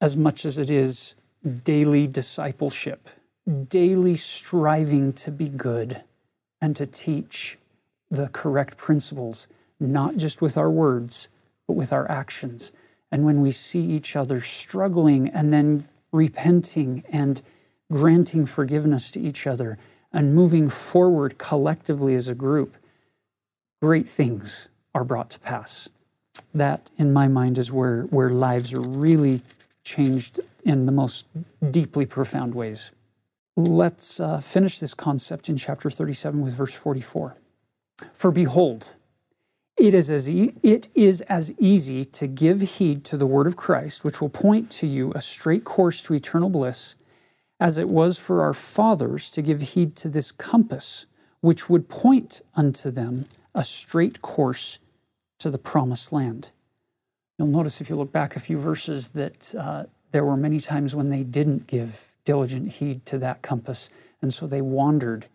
as 0.02 0.16
much 0.16 0.46
as 0.46 0.58
it 0.58 0.70
is 0.70 1.16
daily 1.48 2.08
discipleship, 2.08 3.10
daily 3.70 4.16
striving 4.16 5.14
to 5.14 5.32
be 5.32 5.50
good 5.50 6.04
and 6.62 6.76
to 6.76 6.86
teach 6.86 7.58
the 8.10 8.28
correct 8.30 8.78
principles, 8.78 9.48
not 9.80 10.18
just 10.18 10.42
with 10.42 10.58
our 10.58 10.70
words, 10.70 11.30
but 11.68 11.74
with 11.74 11.92
our 11.94 12.10
actions. 12.10 12.72
And 13.12 13.26
when 13.26 13.42
we 13.42 13.52
see 13.52 13.82
each 13.82 14.16
other 14.16 14.42
struggling 14.42 15.30
and 15.30 15.52
then 15.52 15.88
repenting 16.12 17.04
and 17.10 17.42
granting 17.92 18.46
forgiveness 18.46 19.12
to 19.12 19.20
each 19.20 19.48
other 19.48 19.78
and 20.12 20.36
moving 20.36 20.70
forward 20.70 21.38
collectively 21.38 22.16
as 22.16 22.28
a 22.28 22.36
group, 22.36 22.76
great 23.82 24.08
things 24.08 24.70
are 24.94 25.04
brought 25.04 25.30
to 25.32 25.40
pass. 25.40 25.90
That, 26.54 26.90
in 26.98 27.14
my 27.14 27.28
mind, 27.28 27.58
is 27.58 27.72
where, 27.72 28.04
where 28.04 28.30
lives 28.30 28.74
really 28.74 29.42
changed 29.88 30.40
in 30.64 30.86
the 30.86 30.92
most 30.92 31.26
deeply 31.72 32.06
profound 32.06 32.54
ways. 32.54 32.92
Let's 33.56 34.20
uh, 34.20 34.40
finish 34.40 34.80
this 34.80 34.94
concept 34.94 35.50
in 35.50 35.58
chapter 35.58 35.90
37 35.90 36.42
with 36.42 36.54
verse 36.54 36.76
44. 36.76 37.38
For 38.14 38.32
behold, 38.32 38.96
it 39.78 39.94
is, 39.94 40.12
as 40.12 40.30
e- 40.30 40.54
it 40.62 40.90
is 40.94 41.22
as 41.22 41.54
easy 41.60 42.04
to 42.06 42.28
give 42.28 42.62
heed 42.62 43.04
to 43.06 43.18
the 43.18 43.26
word 43.26 43.48
of 43.48 43.56
Christ, 43.56 44.04
which 44.04 44.22
will 44.22 44.30
point 44.30 44.70
to 44.72 44.88
you 44.88 45.12
a 45.16 45.22
straight 45.22 45.64
course 45.64 46.02
to 46.04 46.14
eternal 46.14 46.50
bliss, 46.50 46.96
as 47.60 47.78
it 47.78 47.90
was 47.90 48.20
for 48.20 48.42
our 48.42 48.54
fathers 48.54 49.30
to 49.32 49.42
give 49.42 49.62
heed 49.62 49.96
to 49.98 50.10
this 50.10 50.32
compass, 50.32 51.06
which 51.42 51.70
would 51.70 51.90
point 51.90 52.42
unto 52.56 52.92
them 52.92 53.26
a 53.56 53.64
straight 53.64 54.22
course 54.22 54.80
to 55.40 55.50
the 55.50 55.58
promised 55.58 56.12
land. 56.12 56.52
You'll 57.38 57.48
notice 57.48 57.82
if 57.82 57.90
you 57.90 57.96
look 57.96 58.12
back 58.12 58.36
a 58.36 58.40
few 58.40 58.58
verses 58.58 59.10
that 59.10 59.54
uh, 59.56 59.84
there 60.12 60.26
were 60.26 60.38
many 60.38 60.60
times 60.60 60.96
when 60.96 61.10
they 61.10 61.24
didn't 61.24 61.68
give 61.68 62.16
diligent 62.26 62.74
heed 62.74 63.06
to 63.06 63.18
that 63.20 63.42
compass, 63.42 63.90
and 64.22 64.34
so 64.34 64.48
they 64.48 64.62
wandered. 64.62 65.28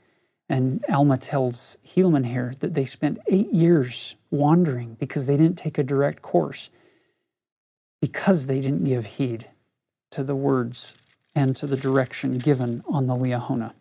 And 0.48 0.84
Alma 0.88 1.16
tells 1.16 1.78
Helaman 1.86 2.26
here 2.26 2.54
that 2.60 2.74
they 2.74 2.84
spent 2.84 3.18
eight 3.28 3.52
years 3.52 4.16
wandering 4.30 4.96
because 4.98 5.26
they 5.26 5.36
didn't 5.36 5.56
take 5.56 5.78
a 5.78 5.82
direct 5.82 6.22
course, 6.22 6.70
because 8.00 8.46
they 8.46 8.60
didn't 8.60 8.84
give 8.84 9.06
heed 9.06 9.46
to 10.10 10.24
the 10.24 10.34
words 10.34 10.94
and 11.34 11.54
to 11.56 11.66
the 11.66 11.76
direction 11.76 12.36
given 12.36 12.82
on 12.88 13.06
the 13.06 13.14
Liahona. 13.14 13.72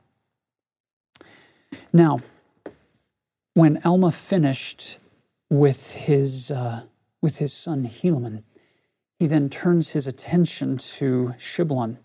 Now, 1.92 2.22
when 3.54 3.82
Alma 3.84 4.12
finished 4.12 5.00
with 5.50 5.92
his 5.92 6.52
uh, 6.52 6.84
with 7.22 7.38
his 7.38 7.54
son 7.54 7.86
Helaman, 7.86 8.44
he 9.20 9.28
then 9.28 9.50
turns 9.50 9.92
his 9.92 10.08
attention 10.08 10.78
to 10.78 11.36
Shiblon. 11.38 11.98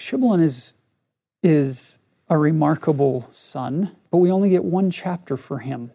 Shiblon 0.00 0.42
is, 0.42 0.74
is 1.42 1.98
a 2.28 2.36
remarkable 2.36 3.28
son, 3.30 3.96
but 4.10 4.18
we 4.18 4.32
only 4.32 4.50
get 4.50 4.64
one 4.64 4.90
chapter 4.90 5.36
for 5.36 5.58
him. 5.58 5.92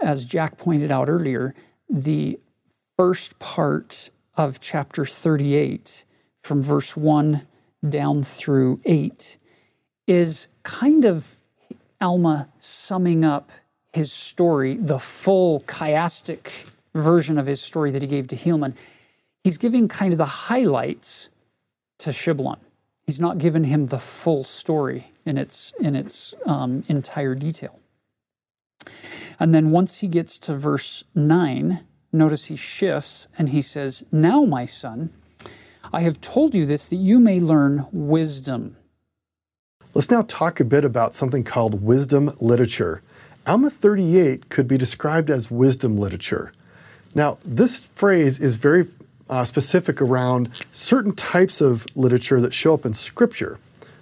As 0.00 0.24
Jack 0.24 0.56
pointed 0.56 0.90
out 0.90 1.08
earlier, 1.08 1.54
the 1.90 2.38
first 2.96 3.38
part 3.38 4.10
of 4.36 4.60
chapter 4.60 5.04
38, 5.04 6.04
from 6.42 6.62
verse 6.62 6.96
1 6.96 7.46
down 7.86 8.22
through 8.22 8.80
8, 8.84 9.36
is 10.06 10.48
kind 10.62 11.04
of 11.04 11.36
Alma 12.00 12.48
summing 12.60 13.24
up 13.24 13.50
his 13.92 14.12
story, 14.12 14.74
the 14.74 14.98
full 14.98 15.60
chiastic 15.62 16.66
version 16.94 17.38
of 17.38 17.46
his 17.46 17.60
story 17.60 17.90
that 17.90 18.02
he 18.02 18.08
gave 18.08 18.28
to 18.28 18.36
Helaman. 18.36 18.74
He's 19.44 19.58
giving 19.58 19.88
kind 19.88 20.12
of 20.12 20.18
the 20.18 20.24
highlights 20.24 21.30
to 21.98 22.10
Shiblon. 22.10 22.58
He's 23.06 23.20
not 23.20 23.38
given 23.38 23.64
him 23.64 23.86
the 23.86 23.98
full 23.98 24.44
story 24.44 25.08
in 25.24 25.38
its 25.38 25.72
in 25.80 25.96
its 25.96 26.34
um, 26.44 26.84
entire 26.88 27.34
detail. 27.34 27.78
And 29.40 29.54
then 29.54 29.70
once 29.70 30.00
he 30.00 30.08
gets 30.08 30.38
to 30.40 30.54
verse 30.54 31.04
nine, 31.14 31.84
notice 32.12 32.46
he 32.46 32.56
shifts 32.56 33.28
and 33.38 33.48
he 33.48 33.62
says, 33.62 34.04
"Now, 34.12 34.44
my 34.44 34.66
son, 34.66 35.10
I 35.90 36.02
have 36.02 36.20
told 36.20 36.54
you 36.54 36.66
this 36.66 36.88
that 36.88 36.96
you 36.96 37.18
may 37.18 37.40
learn 37.40 37.86
wisdom." 37.92 38.76
Let's 39.94 40.10
now 40.10 40.22
talk 40.22 40.60
a 40.60 40.64
bit 40.64 40.84
about 40.84 41.14
something 41.14 41.44
called 41.44 41.82
wisdom 41.82 42.36
literature. 42.40 43.02
Alma 43.46 43.70
38 43.70 44.48
could 44.48 44.68
be 44.68 44.76
described 44.76 45.30
as 45.30 45.50
wisdom 45.50 45.96
literature. 45.96 46.52
Now, 47.14 47.38
this 47.44 47.80
phrase 47.80 48.38
is 48.40 48.56
very 48.56 48.88
uh, 49.30 49.44
specific 49.44 50.00
around 50.00 50.62
certain 50.70 51.14
types 51.14 51.60
of 51.60 51.86
literature 51.96 52.40
that 52.40 52.52
show 52.52 52.74
up 52.74 52.84
in 52.84 52.94
Scripture. 52.94 53.58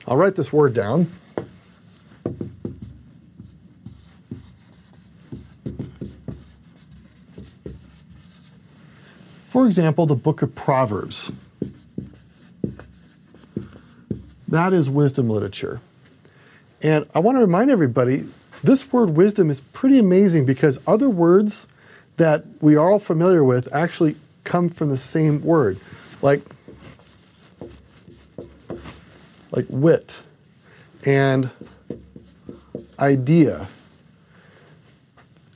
I'll 0.07 0.17
write 0.17 0.37
this 0.37 0.53
word 0.53 0.75
down. 0.75 1.13
For 9.45 9.67
example, 9.67 10.07
the 10.07 10.15
book 10.15 10.43
of 10.43 10.55
Proverbs. 10.55 11.33
That 14.47 14.73
is 14.73 14.91
wisdom 14.91 15.31
literature. 15.31 15.81
And 16.83 17.07
I 17.15 17.21
want 17.21 17.37
to 17.37 17.41
remind 17.41 17.71
everybody 17.71 18.29
this 18.63 18.93
word 18.93 19.11
wisdom 19.11 19.51
is 19.51 19.61
pretty 19.61 19.99
amazing 19.99 20.47
because 20.47 20.79
other 20.87 21.11
words 21.11 21.67
that 22.17 22.45
we 22.61 22.77
are 22.77 22.91
all 22.91 22.99
familiar 22.99 23.45
with 23.45 23.73
actually 23.75 24.17
come 24.45 24.69
from 24.69 24.89
the 24.89 24.97
same 24.97 25.43
word, 25.43 25.79
like 26.23 26.43
like 29.51 29.67
wit 29.69 30.21
and 31.05 31.51
idea. 32.99 33.69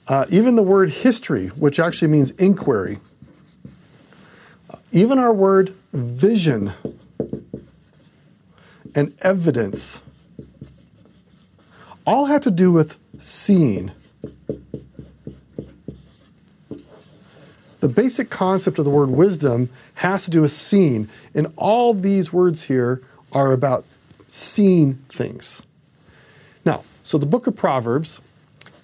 Uh, 0.07 0.27
even 0.29 0.57
the 0.57 0.63
word 0.63 0.91
history, 0.91 1.49
which 1.49 1.79
actually 1.79 2.09
means 2.09 2.33
inquiry. 2.33 2.99
Even 4.91 5.19
our 5.19 5.33
word 5.33 5.73
vision 5.93 6.73
and 8.95 9.15
evidence 9.21 10.03
all 12.11 12.27
have 12.27 12.43
to 12.43 12.51
do 12.51 12.73
with 12.73 12.99
seeing. 13.21 13.93
The 17.79 17.89
basic 17.89 18.31
concept 18.31 18.81
of 18.81 18.85
the 18.85 18.91
word 18.91 19.11
wisdom 19.11 19.71
has 19.95 20.25
to 20.25 20.31
do 20.33 20.43
with 20.43 20.51
seeing, 20.51 21.09
and 21.37 21.53
all 21.57 21.95
these 21.95 22.33
words 22.33 22.65
here 22.65 23.01
are 23.31 23.53
about 23.53 23.85
seeing 24.27 24.95
things. 25.09 25.63
Now, 26.65 26.83
so 27.05 27.17
the 27.17 27.27
book 27.27 27.47
of 27.47 27.55
Proverbs 27.55 28.21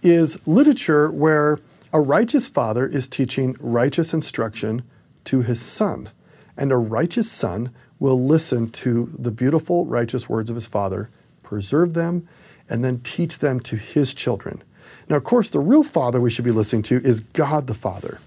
is 0.05 0.39
literature 0.47 1.11
where 1.11 1.59
a 1.93 2.01
righteous 2.01 2.47
father 2.47 2.87
is 2.87 3.09
teaching 3.09 3.57
righteous 3.59 4.15
instruction 4.15 4.85
to 5.25 5.43
his 5.43 5.61
son, 5.61 6.11
and 6.57 6.71
a 6.71 6.77
righteous 6.77 7.29
son 7.29 7.75
will 7.99 8.25
listen 8.25 8.69
to 8.69 9.07
the 9.19 9.33
beautiful, 9.33 9.85
righteous 9.85 10.29
words 10.29 10.49
of 10.49 10.55
his 10.55 10.69
father, 10.69 11.11
preserve 11.43 11.95
them, 11.95 12.29
and 12.69 12.85
then 12.85 13.01
teach 13.01 13.39
them 13.39 13.61
to 13.61 13.77
his 13.77 14.15
children. 14.15 14.63
Now, 15.09 15.17
of 15.17 15.25
course, 15.25 15.51
the 15.51 15.61
real 15.61 15.85
father 15.85 16.21
we 16.21 16.31
should 16.31 16.45
be 16.45 16.51
listening 16.51 16.83
to 16.85 16.97
is 16.97 17.21
God 17.21 17.67
the 17.67 17.75
Father. 17.75 18.21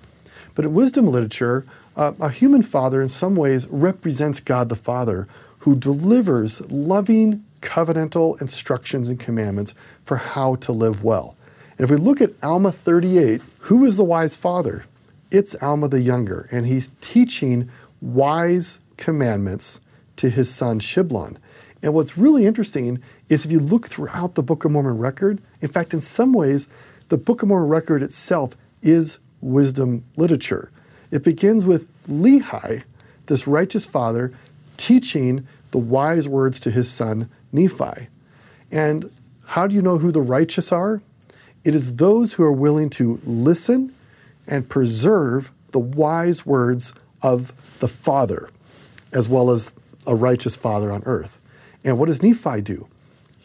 But 0.55 0.65
in 0.65 0.73
wisdom 0.73 1.07
literature, 1.07 1.65
uh, 1.95 2.13
a 2.19 2.29
human 2.29 2.61
father 2.61 3.01
in 3.01 3.09
some 3.09 3.35
ways 3.35 3.67
represents 3.67 4.39
God 4.39 4.69
the 4.69 4.75
Father, 4.75 5.27
who 5.59 5.75
delivers 5.75 6.61
loving, 6.71 7.43
covenantal 7.61 8.39
instructions 8.41 9.09
and 9.09 9.19
commandments 9.19 9.73
for 10.03 10.17
how 10.17 10.55
to 10.55 10.71
live 10.71 11.03
well. 11.03 11.35
And 11.77 11.81
if 11.81 11.89
we 11.89 11.97
look 11.97 12.21
at 12.21 12.31
Alma 12.41 12.71
38, 12.71 13.41
who 13.59 13.85
is 13.85 13.97
the 13.97 14.03
wise 14.03 14.35
father? 14.35 14.85
It's 15.31 15.55
Alma 15.61 15.87
the 15.87 16.01
younger, 16.01 16.47
and 16.51 16.65
he's 16.65 16.91
teaching 17.01 17.69
wise 18.01 18.79
commandments 18.97 19.81
to 20.15 20.29
his 20.29 20.53
son 20.53 20.79
Shiblon. 20.79 21.37
And 21.81 21.93
what's 21.93 22.17
really 22.17 22.45
interesting 22.45 23.01
is 23.29 23.45
if 23.45 23.51
you 23.51 23.59
look 23.59 23.87
throughout 23.87 24.35
the 24.35 24.43
Book 24.43 24.65
of 24.65 24.71
Mormon 24.71 24.97
record, 24.97 25.41
in 25.61 25.69
fact, 25.69 25.93
in 25.93 26.01
some 26.01 26.33
ways, 26.33 26.67
the 27.09 27.17
Book 27.17 27.41
of 27.41 27.47
Mormon 27.47 27.69
record 27.69 28.03
itself 28.03 28.55
is 28.81 29.19
wisdom 29.41 30.03
literature. 30.17 30.71
It 31.11 31.23
begins 31.23 31.65
with 31.65 31.87
Lehi, 32.07 32.83
this 33.27 33.47
righteous 33.47 33.85
father, 33.85 34.33
teaching 34.77 35.47
the 35.71 35.77
wise 35.77 36.27
words 36.27 36.59
to 36.61 36.71
his 36.71 36.89
son 36.89 37.29
Nephi. 37.51 38.07
And 38.71 39.11
how 39.45 39.67
do 39.67 39.75
you 39.75 39.81
know 39.81 39.97
who 39.97 40.11
the 40.11 40.21
righteous 40.21 40.71
are? 40.71 41.01
It 41.63 41.75
is 41.75 41.95
those 41.95 42.33
who 42.33 42.43
are 42.43 42.51
willing 42.51 42.89
to 42.91 43.19
listen 43.23 43.93
and 44.47 44.67
preserve 44.67 45.51
the 45.71 45.79
wise 45.79 46.45
words 46.45 46.93
of 47.21 47.53
the 47.79 47.87
Father, 47.87 48.49
as 49.13 49.27
well 49.29 49.51
as 49.51 49.73
a 50.07 50.15
righteous 50.15 50.55
Father 50.55 50.91
on 50.91 51.03
earth. 51.05 51.39
And 51.83 51.97
what 51.99 52.07
does 52.07 52.23
Nephi 52.23 52.61
do? 52.61 52.87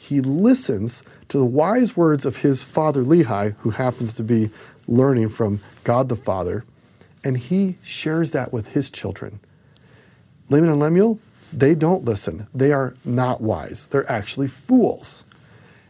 He 0.08 0.20
listens 0.20 1.02
to 1.28 1.38
the 1.38 1.46
wise 1.46 1.96
words 1.96 2.26
of 2.26 2.38
his 2.38 2.62
father 2.62 3.02
Lehi, 3.02 3.56
who 3.60 3.70
happens 3.70 4.12
to 4.14 4.22
be 4.22 4.50
learning 4.86 5.30
from 5.30 5.60
God 5.82 6.10
the 6.10 6.16
Father, 6.16 6.66
and 7.24 7.38
he 7.38 7.78
shares 7.80 8.32
that 8.32 8.52
with 8.52 8.74
his 8.74 8.90
children. 8.90 9.40
Laman 10.50 10.68
and 10.68 10.78
Lemuel, 10.78 11.20
they 11.50 11.74
don't 11.74 12.04
listen. 12.04 12.48
They 12.54 12.70
are 12.70 12.94
not 13.02 13.40
wise. 13.40 13.86
They're 13.86 14.10
actually 14.10 14.48
fools. 14.48 15.24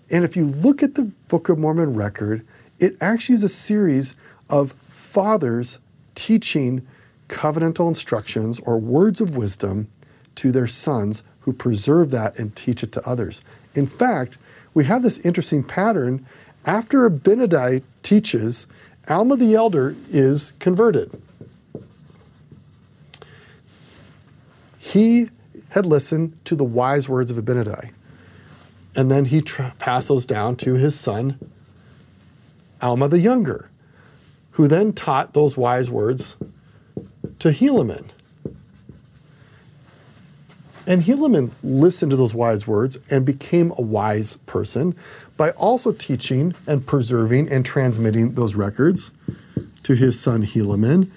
And 0.08 0.22
if 0.22 0.36
you 0.36 0.44
look 0.44 0.80
at 0.80 0.94
the 0.94 1.10
Book 1.26 1.48
of 1.48 1.58
Mormon 1.58 1.94
record, 1.94 2.46
it 2.78 2.96
actually 3.00 3.34
is 3.34 3.42
a 3.42 3.48
series 3.48 4.14
of 4.48 4.74
fathers 4.88 5.80
teaching 6.14 6.86
covenantal 7.28 7.88
instructions 7.88 8.60
or 8.60 8.78
words 8.78 9.20
of 9.20 9.36
wisdom 9.36 9.88
to 10.36 10.52
their 10.52 10.68
sons 10.68 11.24
who 11.40 11.52
preserve 11.52 12.12
that 12.12 12.38
and 12.38 12.54
teach 12.54 12.84
it 12.84 12.92
to 12.92 13.04
others. 13.04 13.42
In 13.74 13.86
fact, 13.86 14.38
we 14.72 14.84
have 14.84 15.02
this 15.02 15.18
interesting 15.18 15.62
pattern. 15.62 16.26
After 16.66 17.08
Abinadi 17.08 17.82
teaches, 18.02 18.66
Alma 19.08 19.36
the 19.36 19.54
elder 19.54 19.94
is 20.08 20.52
converted. 20.58 21.10
He 24.78 25.30
had 25.70 25.86
listened 25.86 26.44
to 26.44 26.54
the 26.54 26.64
wise 26.64 27.08
words 27.08 27.30
of 27.30 27.36
Abinadi. 27.36 27.90
And 28.96 29.10
then 29.10 29.24
he 29.24 29.42
passes 29.42 30.24
down 30.24 30.56
to 30.56 30.74
his 30.74 30.98
son, 30.98 31.38
Alma 32.80 33.08
the 33.08 33.18
younger, 33.18 33.70
who 34.52 34.68
then 34.68 34.92
taught 34.92 35.32
those 35.32 35.56
wise 35.56 35.90
words 35.90 36.36
to 37.40 37.48
Helaman. 37.48 38.10
And 40.86 41.02
Helaman 41.02 41.52
listened 41.62 42.10
to 42.10 42.16
those 42.16 42.34
wise 42.34 42.66
words 42.66 42.98
and 43.10 43.24
became 43.24 43.72
a 43.78 43.80
wise 43.80 44.36
person 44.46 44.94
by 45.36 45.50
also 45.52 45.92
teaching 45.92 46.54
and 46.66 46.86
preserving 46.86 47.50
and 47.50 47.64
transmitting 47.64 48.34
those 48.34 48.54
records 48.54 49.10
to 49.84 49.94
his 49.94 50.20
son 50.20 50.44
Helaman 50.44 51.10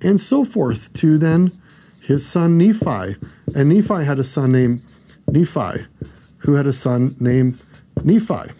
and 0.00 0.20
so 0.20 0.44
forth 0.44 0.92
to 0.94 1.18
then 1.18 1.52
his 2.00 2.26
son 2.26 2.58
Nephi. 2.58 3.16
And 3.54 3.68
Nephi 3.68 4.04
had 4.04 4.18
a 4.18 4.24
son 4.24 4.52
named 4.52 4.82
Nephi, 5.28 5.86
who 6.38 6.54
had 6.54 6.66
a 6.66 6.72
son 6.72 7.14
named 7.20 7.60
Nephi. 8.02 8.52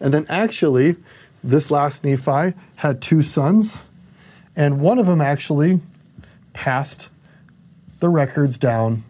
And 0.00 0.14
then 0.14 0.26
actually, 0.28 0.96
this 1.42 1.70
last 1.70 2.04
Nephi 2.04 2.54
had 2.76 3.02
two 3.02 3.22
sons, 3.22 3.88
and 4.54 4.80
one 4.80 4.98
of 4.98 5.06
them 5.06 5.20
actually 5.20 5.80
passed 6.52 7.08
the 8.02 8.08
records 8.08 8.58
down 8.58 9.04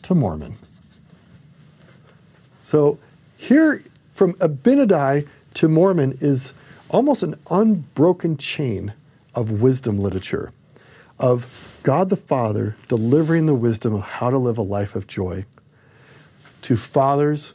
to 0.00 0.14
Mormon. 0.14 0.54
So 2.60 3.00
here 3.36 3.82
from 4.12 4.34
Abinadi 4.34 5.26
to 5.54 5.68
Mormon 5.68 6.16
is 6.20 6.54
almost 6.88 7.24
an 7.24 7.34
unbroken 7.50 8.36
chain 8.36 8.92
of 9.34 9.60
wisdom 9.60 9.98
literature, 9.98 10.52
of 11.18 11.80
God 11.82 12.10
the 12.10 12.16
Father 12.16 12.76
delivering 12.86 13.46
the 13.46 13.56
wisdom 13.56 13.92
of 13.92 14.02
how 14.02 14.30
to 14.30 14.38
live 14.38 14.56
a 14.56 14.62
life 14.62 14.94
of 14.94 15.08
joy 15.08 15.44
to 16.62 16.76
fathers, 16.76 17.54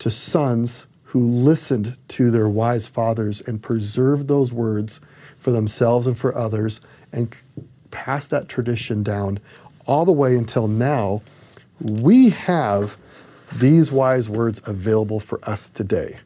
to 0.00 0.10
sons 0.10 0.88
who 1.04 1.24
listened 1.24 1.96
to 2.08 2.32
their 2.32 2.48
wise 2.48 2.88
fathers 2.88 3.40
and 3.42 3.62
preserved 3.62 4.26
those 4.26 4.52
words 4.52 5.00
for 5.38 5.52
themselves 5.52 6.08
and 6.08 6.18
for 6.18 6.36
others 6.36 6.80
and 7.12 7.32
passed 7.94 8.30
that 8.30 8.48
tradition 8.48 9.04
down 9.04 9.38
all 9.86 10.04
the 10.04 10.12
way 10.12 10.36
until 10.36 10.68
now, 10.68 11.22
we 11.80 12.30
have 12.30 12.96
these 13.56 13.92
wise 13.92 14.28
words 14.28 14.60
available 14.66 15.20
for 15.20 15.40
us 15.48 15.68
today. 15.68 16.18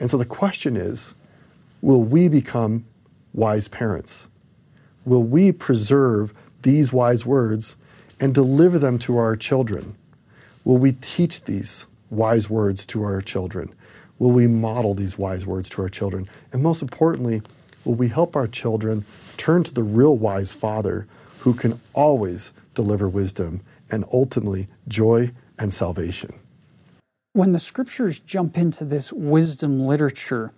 And 0.00 0.10
so 0.10 0.16
the 0.16 0.24
question 0.24 0.76
is 0.76 1.14
will 1.82 2.02
we 2.02 2.28
become 2.28 2.84
wise 3.32 3.68
parents? 3.68 4.28
Will 5.04 5.22
we 5.22 5.52
preserve 5.52 6.32
these 6.62 6.92
wise 6.92 7.26
words 7.26 7.76
and 8.20 8.34
deliver 8.34 8.78
them 8.78 8.98
to 9.00 9.18
our 9.18 9.36
children? 9.36 9.96
Will 10.64 10.78
we 10.78 10.92
teach 10.92 11.44
these 11.44 11.86
wise 12.10 12.48
words 12.48 12.86
to 12.86 13.02
our 13.02 13.20
children? 13.20 13.74
Will 14.18 14.30
we 14.30 14.46
model 14.46 14.94
these 14.94 15.18
wise 15.18 15.44
words 15.44 15.68
to 15.70 15.82
our 15.82 15.88
children? 15.88 16.26
And 16.52 16.62
most 16.62 16.80
importantly, 16.80 17.42
will 17.84 17.94
we 17.94 18.08
help 18.08 18.34
our 18.36 18.46
children 18.46 19.04
turn 19.36 19.64
to 19.64 19.74
the 19.74 19.82
real 19.82 20.16
wise 20.16 20.52
father 20.52 21.06
who 21.40 21.52
can 21.52 21.80
always 21.92 22.52
deliver 22.74 23.08
wisdom 23.08 23.62
and 23.90 24.04
ultimately 24.12 24.68
joy 24.88 25.30
and 25.58 25.72
salvation. 25.72 26.34
When 27.32 27.52
the 27.52 27.58
scriptures 27.58 28.20
jump 28.20 28.56
into 28.56 28.84
this 28.84 29.12
wisdom 29.12 29.80
literature, 29.80 30.52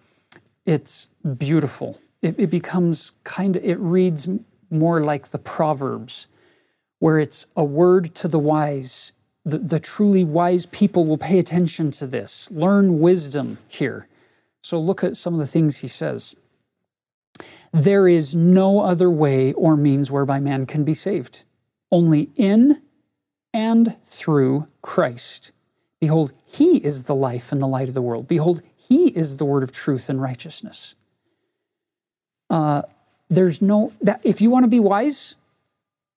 it's 0.65 1.09
beautiful. 1.39 2.01
It, 2.23 2.35
it 2.39 2.51
becomes 2.51 3.13
kind 3.25 3.57
of, 3.57 3.65
it 3.65 3.79
reads 3.79 4.29
more 4.71 5.01
like 5.01 5.29
the 5.29 5.39
Proverbs, 5.39 6.29
where 6.99 7.19
it's 7.19 7.47
a 7.57 7.65
word 7.65 8.15
to 8.17 8.29
the 8.29 8.39
wise. 8.39 9.13
The, 9.45 9.59
the 9.59 9.79
truly 9.79 10.25
wise 10.25 10.67
people 10.67 11.07
will 11.07 11.19
pay 11.19 11.39
attention 11.39 11.93
to 11.93 12.07
this, 12.07 12.51
learn 12.51 12.99
wisdom 12.99 13.59
here. 13.69 14.09
So 14.63 14.81
look 14.81 15.05
at 15.05 15.17
some 15.17 15.35
of 15.35 15.41
the 15.41 15.47
things 15.47 15.79
he 15.79 15.89
says. 15.89 16.35
There 17.73 18.09
is 18.09 18.35
no 18.35 18.81
other 18.81 19.11
way 19.11 19.53
or 19.53 19.77
means 19.77 20.11
whereby 20.11 20.41
man 20.41 20.67
can 20.67 20.83
be 20.83 20.95
saved 20.95 21.45
only 21.91 22.31
in 22.37 22.83
and 23.53 23.97
through 24.05 24.69
Christ. 24.83 25.53
Behold, 26.01 26.33
he 26.45 26.77
is 26.77 27.05
the 27.05 27.15
life 27.15 27.53
and 27.53 27.61
the 27.61 27.67
light 27.67 27.89
of 27.89 27.95
the 27.95 28.03
world. 28.03 28.29
Behold, 28.29 28.63
he 28.77 29.09
is 29.09 29.39
the 29.39 29.45
word 29.45 29.63
of 29.63 29.73
truth 29.73 30.09
and 30.09 30.21
righteousness. 30.21 30.95
Uh, 32.51 32.83
there's 33.29 33.61
no 33.61 33.93
that 34.01 34.21
if 34.23 34.41
you 34.41 34.51
want 34.51 34.65
to 34.65 34.69
be 34.69 34.79
wise, 34.79 35.35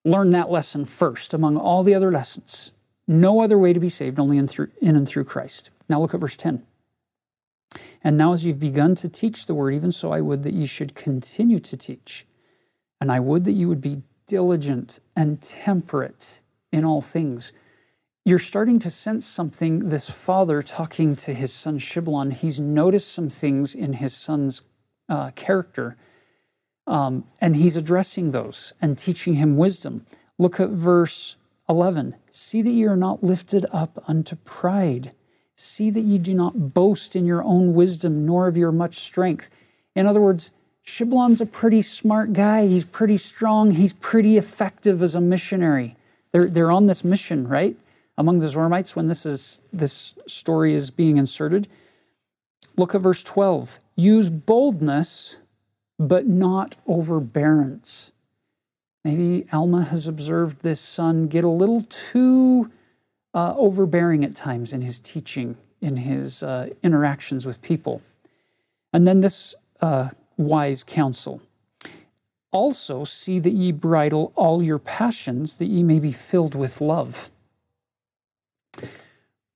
learn 0.05 0.29
that 0.31 0.51
lesson 0.51 0.85
first 0.85 1.33
among 1.33 1.57
all 1.57 1.83
the 1.83 1.95
other 1.95 2.11
lessons. 2.11 2.71
No 3.07 3.41
other 3.41 3.57
way 3.57 3.73
to 3.73 3.79
be 3.79 3.89
saved, 3.89 4.19
only 4.19 4.37
in, 4.37 4.47
through, 4.47 4.69
in 4.79 4.95
and 4.95 5.07
through 5.07 5.23
Christ. 5.23 5.71
Now 5.89 5.99
look 5.99 6.13
at 6.13 6.19
verse 6.19 6.35
10. 6.35 6.63
And 8.03 8.17
now, 8.17 8.33
as 8.33 8.45
you've 8.45 8.59
begun 8.59 8.95
to 8.95 9.09
teach 9.09 9.45
the 9.45 9.55
word, 9.55 9.73
even 9.73 9.91
so, 9.91 10.11
I 10.11 10.21
would 10.21 10.43
that 10.43 10.53
you 10.53 10.65
should 10.65 10.93
continue 10.93 11.59
to 11.59 11.75
teach. 11.75 12.25
And 13.01 13.11
I 13.11 13.19
would 13.19 13.45
that 13.45 13.53
you 13.53 13.67
would 13.67 13.81
be 13.81 14.03
diligent 14.29 14.99
and 15.15 15.41
temperate 15.41 16.39
in 16.71 16.85
all 16.85 17.01
things. 17.01 17.51
You're 18.23 18.39
starting 18.39 18.79
to 18.79 18.89
sense 18.89 19.25
something, 19.25 19.89
this 19.89 20.09
father 20.09 20.61
talking 20.61 21.15
to 21.17 21.33
his 21.33 21.51
son 21.51 21.79
Shiblon, 21.79 22.31
he's 22.31 22.59
noticed 22.59 23.11
some 23.11 23.29
things 23.29 23.73
in 23.73 23.93
his 23.93 24.15
son's 24.15 24.61
uh, 25.09 25.31
character, 25.31 25.97
um, 26.85 27.25
and 27.41 27.55
he's 27.55 27.75
addressing 27.75 28.31
those 28.31 28.71
and 28.81 28.97
teaching 28.97 29.33
him 29.33 29.57
wisdom. 29.57 30.05
Look 30.37 30.59
at 30.59 30.69
verse 30.69 31.35
11. 31.67 32.15
See 32.29 32.61
that 32.61 32.69
ye 32.69 32.85
are 32.85 32.95
not 32.95 33.23
lifted 33.23 33.65
up 33.71 34.03
unto 34.07 34.35
pride. 34.35 35.13
See 35.55 35.89
that 35.89 36.01
ye 36.01 36.19
do 36.19 36.33
not 36.33 36.73
boast 36.73 37.15
in 37.15 37.25
your 37.25 37.43
own 37.43 37.73
wisdom, 37.73 38.25
nor 38.25 38.47
of 38.47 38.57
your 38.57 38.71
much 38.71 38.97
strength. 38.97 39.49
In 39.95 40.05
other 40.05 40.21
words, 40.21 40.51
Shiblon's 40.85 41.41
a 41.41 41.45
pretty 41.45 41.81
smart 41.81 42.33
guy. 42.33 42.67
He's 42.67 42.85
pretty 42.85 43.17
strong. 43.17 43.71
He's 43.71 43.93
pretty 43.93 44.37
effective 44.37 45.01
as 45.01 45.15
a 45.15 45.21
missionary. 45.21 45.95
They're, 46.31 46.49
they're 46.49 46.71
on 46.71 46.87
this 46.87 47.03
mission, 47.03 47.47
right? 47.47 47.75
Among 48.17 48.39
the 48.39 48.47
Zoramites, 48.47 48.95
when 48.95 49.07
this 49.07 49.25
is 49.25 49.61
this 49.71 50.15
story 50.27 50.73
is 50.73 50.91
being 50.91 51.17
inserted. 51.17 51.67
Look 52.75 52.95
at 52.95 53.01
verse 53.01 53.23
12. 53.23 53.79
Use 53.95 54.29
boldness, 54.29 55.37
but 55.97 56.27
not 56.27 56.75
overbearance. 56.87 58.11
Maybe 59.03 59.45
Alma 59.51 59.83
has 59.83 60.07
observed 60.07 60.61
this 60.61 60.81
son 60.81 61.27
get 61.27 61.43
a 61.43 61.49
little 61.49 61.83
too 61.83 62.71
uh, 63.33 63.53
overbearing 63.55 64.23
at 64.25 64.35
times 64.35 64.73
in 64.73 64.81
his 64.81 64.99
teaching, 64.99 65.55
in 65.81 65.97
his 65.97 66.43
uh, 66.43 66.69
interactions 66.83 67.45
with 67.45 67.61
people. 67.61 68.01
And 68.91 69.07
then 69.07 69.21
this 69.21 69.55
uh, 69.81 70.09
wise 70.39 70.83
counsel. 70.83 71.41
Also, 72.51 73.03
see 73.03 73.37
that 73.37 73.51
ye 73.51 73.71
bridle 73.71 74.31
all 74.35 74.63
your 74.63 74.79
passions, 74.79 75.57
that 75.57 75.67
ye 75.67 75.83
may 75.83 75.99
be 75.99 76.11
filled 76.11 76.55
with 76.55 76.81
love. 76.81 77.29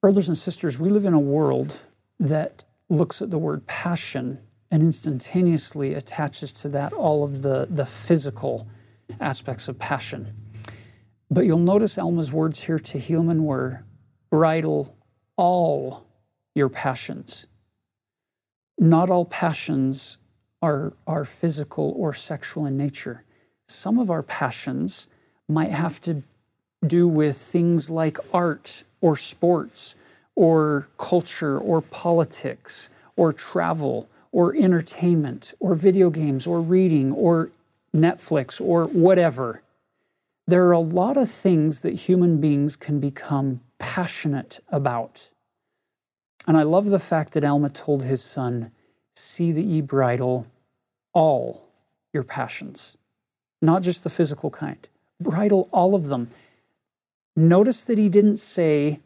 Brothers 0.01 0.27
and 0.27 0.37
sisters, 0.37 0.77
we 0.77 0.89
live 0.89 1.05
in 1.05 1.13
a 1.13 1.19
world 1.19 1.85
that 2.19 2.65
looks 2.89 3.21
at 3.21 3.31
the 3.31 3.37
word 3.37 3.65
passion 3.65 4.37
and 4.69 4.83
instantaneously 4.83 5.93
attaches 5.93 6.51
to 6.51 6.69
that 6.69 6.93
all 6.93 7.23
of 7.23 7.41
the, 7.41 7.67
the 7.69 7.85
physical 7.85 8.67
aspects 9.21 9.67
of 9.67 9.79
passion. 9.79 10.35
But 11.31 11.45
you'll 11.45 11.59
notice 11.59 11.97
Alma's 11.97 12.31
words 12.31 12.61
here 12.61 12.79
to 12.79 12.97
Helaman 12.97 13.41
were 13.41 13.83
bridle 14.29 14.95
all 15.37 16.05
your 16.53 16.69
passions. 16.69 17.47
Not 18.77 19.09
all 19.09 19.25
passions 19.25 20.17
are, 20.63 20.93
are 21.05 21.25
physical 21.25 21.93
or 21.97 22.13
sexual 22.13 22.65
in 22.65 22.77
nature. 22.77 23.23
Some 23.67 23.99
of 23.99 24.09
our 24.09 24.23
passions 24.23 25.07
might 25.49 25.71
have 25.71 25.99
to 26.01 26.23
do 26.87 27.05
with 27.05 27.37
things 27.37 27.89
like 27.89 28.17
art 28.33 28.85
or 29.01 29.17
sports 29.17 29.95
or 30.35 30.87
culture 30.97 31.59
or 31.59 31.81
politics 31.81 32.89
or 33.17 33.33
travel 33.33 34.07
or 34.31 34.55
entertainment 34.55 35.53
or 35.59 35.75
video 35.75 36.09
games 36.09 36.47
or 36.47 36.61
reading 36.61 37.11
or 37.11 37.49
Netflix 37.93 38.61
or 38.61 38.85
whatever. 38.85 39.61
There 40.47 40.65
are 40.67 40.71
a 40.71 40.79
lot 40.79 41.17
of 41.17 41.29
things 41.29 41.81
that 41.81 41.93
human 41.93 42.39
beings 42.39 42.77
can 42.77 43.01
become 43.01 43.59
passionate 43.79 44.61
about. 44.69 45.29
And 46.47 46.55
I 46.55 46.63
love 46.63 46.85
the 46.85 46.99
fact 46.99 47.33
that 47.33 47.43
Alma 47.43 47.69
told 47.69 48.03
his 48.03 48.23
son, 48.23 48.71
See 49.15 49.51
that 49.51 49.61
ye 49.61 49.81
bridle 49.81 50.47
all 51.13 51.65
your 52.11 52.23
passions, 52.23 52.97
not 53.61 53.81
just 53.81 54.03
the 54.03 54.09
physical 54.09 54.49
kind. 54.49 54.87
Bridle 55.19 55.69
all 55.71 55.95
of 55.95 56.07
them. 56.07 56.29
Notice 57.35 57.83
that 57.85 57.97
he 57.97 58.09
didn't 58.09 58.37
say 58.37 58.99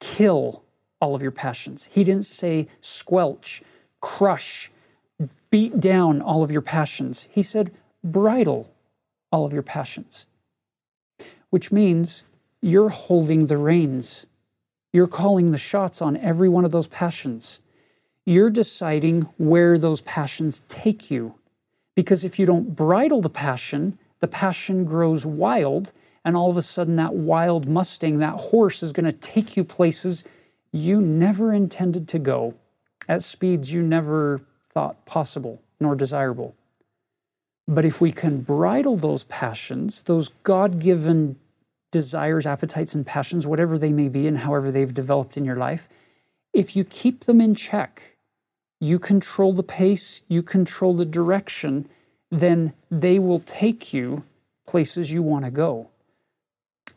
kill 0.00 0.62
all 1.00 1.14
of 1.14 1.22
your 1.22 1.30
passions. 1.30 1.88
He 1.92 2.04
didn't 2.04 2.26
say 2.26 2.68
squelch, 2.80 3.62
crush, 4.00 4.70
beat 5.50 5.80
down 5.80 6.20
all 6.20 6.42
of 6.42 6.50
your 6.50 6.62
passions. 6.62 7.28
He 7.30 7.42
said 7.42 7.72
bridle 8.04 8.70
all 9.32 9.44
of 9.44 9.52
your 9.52 9.62
passions, 9.62 10.26
which 11.50 11.72
means 11.72 12.24
you're 12.60 12.88
holding 12.88 13.46
the 13.46 13.56
reins. 13.56 14.26
You're 14.92 15.06
calling 15.06 15.50
the 15.50 15.58
shots 15.58 16.00
on 16.00 16.16
every 16.16 16.48
one 16.48 16.64
of 16.64 16.70
those 16.70 16.88
passions. 16.88 17.60
You're 18.26 18.50
deciding 18.50 19.22
where 19.38 19.78
those 19.78 20.00
passions 20.02 20.62
take 20.68 21.10
you. 21.10 21.36
Because 21.94 22.24
if 22.24 22.38
you 22.38 22.44
don't 22.44 22.76
bridle 22.76 23.22
the 23.22 23.30
passion, 23.30 23.98
the 24.20 24.28
passion 24.28 24.84
grows 24.84 25.24
wild, 25.24 25.92
and 26.24 26.36
all 26.36 26.50
of 26.50 26.56
a 26.56 26.62
sudden, 26.62 26.96
that 26.96 27.14
wild 27.14 27.68
Mustang, 27.68 28.18
that 28.18 28.34
horse, 28.34 28.82
is 28.82 28.92
going 28.92 29.06
to 29.06 29.12
take 29.12 29.56
you 29.56 29.62
places 29.62 30.24
you 30.72 31.00
never 31.00 31.52
intended 31.52 32.08
to 32.08 32.18
go 32.18 32.54
at 33.08 33.22
speeds 33.22 33.72
you 33.72 33.82
never 33.82 34.40
thought 34.70 35.06
possible 35.06 35.62
nor 35.80 35.94
desirable. 35.94 36.54
But 37.68 37.84
if 37.84 38.00
we 38.00 38.10
can 38.10 38.40
bridle 38.40 38.96
those 38.96 39.24
passions, 39.24 40.02
those 40.02 40.28
God 40.42 40.80
given 40.80 41.36
desires, 41.92 42.46
appetites, 42.46 42.94
and 42.94 43.06
passions, 43.06 43.46
whatever 43.46 43.78
they 43.78 43.92
may 43.92 44.08
be 44.08 44.26
and 44.26 44.38
however 44.38 44.72
they've 44.72 44.92
developed 44.92 45.36
in 45.36 45.44
your 45.44 45.56
life, 45.56 45.88
if 46.52 46.74
you 46.74 46.84
keep 46.84 47.24
them 47.24 47.40
in 47.40 47.54
check, 47.54 48.15
you 48.80 48.98
control 48.98 49.52
the 49.52 49.62
pace, 49.62 50.22
you 50.28 50.42
control 50.42 50.94
the 50.94 51.04
direction, 51.04 51.88
then 52.30 52.74
they 52.90 53.18
will 53.18 53.38
take 53.38 53.92
you 53.92 54.24
places 54.66 55.10
you 55.10 55.22
want 55.22 55.44
to 55.44 55.50
go. 55.50 55.88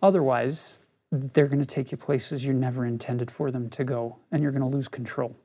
Otherwise, 0.01 0.79
they're 1.11 1.47
going 1.47 1.59
to 1.59 1.65
take 1.65 1.91
you 1.91 1.97
places 1.97 2.45
you 2.45 2.53
never 2.53 2.85
intended 2.85 3.31
for 3.31 3.51
them 3.51 3.69
to 3.69 3.83
go, 3.83 4.17
and 4.31 4.43
you're 4.43 4.51
going 4.51 4.69
to 4.69 4.75
lose 4.75 4.87
control. 4.87 5.35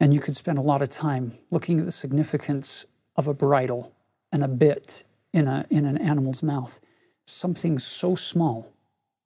And 0.00 0.12
you 0.12 0.20
could 0.20 0.36
spend 0.36 0.58
a 0.58 0.62
lot 0.62 0.82
of 0.82 0.90
time 0.90 1.38
looking 1.50 1.78
at 1.78 1.86
the 1.86 1.92
significance 1.92 2.84
of 3.16 3.26
a 3.26 3.34
bridle 3.34 3.92
and 4.32 4.44
a 4.44 4.48
bit 4.48 5.04
in, 5.32 5.48
a, 5.48 5.64
in 5.70 5.86
an 5.86 5.96
animal's 5.98 6.42
mouth. 6.42 6.80
Something 7.24 7.78
so 7.78 8.14
small, 8.14 8.72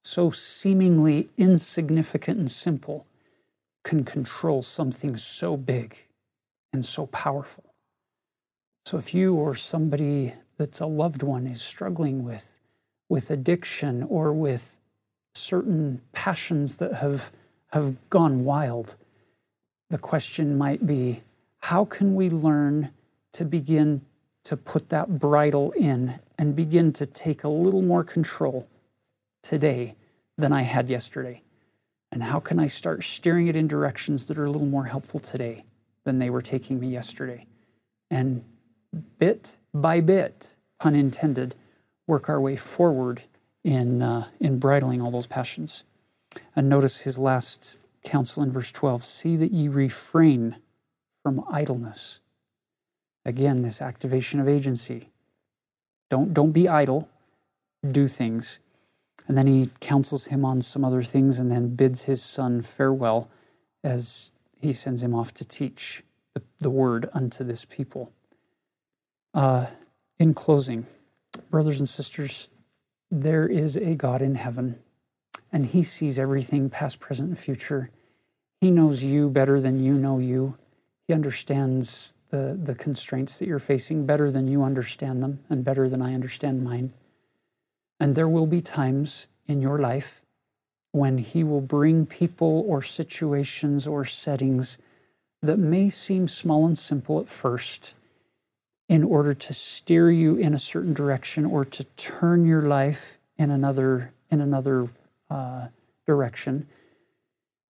so 0.03 0.31
seemingly 0.31 1.29
insignificant 1.37 2.39
and 2.39 2.49
simple, 2.51 3.05
can 3.83 4.03
control 4.03 4.61
something 4.61 5.17
so 5.17 5.57
big 5.57 6.07
and 6.73 6.85
so 6.85 7.05
powerful. 7.07 7.73
So 8.85 8.97
if 8.97 9.13
you 9.13 9.35
or 9.35 9.55
somebody 9.55 10.33
that's 10.57 10.79
a 10.79 10.85
loved 10.85 11.23
one 11.23 11.47
is 11.47 11.61
struggling 11.61 12.23
with 12.23 12.57
with 13.09 13.29
addiction 13.29 14.03
or 14.03 14.31
with 14.31 14.79
certain 15.33 16.01
passions 16.13 16.77
that 16.77 16.93
have 16.95 17.31
have 17.71 17.95
gone 18.09 18.43
wild, 18.43 18.95
the 19.89 19.97
question 19.97 20.57
might 20.57 20.85
be 20.85 21.21
how 21.59 21.85
can 21.85 22.15
we 22.15 22.29
learn 22.29 22.89
to 23.33 23.45
begin 23.45 24.01
to 24.43 24.57
put 24.57 24.89
that 24.89 25.19
bridle 25.19 25.71
in 25.71 26.19
and 26.37 26.55
begin 26.55 26.91
to 26.93 27.05
take 27.05 27.43
a 27.43 27.49
little 27.49 27.81
more 27.81 28.03
control 28.03 28.67
today 29.43 29.95
than 30.37 30.51
I 30.51 30.63
had 30.63 30.89
yesterday? 30.89 31.43
And 32.11 32.23
how 32.23 32.39
can 32.39 32.59
I 32.59 32.67
start 32.67 33.03
steering 33.03 33.47
it 33.47 33.55
in 33.55 33.67
directions 33.67 34.25
that 34.25 34.37
are 34.37 34.45
a 34.45 34.51
little 34.51 34.67
more 34.67 34.85
helpful 34.85 35.19
today 35.19 35.63
than 36.03 36.19
they 36.19 36.29
were 36.29 36.41
taking 36.41 36.79
me 36.79 36.89
yesterday? 36.89 37.45
And 38.09 38.43
bit 39.17 39.57
by 39.73 40.01
bit, 40.01 40.57
pun 40.79 40.95
intended, 40.95 41.55
work 42.07 42.27
our 42.27 42.41
way 42.41 42.57
forward 42.57 43.23
in, 43.63 44.01
uh, 44.01 44.27
in 44.39 44.59
bridling 44.59 45.01
all 45.01 45.11
those 45.11 45.27
passions. 45.27 45.83
And 46.55 46.67
notice 46.67 47.01
his 47.01 47.17
last 47.17 47.77
counsel 48.03 48.43
in 48.43 48.51
verse 48.51 48.71
12 48.71 49.03
see 49.03 49.35
that 49.37 49.51
ye 49.51 49.67
refrain 49.67 50.57
from 51.23 51.43
idleness. 51.49 52.19
Again, 53.25 53.61
this 53.61 53.81
activation 53.81 54.39
of 54.39 54.47
agency. 54.47 55.09
Don't, 56.09 56.33
don't 56.33 56.51
be 56.51 56.67
idle, 56.67 57.07
do 57.89 58.07
things. 58.07 58.59
And 59.27 59.37
then 59.37 59.47
he 59.47 59.69
counsels 59.79 60.25
him 60.25 60.43
on 60.43 60.61
some 60.61 60.83
other 60.83 61.03
things 61.03 61.39
and 61.39 61.51
then 61.51 61.75
bids 61.75 62.03
his 62.03 62.21
son 62.21 62.61
farewell 62.61 63.29
as 63.83 64.33
he 64.59 64.73
sends 64.73 65.01
him 65.01 65.15
off 65.15 65.33
to 65.35 65.45
teach 65.45 66.03
the, 66.33 66.41
the 66.59 66.69
word 66.69 67.09
unto 67.13 67.43
this 67.43 67.65
people. 67.65 68.11
Uh, 69.33 69.67
in 70.19 70.33
closing, 70.33 70.85
brothers 71.49 71.79
and 71.79 71.87
sisters, 71.87 72.47
there 73.09 73.47
is 73.47 73.75
a 73.75 73.95
God 73.95 74.21
in 74.21 74.35
heaven, 74.35 74.79
and 75.51 75.65
He 75.65 75.83
sees 75.83 76.19
everything 76.19 76.69
past, 76.69 76.99
present, 76.99 77.29
and 77.29 77.39
future. 77.39 77.89
He 78.59 78.71
knows 78.71 79.03
you 79.03 79.29
better 79.29 79.59
than 79.59 79.83
you 79.83 79.93
know 79.93 80.19
you. 80.19 80.57
He 81.07 81.13
understands 81.13 82.15
the, 82.29 82.57
the 82.61 82.75
constraints 82.75 83.37
that 83.37 83.47
you're 83.47 83.59
facing 83.59 84.05
better 84.05 84.31
than 84.31 84.47
you 84.47 84.63
understand 84.63 85.23
them, 85.23 85.39
and 85.49 85.63
better 85.63 85.89
than 85.89 86.01
I 86.01 86.13
understand 86.13 86.63
mine. 86.63 86.93
And 88.01 88.15
there 88.15 88.27
will 88.27 88.47
be 88.47 88.61
times 88.61 89.27
in 89.47 89.61
your 89.61 89.77
life 89.77 90.23
when 90.91 91.19
He 91.19 91.43
will 91.43 91.61
bring 91.61 92.05
people 92.05 92.65
or 92.67 92.81
situations 92.81 93.87
or 93.87 94.03
settings 94.03 94.77
that 95.41 95.57
may 95.57 95.87
seem 95.87 96.27
small 96.27 96.65
and 96.65 96.77
simple 96.77 97.19
at 97.19 97.29
first 97.29 97.93
in 98.89 99.03
order 99.03 99.33
to 99.33 99.53
steer 99.53 100.11
you 100.11 100.35
in 100.35 100.53
a 100.53 100.59
certain 100.59 100.93
direction 100.93 101.45
or 101.45 101.63
to 101.63 101.83
turn 101.95 102.45
your 102.45 102.63
life 102.63 103.19
in 103.37 103.51
another 103.51 104.11
in 104.29 104.41
another 104.41 104.89
uh, 105.29 105.67
direction 106.05 106.67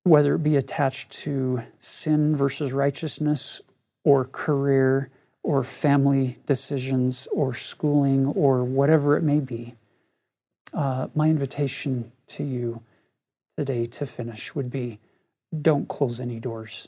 whether 0.04 0.36
it 0.36 0.44
be 0.44 0.56
attached 0.56 1.12
to 1.12 1.62
sin 1.78 2.36
versus 2.36 2.74
righteousness 2.74 3.62
or 4.04 4.26
career 4.26 5.10
or 5.44 5.64
family 5.64 6.38
decisions 6.46 7.28
or 7.32 7.54
schooling 7.54 8.26
or 8.28 8.64
whatever 8.64 9.16
it 9.16 9.24
may 9.24 9.40
be, 9.40 9.76
uh, 10.74 11.08
my 11.16 11.30
invitation 11.30 12.12
to 12.28 12.44
you 12.44 12.82
today 13.58 13.86
to 13.86 14.06
finish 14.06 14.56
would 14.56 14.70
be 14.70 15.00
don't 15.62 15.88
close 15.88 16.20
any 16.20 16.40
doors 16.40 16.88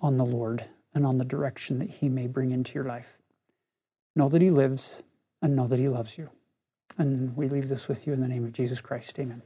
on 0.00 0.16
the 0.16 0.24
Lord 0.24 0.64
and 0.94 1.06
on 1.06 1.18
the 1.18 1.24
direction 1.24 1.78
that 1.78 1.90
He 1.90 2.08
may 2.08 2.26
bring 2.26 2.50
into 2.50 2.74
your 2.74 2.84
life. 2.84 3.18
Know 4.16 4.28
that 4.28 4.42
He 4.42 4.50
lives 4.50 5.02
and 5.42 5.54
know 5.54 5.66
that 5.66 5.78
He 5.78 5.88
loves 5.88 6.16
you. 6.18 6.30
And 6.98 7.36
we 7.36 7.48
leave 7.48 7.68
this 7.68 7.88
with 7.88 8.06
you 8.06 8.12
in 8.12 8.20
the 8.20 8.28
name 8.28 8.44
of 8.44 8.52
Jesus 8.52 8.80
Christ. 8.80 9.18
Amen. 9.18 9.42